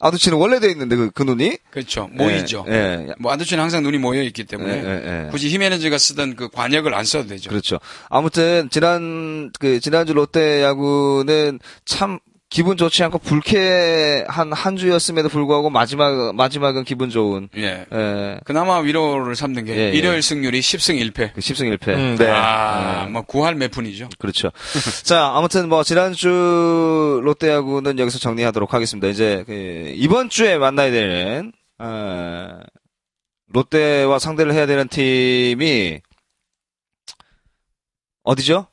아두치는 0.07 0.37
원래 0.37 0.59
돼 0.59 0.69
있는데 0.71 0.95
그, 0.95 1.09
그 1.11 1.23
눈이 1.23 1.57
그렇죠. 1.69 2.09
모이죠. 2.11 2.65
예, 2.67 3.07
예. 3.09 3.13
뭐 3.19 3.31
아두치는 3.31 3.61
항상 3.61 3.83
눈이 3.83 3.97
모여 3.97 4.21
있기 4.23 4.43
때문에 4.43 4.71
예, 4.71 4.77
예, 4.77 5.25
예. 5.25 5.29
굳이 5.31 5.49
히메네즈가 5.49 5.97
쓰던 5.97 6.35
그 6.35 6.49
관역을 6.49 6.93
안 6.93 7.05
써도 7.05 7.27
되죠. 7.27 7.49
그렇죠. 7.49 7.79
아무튼 8.09 8.69
지난 8.71 9.51
그 9.59 9.79
지난주 9.79 10.13
롯데 10.13 10.61
야구는 10.61 11.59
참 11.85 12.19
기분 12.49 12.77
좋지 12.77 13.03
않고 13.03 13.17
불쾌한 13.19 14.53
한 14.53 14.77
주였음에도 14.77 15.29
불구하고 15.29 15.69
마지막 15.69 16.35
마지막은 16.35 16.83
기분 16.83 17.09
좋은 17.09 17.49
예. 17.57 17.85
예. 17.91 18.39
그나마 18.45 18.79
위로를 18.79 19.35
삼는 19.35 19.65
게 19.65 19.75
예, 19.75 19.79
예. 19.79 19.89
일요일 19.89 20.21
승률이 20.21 20.59
10승 20.59 21.11
1패. 21.11 21.33
그 21.33 21.41
10승 21.41 21.75
1패. 21.75 21.87
음, 21.89 22.15
네. 22.17 22.29
아, 22.29 23.07
뭐 23.07 23.23
구할 23.23 23.55
몇 23.55 23.71
푼이죠. 23.71 24.09
그렇죠. 24.19 24.51
자, 25.03 25.31
아무튼 25.35 25.69
뭐 25.69 25.83
지난주 25.83 27.19
롯데야구는 27.23 27.99
여기서 27.99 28.19
정리하도록 28.19 28.73
하겠습니다. 28.73 29.07
이제 29.07 29.43
그 29.47 29.91
이번 29.95 30.29
주에 30.29 30.57
만나야 30.57 30.91
되는 30.91 31.51
어, 31.79 32.59
롯데와 33.47 34.19
상대를 34.19 34.53
해야 34.53 34.65
되는 34.65 34.87
팀이 34.87 35.99
어디죠? 38.23 38.67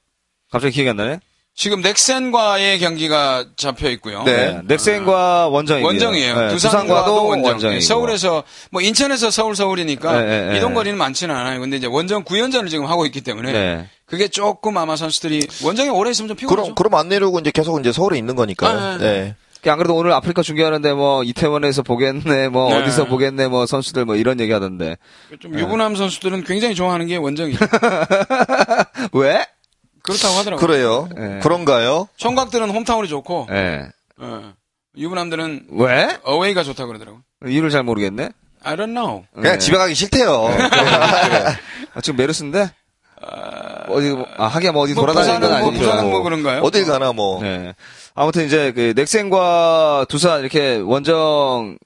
갑자기 0.51 0.75
기억이 0.75 0.91
안 0.91 0.97
나네. 0.97 1.21
지금 1.55 1.83
넥센과의 1.83 2.79
경기가 2.79 3.45
잡혀 3.57 3.91
있고요. 3.91 4.23
네. 4.25 4.55
네, 4.55 4.61
넥센과 4.65 5.49
원정이에요. 5.49 5.87
원정이에요. 5.87 6.41
네, 6.41 6.49
두산과도 6.49 7.27
원정. 7.27 7.45
원정 7.53 7.73
이고. 7.73 7.81
서울에서 7.81 8.43
뭐 8.71 8.81
인천에서 8.81 9.31
서울 9.31 9.55
서울이니까 9.55 10.13
네, 10.13 10.25
네, 10.27 10.47
네. 10.49 10.57
이동 10.57 10.73
거리는 10.75 10.97
많지는 10.97 11.35
않아요. 11.35 11.61
근데 11.61 11.77
이제 11.77 11.87
원정 11.87 12.25
9연전을 12.25 12.71
지금 12.71 12.87
하고 12.87 13.05
있기 13.05 13.21
때문에 13.21 13.53
네. 13.53 13.89
그게 14.07 14.29
조금 14.29 14.79
아마 14.79 14.97
선수들이 14.97 15.47
원정에 15.63 15.91
오래 15.91 16.11
있으면 16.11 16.29
좀 16.29 16.37
피곤하죠. 16.37 16.63
그럼 16.63 16.75
그럼 16.75 16.95
안 16.95 17.09
내려오고 17.09 17.41
이제 17.41 17.51
계속 17.51 17.79
이제 17.81 17.93
서울에 17.93 18.17
있는 18.17 18.35
거니까요. 18.35 18.79
아, 18.79 18.99
네. 18.99 19.37
안 19.71 19.79
그래도 19.79 19.95
오늘 19.95 20.13
아프리카 20.13 20.43
중계하는데 20.43 20.93
뭐 20.95 21.23
이태원에서 21.23 21.83
보겠네, 21.83 22.49
뭐 22.49 22.71
네. 22.71 22.83
어디서 22.83 23.05
보겠네, 23.05 23.47
뭐 23.47 23.65
선수들 23.67 24.05
뭐 24.05 24.17
이런 24.17 24.41
얘기 24.41 24.51
하던데. 24.51 24.97
좀 25.39 25.57
유부남 25.57 25.95
선수들은 25.95 26.43
굉장히 26.45 26.75
좋아하는 26.75 27.07
게 27.07 27.17
원정이죠. 27.17 27.65
왜? 29.13 29.47
그렇다고 30.03 30.35
하더라고요. 30.35 30.67
그래요. 30.67 31.09
네. 31.17 31.39
그런가요? 31.41 32.09
총각들은 32.17 32.71
홈타운이 32.71 33.09
좋고 33.09 33.49
예. 33.51 33.89
어, 34.19 34.53
유부남들은 34.97 35.67
왜? 35.73 36.19
어웨이가 36.25 36.63
좋다고 36.65 36.89
그러더라고. 36.89 37.21
이유를 37.47 37.71
잘 37.71 37.83
모르겠네. 37.83 38.31
I 38.65 38.77
don't 38.77 38.95
know. 38.95 39.25
그냥 39.35 39.53
네. 39.55 39.59
집에 39.59 39.77
가기 39.77 39.95
싫대요. 39.95 40.47
아, 41.95 42.01
지금 42.01 42.17
메르스인데? 42.17 42.71
어디, 43.89 44.11
뭐, 44.11 44.27
아, 44.37 44.47
하기야 44.47 44.73
뭐 44.73 44.83
어디 44.83 44.95
뭐 44.95 45.07
돌아다니는 45.07 45.41
건뭐 45.41 45.69
아니죠. 45.69 45.85
부산은 45.85 46.11
뭐 46.11 46.23
그런가요? 46.23 46.63
어딜 46.63 46.85
가나 46.87 47.13
뭐. 47.13 47.41
네. 47.43 47.75
아무튼 48.15 48.47
이제 48.47 48.73
그 48.73 48.93
넥센과 48.97 50.07
두산 50.09 50.41
이렇게 50.41 50.77
원정 50.77 51.79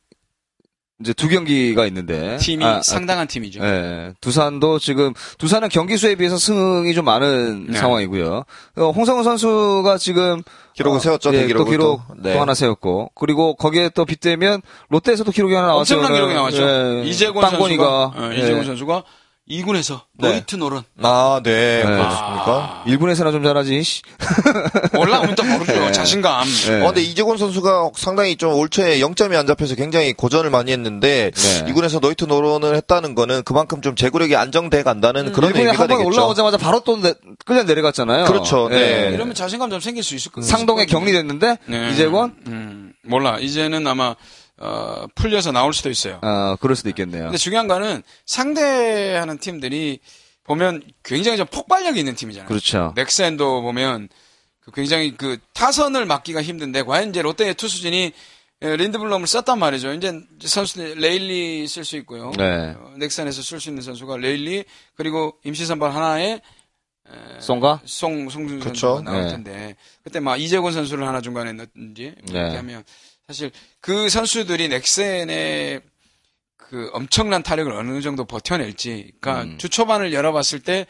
이제 1.00 1.12
두 1.12 1.28
경기가 1.28 1.84
있는데. 1.86 2.38
팀이 2.38 2.64
아, 2.64 2.76
아, 2.76 2.82
상당한 2.82 3.26
팀이죠. 3.26 3.62
예, 3.62 4.14
두산도 4.20 4.78
지금 4.78 5.12
두산은 5.36 5.68
경기 5.68 5.96
수에 5.98 6.14
비해서 6.14 6.38
승이 6.38 6.94
좀 6.94 7.04
많은 7.04 7.66
네. 7.70 7.78
상황이고요. 7.78 8.44
어, 8.76 8.90
홍성훈 8.90 9.22
선수가 9.22 9.98
지금 9.98 10.42
기록을 10.74 10.96
어, 10.96 11.00
세웠죠, 11.00 11.34
예, 11.34 11.48
또 11.48 11.64
기록 11.66 12.00
또. 12.08 12.14
또 12.16 12.22
네. 12.22 12.36
하나 12.38 12.54
세웠고 12.54 13.10
그리고 13.14 13.54
거기에 13.56 13.90
또 13.90 14.06
빗대면 14.06 14.62
롯데에서도 14.88 15.30
기록이 15.32 15.54
하나 15.54 15.68
나왔죠. 15.68 15.96
엄청난 15.96 16.14
기록이. 16.14 16.32
나왔죠. 16.34 16.62
예, 16.62 17.02
이재곤 17.04 17.42
선수가 17.50 18.04
어, 18.04 18.30
예. 18.32 18.38
이재곤 18.38 18.64
선수가 18.64 19.02
2군에서 19.48 20.00
네. 20.18 20.28
노이트 20.30 20.56
노런 20.56 20.82
아, 21.02 21.40
네. 21.44 21.76
네. 21.78 21.82
그렇습니까? 21.84 22.82
일본에서나 22.86 23.30
좀 23.30 23.44
잘하지. 23.44 23.82
씨. 23.84 24.02
올라오면 24.98 25.36
또 25.36 25.44
모르죠. 25.44 25.72
네. 25.72 25.92
자신감. 25.92 26.44
네. 26.66 26.80
어, 26.82 26.86
근데 26.86 27.02
이재곤 27.02 27.36
선수가 27.38 27.90
상당히 27.96 28.34
좀 28.36 28.54
올 28.56 28.68
초에 28.68 28.98
0점이 28.98 29.36
안 29.36 29.46
잡혀서 29.46 29.74
굉장히 29.76 30.12
고전을 30.14 30.50
많이 30.50 30.72
했는데 30.72 31.30
네. 31.32 31.64
이군에서 31.68 32.00
노이트 32.00 32.24
노런을 32.24 32.74
했다는 32.76 33.14
거는 33.14 33.42
그만큼 33.44 33.82
좀 33.82 33.94
제구력이 33.94 34.34
안정돼 34.34 34.82
간다는 34.82 35.32
그런 35.32 35.50
일본에 35.50 35.64
의미가 35.66 35.82
한번 35.82 35.98
되겠죠. 35.98 36.08
올라오자마자 36.08 36.56
바로 36.56 36.80
또 36.80 36.96
내, 37.00 37.14
끌려 37.44 37.62
내려갔잖아요. 37.62 38.24
그렇죠. 38.26 38.68
네. 38.68 39.10
이러면 39.14 39.34
자신감 39.34 39.70
좀 39.70 39.78
생길 39.78 40.02
수 40.02 40.14
있을 40.16 40.32
것 40.32 40.40
같아요. 40.40 40.56
상동에 40.56 40.86
격리됐는데 40.86 41.58
네. 41.66 41.90
이재권 41.92 42.34
음, 42.48 42.92
몰라. 43.04 43.38
이제는 43.38 43.86
아마 43.86 44.16
어, 44.58 45.06
풀려서 45.14 45.52
나올 45.52 45.74
수도 45.74 45.90
있어요. 45.90 46.18
어 46.22 46.56
그럴 46.60 46.76
수도 46.76 46.88
있겠네요. 46.88 47.24
근데 47.24 47.38
중요한 47.38 47.68
거는 47.68 48.02
상대하는 48.24 49.38
팀들이 49.38 50.00
보면 50.44 50.82
굉장히 51.02 51.36
좀 51.36 51.46
폭발력이 51.46 51.98
있는 51.98 52.14
팀이잖아요. 52.14 52.48
그렇죠. 52.48 52.92
넥센도 52.96 53.62
보면 53.62 54.08
그 54.60 54.70
굉장히 54.72 55.16
그 55.16 55.38
타선을 55.52 56.06
막기가 56.06 56.42
힘든데 56.42 56.82
과연 56.82 57.10
이제 57.10 57.22
롯데의 57.22 57.54
투수진이 57.54 58.12
에, 58.62 58.76
린드블럼을 58.76 59.26
썼단 59.26 59.58
말이죠. 59.58 59.92
이제 59.92 60.18
선수들 60.40 60.94
레일리 60.96 61.66
쓸 61.68 61.84
수 61.84 61.96
있고요. 61.98 62.32
네. 62.38 62.74
어, 62.78 62.94
넥센에서 62.96 63.42
쓸 63.42 63.60
수 63.60 63.68
있는 63.68 63.82
선수가 63.82 64.16
레일리 64.16 64.64
그리고 64.94 65.36
임시 65.44 65.66
선발 65.66 65.94
하나에 65.94 66.40
송가? 67.40 67.82
송 67.84 68.28
송준 68.28 68.60
그렇죠. 68.60 68.96
선수가 68.96 69.10
나올 69.10 69.24
네. 69.24 69.30
텐데 69.30 69.76
그때 70.02 70.20
막 70.20 70.40
이재곤 70.40 70.72
선수를 70.72 71.06
하나 71.06 71.20
중간에 71.20 71.52
넣든지 71.52 72.14
뭐 72.24 72.32
네. 72.32 72.40
이렇게 72.40 72.56
하면 72.56 72.84
사실 73.28 73.50
그 73.80 74.08
선수들이 74.08 74.68
넥센의 74.68 75.80
그 76.56 76.90
엄청난 76.92 77.42
타력을 77.42 77.72
어느 77.72 78.00
정도 78.00 78.24
버텨낼지, 78.24 79.12
그러니까 79.20 79.42
음. 79.44 79.58
주 79.58 79.68
초반을 79.68 80.12
열어봤을 80.12 80.60
때 80.60 80.86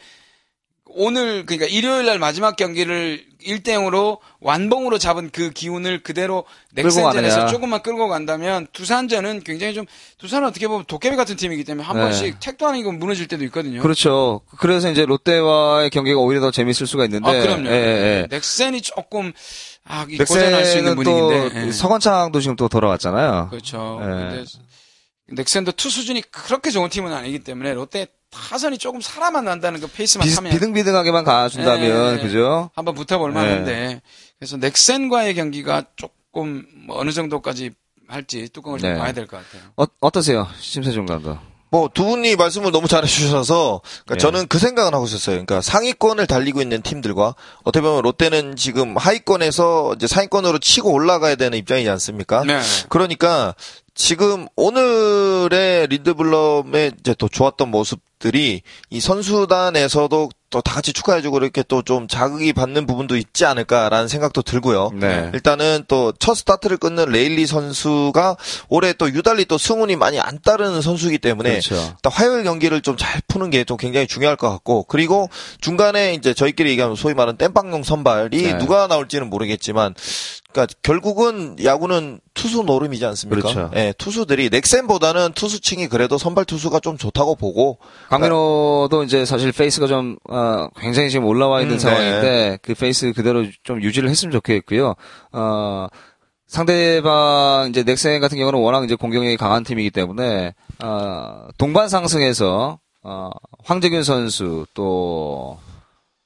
오늘 0.85 1.45
그러니까 1.45 1.67
일요일 1.67 2.05
날 2.05 2.19
마지막 2.19 2.55
경기를 2.55 3.25
1대 3.43 3.69
0으로 3.69 4.19
완봉으로 4.39 4.97
잡은 4.97 5.29
그 5.31 5.49
기운을 5.49 6.01
그대로 6.03 6.45
넥센전에서. 6.73 7.47
조금만 7.47 7.81
끌고 7.81 8.07
간다면 8.07 8.67
두산전은 8.71 9.41
굉장히 9.43 9.73
좀 9.73 9.85
두산은 10.17 10.47
어떻게 10.47 10.67
보면 10.67 10.85
도깨비 10.85 11.15
같은 11.15 11.35
팀이기 11.35 11.63
때문에 11.63 11.85
한 11.85 11.97
네. 11.97 12.03
번씩 12.03 12.39
택도 12.39 12.67
아니고 12.67 12.91
무너질 12.93 13.27
때도 13.27 13.43
있거든요. 13.45 13.81
그렇죠. 13.81 14.41
그래서 14.59 14.89
이제 14.89 15.05
롯데와의 15.05 15.89
경기가 15.89 16.19
오히려 16.19 16.41
더 16.41 16.51
재밌을 16.51 16.87
수가 16.87 17.05
있는데. 17.05 17.29
아, 17.29 17.41
그럼요. 17.41 17.69
예, 17.69 17.73
예. 17.73 18.27
넥센이 18.29 18.81
조금 18.81 19.33
아, 19.87 20.05
이 20.09 20.17
고전할 20.17 20.65
수 20.65 20.77
있는 20.77 20.95
넥센은 20.95 21.03
또 21.03 21.27
분위기인데. 21.29 21.67
예. 21.67 21.71
서건창도 21.71 22.39
지금 22.41 22.55
또 22.55 22.67
돌아왔잖아요. 22.67 23.47
그렇죠. 23.49 23.99
예. 24.01 24.05
근데 24.05 24.45
넥센도 25.43 25.71
투수진이 25.73 26.21
그렇게 26.31 26.69
좋은 26.71 26.89
팀은 26.89 27.13
아니기 27.13 27.39
때문에 27.39 27.73
롯데 27.73 28.07
타선이 28.29 28.77
조금 28.77 28.99
살아만 29.01 29.45
난다는 29.45 29.79
그 29.79 29.87
페이스만 29.87 30.27
비, 30.27 30.35
타면 30.35 30.51
비등비등하게만 30.51 31.23
가준다면 31.23 32.19
예. 32.19 32.21
그죠? 32.21 32.69
한번 32.75 32.93
붙어볼 32.95 33.31
만한데 33.31 34.01
그래서 34.39 34.57
넥센과의 34.57 35.33
경기가 35.35 35.83
조금 35.95 36.65
뭐 36.85 36.99
어느 36.99 37.11
정도까지 37.11 37.71
할지 38.09 38.47
뚜껑을 38.49 38.79
좀 38.79 38.91
네. 38.93 38.97
봐야 38.99 39.11
될 39.11 39.27
것 39.27 39.37
같아요. 39.37 39.69
어, 39.77 39.85
어떠세요, 40.01 40.47
심세종 40.59 41.05
감독? 41.05 41.37
뭐 41.69 41.89
두 41.93 42.05
분이 42.05 42.35
말씀을 42.35 42.71
너무 42.71 42.87
잘해주셔서 42.87 43.81
그러니까 44.05 44.15
예. 44.15 44.17
저는 44.17 44.47
그 44.47 44.59
생각을 44.59 44.93
하고 44.93 45.05
있었어요. 45.05 45.35
그러니까 45.35 45.61
상위권을 45.61 46.27
달리고 46.27 46.61
있는 46.61 46.81
팀들과 46.81 47.35
어떻게 47.63 47.81
보면 47.81 48.03
롯데는 48.03 48.55
지금 48.55 48.95
하위권에서 48.95 49.93
이제 49.95 50.07
상위권으로 50.07 50.59
치고 50.59 50.91
올라가야 50.91 51.35
되는 51.35 51.57
입장이지 51.57 51.89
않습니까? 51.89 52.43
네. 52.45 52.59
그러니까 52.89 53.55
지금 53.95 54.47
오늘의 54.55 55.87
린드블럼의 55.87 56.93
이제 56.99 57.15
또 57.17 57.27
좋았던 57.27 57.69
모습들이 57.69 58.61
이 58.91 58.99
선수단에서도 58.99 60.29
또 60.49 60.61
다 60.61 60.73
같이 60.75 60.93
축하해주고 60.93 61.37
이렇게 61.39 61.63
또 61.63 61.81
좀 61.81 62.07
자극이 62.07 62.53
받는 62.53 62.85
부분도 62.87 63.15
있지 63.17 63.45
않을까라는 63.45 64.07
생각도 64.07 64.41
들고요. 64.41 64.91
네. 64.93 65.29
일단은 65.33 65.83
또 65.87 66.13
첫 66.19 66.35
스타트를 66.35 66.77
끊는 66.77 67.09
레일리 67.11 67.45
선수가 67.45 68.37
올해 68.69 68.93
또 68.93 69.09
유달리 69.09 69.45
또 69.45 69.57
승운이 69.57 69.95
많이 69.97 70.19
안 70.19 70.39
따르는 70.41 70.81
선수이기 70.81 71.17
때문에 71.19 71.49
그렇죠. 71.59 71.75
일단 71.75 72.11
화요일 72.13 72.43
경기를 72.43 72.81
좀 72.81 72.97
잘 72.97 73.21
푸는 73.27 73.49
게 73.51 73.63
좀 73.65 73.77
굉장히 73.77 74.07
중요할 74.07 74.35
것 74.37 74.49
같고 74.49 74.83
그리고 74.83 75.29
중간에 75.61 76.13
이제 76.13 76.33
저희끼리 76.33 76.69
얘기하면 76.71 76.95
소위 76.95 77.13
말하는 77.13 77.37
땜빵용 77.37 77.83
선발이 77.83 78.41
네. 78.41 78.57
누가 78.57 78.87
나올지는 78.87 79.29
모르겠지만 79.29 79.93
그러니까 80.57 80.73
결국은 80.81 81.55
야구는 81.63 82.19
투수 82.33 82.63
노름이지 82.63 83.05
않습니까? 83.05 83.41
그렇죠. 83.41 83.71
예, 83.75 83.93
투수들이 83.97 84.49
넥센보다는 84.49 85.33
투수층이 85.33 85.87
그래도 85.87 86.17
선발 86.17 86.45
투수가 86.45 86.79
좀 86.79 86.97
좋다고 86.97 87.35
보고 87.35 87.77
강민호도 88.09 89.03
이제 89.03 89.23
사실 89.25 89.51
페이스가 89.51 89.85
좀 89.85 90.17
어, 90.27 90.67
굉장히 90.79 91.11
지금 91.11 91.25
올라와 91.25 91.61
있는 91.61 91.75
음, 91.75 91.79
상황인데 91.79 92.59
그 92.63 92.73
페이스 92.73 93.13
그대로 93.13 93.45
좀 93.63 93.81
유지를 93.83 94.09
했으면 94.09 94.31
좋겠고요. 94.31 94.95
어, 95.33 95.87
상대방 96.47 97.67
이제 97.69 97.83
넥센 97.83 98.19
같은 98.19 98.37
경우는 98.37 98.59
워낙 98.59 98.83
이제 98.83 98.95
공격력이 98.95 99.37
강한 99.37 99.63
팀이기 99.63 99.91
때문에 99.91 100.55
어, 100.83 101.47
동반 101.57 101.87
상승해서 101.87 102.79
어, 103.03 103.29
황재균 103.63 104.03
선수 104.03 104.65
또 104.73 105.59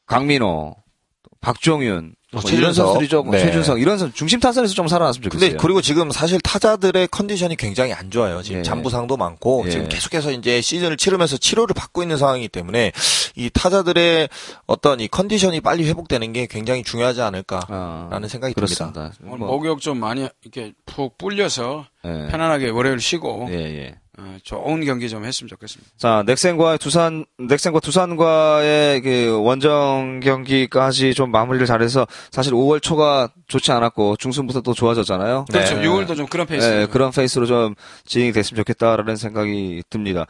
강민호, 0.05 0.75
또 1.23 1.29
박종윤 1.41 2.13
어, 2.13 2.20
뭐 2.33 2.41
이런 2.45 2.71
최준석. 2.71 2.85
선수들이 2.85 3.09
좀 3.09 3.29
네. 3.29 3.39
최준석 3.39 3.81
이런 3.81 3.97
선수 3.97 4.15
중심 4.15 4.39
타선에서 4.39 4.73
좀 4.73 4.87
살아났으면 4.87 5.23
좋겠어요. 5.23 5.49
근데 5.49 5.61
그리고 5.61 5.81
지금 5.81 6.11
사실 6.11 6.39
타자들의 6.39 7.09
컨디션이 7.09 7.57
굉장히 7.57 7.91
안 7.91 8.09
좋아요. 8.09 8.41
지금 8.41 8.59
예. 8.59 8.63
잔부상도 8.63 9.17
많고 9.17 9.63
예. 9.65 9.71
지금 9.71 9.89
계속해서 9.89 10.31
이제 10.31 10.61
시즌을 10.61 10.95
치르면서 10.95 11.35
치료를 11.35 11.73
받고 11.73 12.01
있는 12.01 12.15
상황이기 12.15 12.47
때문에 12.47 12.93
이 13.35 13.49
타자들의 13.49 14.29
어떤 14.65 15.01
이 15.01 15.09
컨디션이 15.09 15.59
빨리 15.59 15.85
회복되는 15.87 16.31
게 16.31 16.47
굉장히 16.47 16.83
중요하지 16.83 17.21
않을까라는 17.21 18.23
어, 18.23 18.27
생각이 18.27 18.53
듭니다. 18.53 18.91
그렇습니다. 18.91 19.11
오늘 19.25 19.37
뭐, 19.37 19.47
목욕 19.49 19.81
좀 19.81 19.99
많이 19.99 20.27
이렇게 20.41 20.71
푹 20.85 21.17
불려서 21.17 21.85
예. 22.05 22.27
편안하게 22.31 22.69
월요일 22.69 23.01
쉬고 23.01 23.47
예, 23.51 23.55
예. 23.55 23.95
어, 24.23 24.37
좋은 24.43 24.85
경기 24.85 25.09
좀 25.09 25.25
했으면 25.25 25.49
좋겠습니다. 25.49 25.91
자, 25.97 26.23
넥센과 26.27 26.77
두산, 26.77 27.25
넥센과 27.39 27.79
두산과의 27.79 29.01
그 29.01 29.41
원정 29.43 30.19
경기까지 30.21 31.15
좀 31.15 31.31
마무리를 31.31 31.65
잘해서 31.65 32.05
사실 32.29 32.53
5월 32.53 32.81
초가 32.81 33.29
좋지 33.47 33.71
않았고 33.71 34.17
중순부터 34.17 34.61
또 34.61 34.75
좋아졌잖아요. 34.75 35.45
그렇죠. 35.51 35.75
네. 35.75 35.87
6월도 35.87 36.15
좀 36.15 36.27
그런 36.27 36.45
페이스. 36.45 36.67
네, 36.67 36.85
그런 36.85 37.11
페이스로 37.11 37.47
좀 37.47 37.73
진행이 38.05 38.31
됐으면 38.31 38.57
좋겠다라는 38.57 39.15
생각이 39.15 39.83
듭니다. 39.89 40.27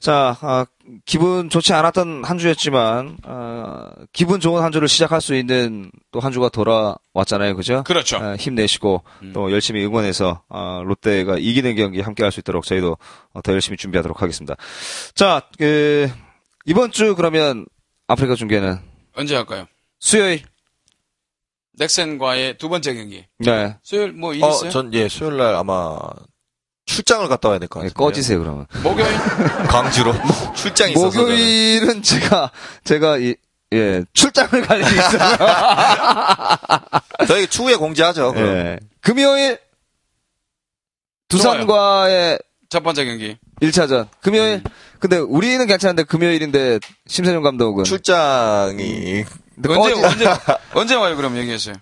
자, 0.00 0.36
아, 0.42 0.66
기분 1.04 1.48
좋지 1.50 1.72
않았던 1.72 2.24
한 2.24 2.38
주였지만, 2.38 3.18
아, 3.24 3.90
기분 4.12 4.40
좋은 4.40 4.62
한 4.62 4.72
주를 4.72 4.88
시작할 4.88 5.20
수 5.20 5.34
있는 5.34 5.90
또 6.10 6.20
한 6.20 6.32
주가 6.32 6.48
돌아왔잖아요. 6.48 7.56
그죠? 7.56 7.82
그렇죠. 7.84 8.16
아, 8.18 8.36
힘내시고 8.36 9.02
음. 9.22 9.32
또 9.32 9.50
열심히 9.52 9.84
응원해서 9.84 10.42
아, 10.48 10.82
롯데가 10.84 11.36
이기는 11.38 11.74
경기 11.76 12.00
함께 12.00 12.22
할 12.22 12.30
수 12.32 12.40
있도록 12.40 12.64
저희도 12.64 12.96
어, 13.32 13.42
더 13.42 13.52
열심히 13.52 13.76
준비하도록 13.76 14.20
하겠습니다. 14.22 14.56
자, 15.14 15.42
그, 15.58 16.10
이번 16.66 16.90
주 16.92 17.14
그러면 17.16 17.66
아프리카 18.06 18.34
중계는 18.34 18.78
언제 19.16 19.34
할까요? 19.36 19.66
수요일. 19.98 20.42
넥센과의 21.74 22.58
두 22.58 22.68
번째 22.68 22.94
경기. 22.94 23.24
네. 23.38 23.76
수요일 23.82 24.12
뭐일 24.12 24.44
어, 24.44 24.48
있어요? 24.50 24.70
전 24.70 24.92
예, 24.94 25.08
수요일 25.08 25.36
날 25.38 25.54
아마 25.54 25.98
출장을 26.90 27.28
갔다 27.28 27.48
와야 27.48 27.58
될것 27.58 27.82
네, 27.82 27.88
같아요. 27.88 28.04
꺼지세요 28.06 28.40
그러면. 28.40 28.66
목요일? 28.82 29.08
광주로 29.68 30.12
출장이 30.56 30.92
있어서. 30.92 31.06
목요일은 31.20 32.02
제가 32.02 32.50
제가 32.84 33.18
이, 33.18 33.34
예 33.72 34.02
출장을 34.12 34.62
갈 34.66 34.80
일이 34.80 34.90
있어요. 34.90 35.36
저희 37.28 37.46
추후에 37.46 37.76
공지하죠. 37.76 38.32
그럼. 38.32 38.48
예. 38.56 38.78
금요일 39.00 39.58
두산과의 41.28 42.38
첫 42.68 42.82
번째 42.82 43.04
경기. 43.04 43.36
1차전. 43.62 44.08
금요일. 44.20 44.62
근데 44.98 45.18
우리는 45.18 45.64
괜찮은데 45.66 46.02
금요일인데 46.04 46.80
심세종 47.06 47.42
감독은 47.42 47.84
출장이 47.84 49.24
언제, 49.68 49.94
꺼지- 49.94 50.04
언제, 50.04 50.26
언제 50.74 50.94
와요, 50.94 51.16
그럼 51.16 51.36
얘기했어요? 51.36 51.74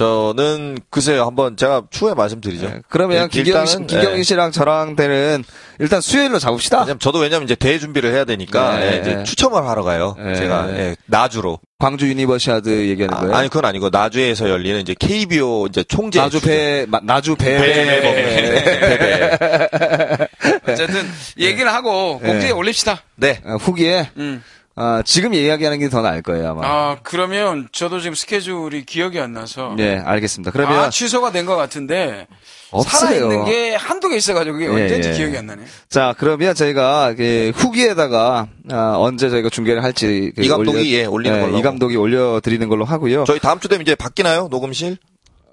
저는 0.00 0.76
글쎄요 0.90 1.24
한번 1.24 1.56
제가 1.56 1.84
추후에 1.88 2.12
말씀드리죠. 2.12 2.66
예, 2.66 2.82
그러면 2.90 3.30
예, 3.32 3.42
김경희, 3.42 3.66
씨, 3.66 3.78
김경희 3.78 4.18
예. 4.18 4.22
씨랑 4.22 4.52
저랑 4.52 4.94
되는 4.94 5.42
일단 5.78 6.02
수요일로 6.02 6.38
잡읍시다. 6.38 6.80
왜냐면 6.80 6.98
저도 6.98 7.18
왜냐면 7.20 7.44
이제 7.44 7.54
대회 7.54 7.78
준비를 7.78 8.12
해야 8.12 8.26
되니까 8.26 8.76
네, 8.78 8.92
예, 8.92 9.00
이제 9.00 9.14
네. 9.14 9.24
추첨을 9.24 9.66
하러 9.66 9.84
가요. 9.84 10.14
네. 10.18 10.34
제가 10.34 10.68
예, 10.76 10.96
나주로. 11.06 11.60
광주 11.78 12.08
유니버시아드 12.08 12.68
얘기하는 12.88 13.14
아, 13.16 13.20
거예요. 13.20 13.34
아 13.36 13.42
니 13.42 13.48
그건 13.48 13.64
아니고 13.64 13.88
나주에서 13.90 14.50
열리는 14.50 14.78
이제 14.82 14.94
KBO 14.98 15.66
이제 15.68 15.82
총재 15.84 16.20
나주 16.20 16.42
배 16.42 16.84
마- 16.88 17.00
나주 17.02 17.34
배 17.36 17.56
배- 17.58 18.32
어쨌든, 20.72 21.06
얘기를 21.38 21.72
하고 21.72 22.18
공지에 22.18 22.48
네. 22.48 22.50
올립시다. 22.50 23.00
네. 23.16 23.40
어, 23.46 23.54
후기에 23.58 24.10
음. 24.18 24.42
아, 24.78 25.02
지금 25.06 25.32
이야기하는 25.34 25.78
게 25.78 25.88
더 25.88 26.02
나을 26.02 26.20
거예요 26.22 26.50
아마. 26.50 26.60
아, 26.64 26.96
그러면 27.02 27.68
저도 27.72 27.98
지금 28.00 28.14
스케줄이 28.14 28.84
기억이 28.84 29.18
안 29.18 29.32
나서. 29.32 29.74
예, 29.78 29.96
알겠습니다. 30.04 30.50
그러면 30.50 30.78
아, 30.78 30.90
취소가 30.90 31.32
된 31.32 31.46
것 31.46 31.56
같은데. 31.56 32.26
없어요. 32.72 33.10
살아있는 33.20 33.44
게 33.46 33.74
한두 33.76 34.08
개 34.08 34.16
있어가지고 34.16 34.58
그게 34.58 34.66
예, 34.66 34.68
언제인지 34.82 35.08
예. 35.10 35.12
기억이 35.14 35.38
안 35.38 35.46
나네. 35.46 35.62
자, 35.88 36.14
그러면 36.18 36.54
저희가 36.54 37.14
그 37.16 37.52
후기에다가 37.54 38.48
아, 38.70 38.94
언제 38.98 39.30
저희가 39.30 39.48
중계를 39.48 39.82
할지 39.84 40.32
그이 40.36 40.48
감독이, 40.48 40.94
예, 40.94 41.04
올리는 41.04 41.40
걸로 41.40 41.56
이 41.58 41.62
감독이 41.62 41.96
올려드리는 41.96 42.68
걸로 42.68 42.84
하고요. 42.84 43.24
저희 43.24 43.38
다음 43.38 43.60
주 43.60 43.68
되면 43.68 43.82
이제 43.82 43.94
바뀌나요 43.94 44.48
녹음실? 44.50 44.98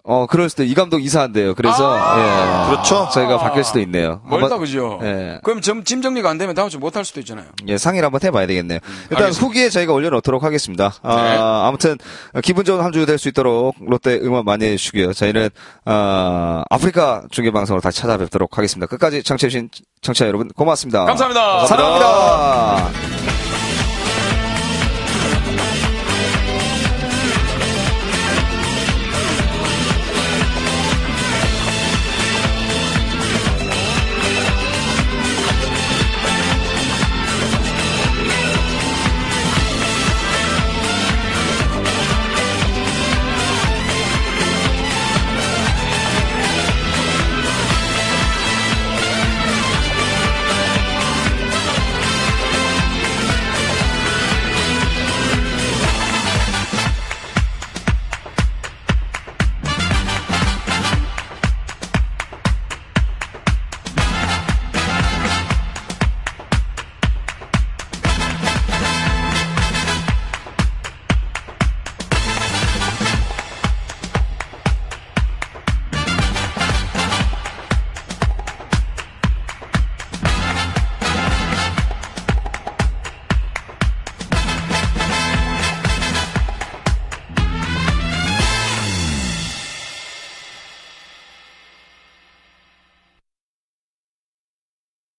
어, 0.06 0.26
그럴 0.28 0.50
수도 0.50 0.64
이 0.64 0.74
감독 0.74 1.02
이사한대요. 1.02 1.56
그래서 1.56 1.96
아, 1.98 2.66
예, 2.68 2.70
그렇죠. 2.72 3.08
저희가 3.14 3.38
바뀔 3.38 3.64
수도 3.64 3.80
있네요. 3.80 4.20
멀다, 4.26 4.58
그죠? 4.58 5.00
예. 5.02 5.40
그럼 5.44 5.62
점, 5.62 5.86
짐 5.86 6.02
정리가 6.02 6.30
안 6.30 6.38
되면 6.38 6.54
다음 6.54 6.68
주 6.68 6.78
못 6.78 6.98
할 6.98 7.06
수도 7.06 7.22
있잖아요. 7.22 7.46
예, 7.68 7.78
상의를 7.78 8.06
한번 8.08 8.20
해봐야 8.22 8.46
되겠네요. 8.46 8.80
일단 8.84 9.12
음, 9.12 9.16
알겠습니다. 9.24 9.40
후기에 9.48 9.70
저희가 9.70 9.94
올려놓도록 9.94 10.44
하겠습니다. 10.44 10.94
아, 11.04 11.16
네. 11.16 11.38
아무튼 11.40 11.98
기분 12.44 12.66
좋은 12.66 12.82
한 12.84 12.92
주 12.92 13.06
될 13.06 13.18
수 13.18 13.30
있도록 13.30 13.76
롯데 13.80 14.20
응원 14.22 14.44
많이 14.44 14.66
해주시고요. 14.66 15.14
저희는 15.14 15.50
아, 15.86 16.64
아프리카 16.70 17.24
중계 17.32 17.52
방송으로 17.52 17.80
다시 17.82 18.02
찾아뵙도록 18.02 18.58
하겠습니다. 18.58 18.88
끝까지 18.88 19.24
청취해주신 19.24 19.70
청취자 20.02 20.28
여러분 20.28 20.50
고맙습니다. 20.50 21.06
감사합니다. 21.06 21.66
사랑합니다. 21.66 23.13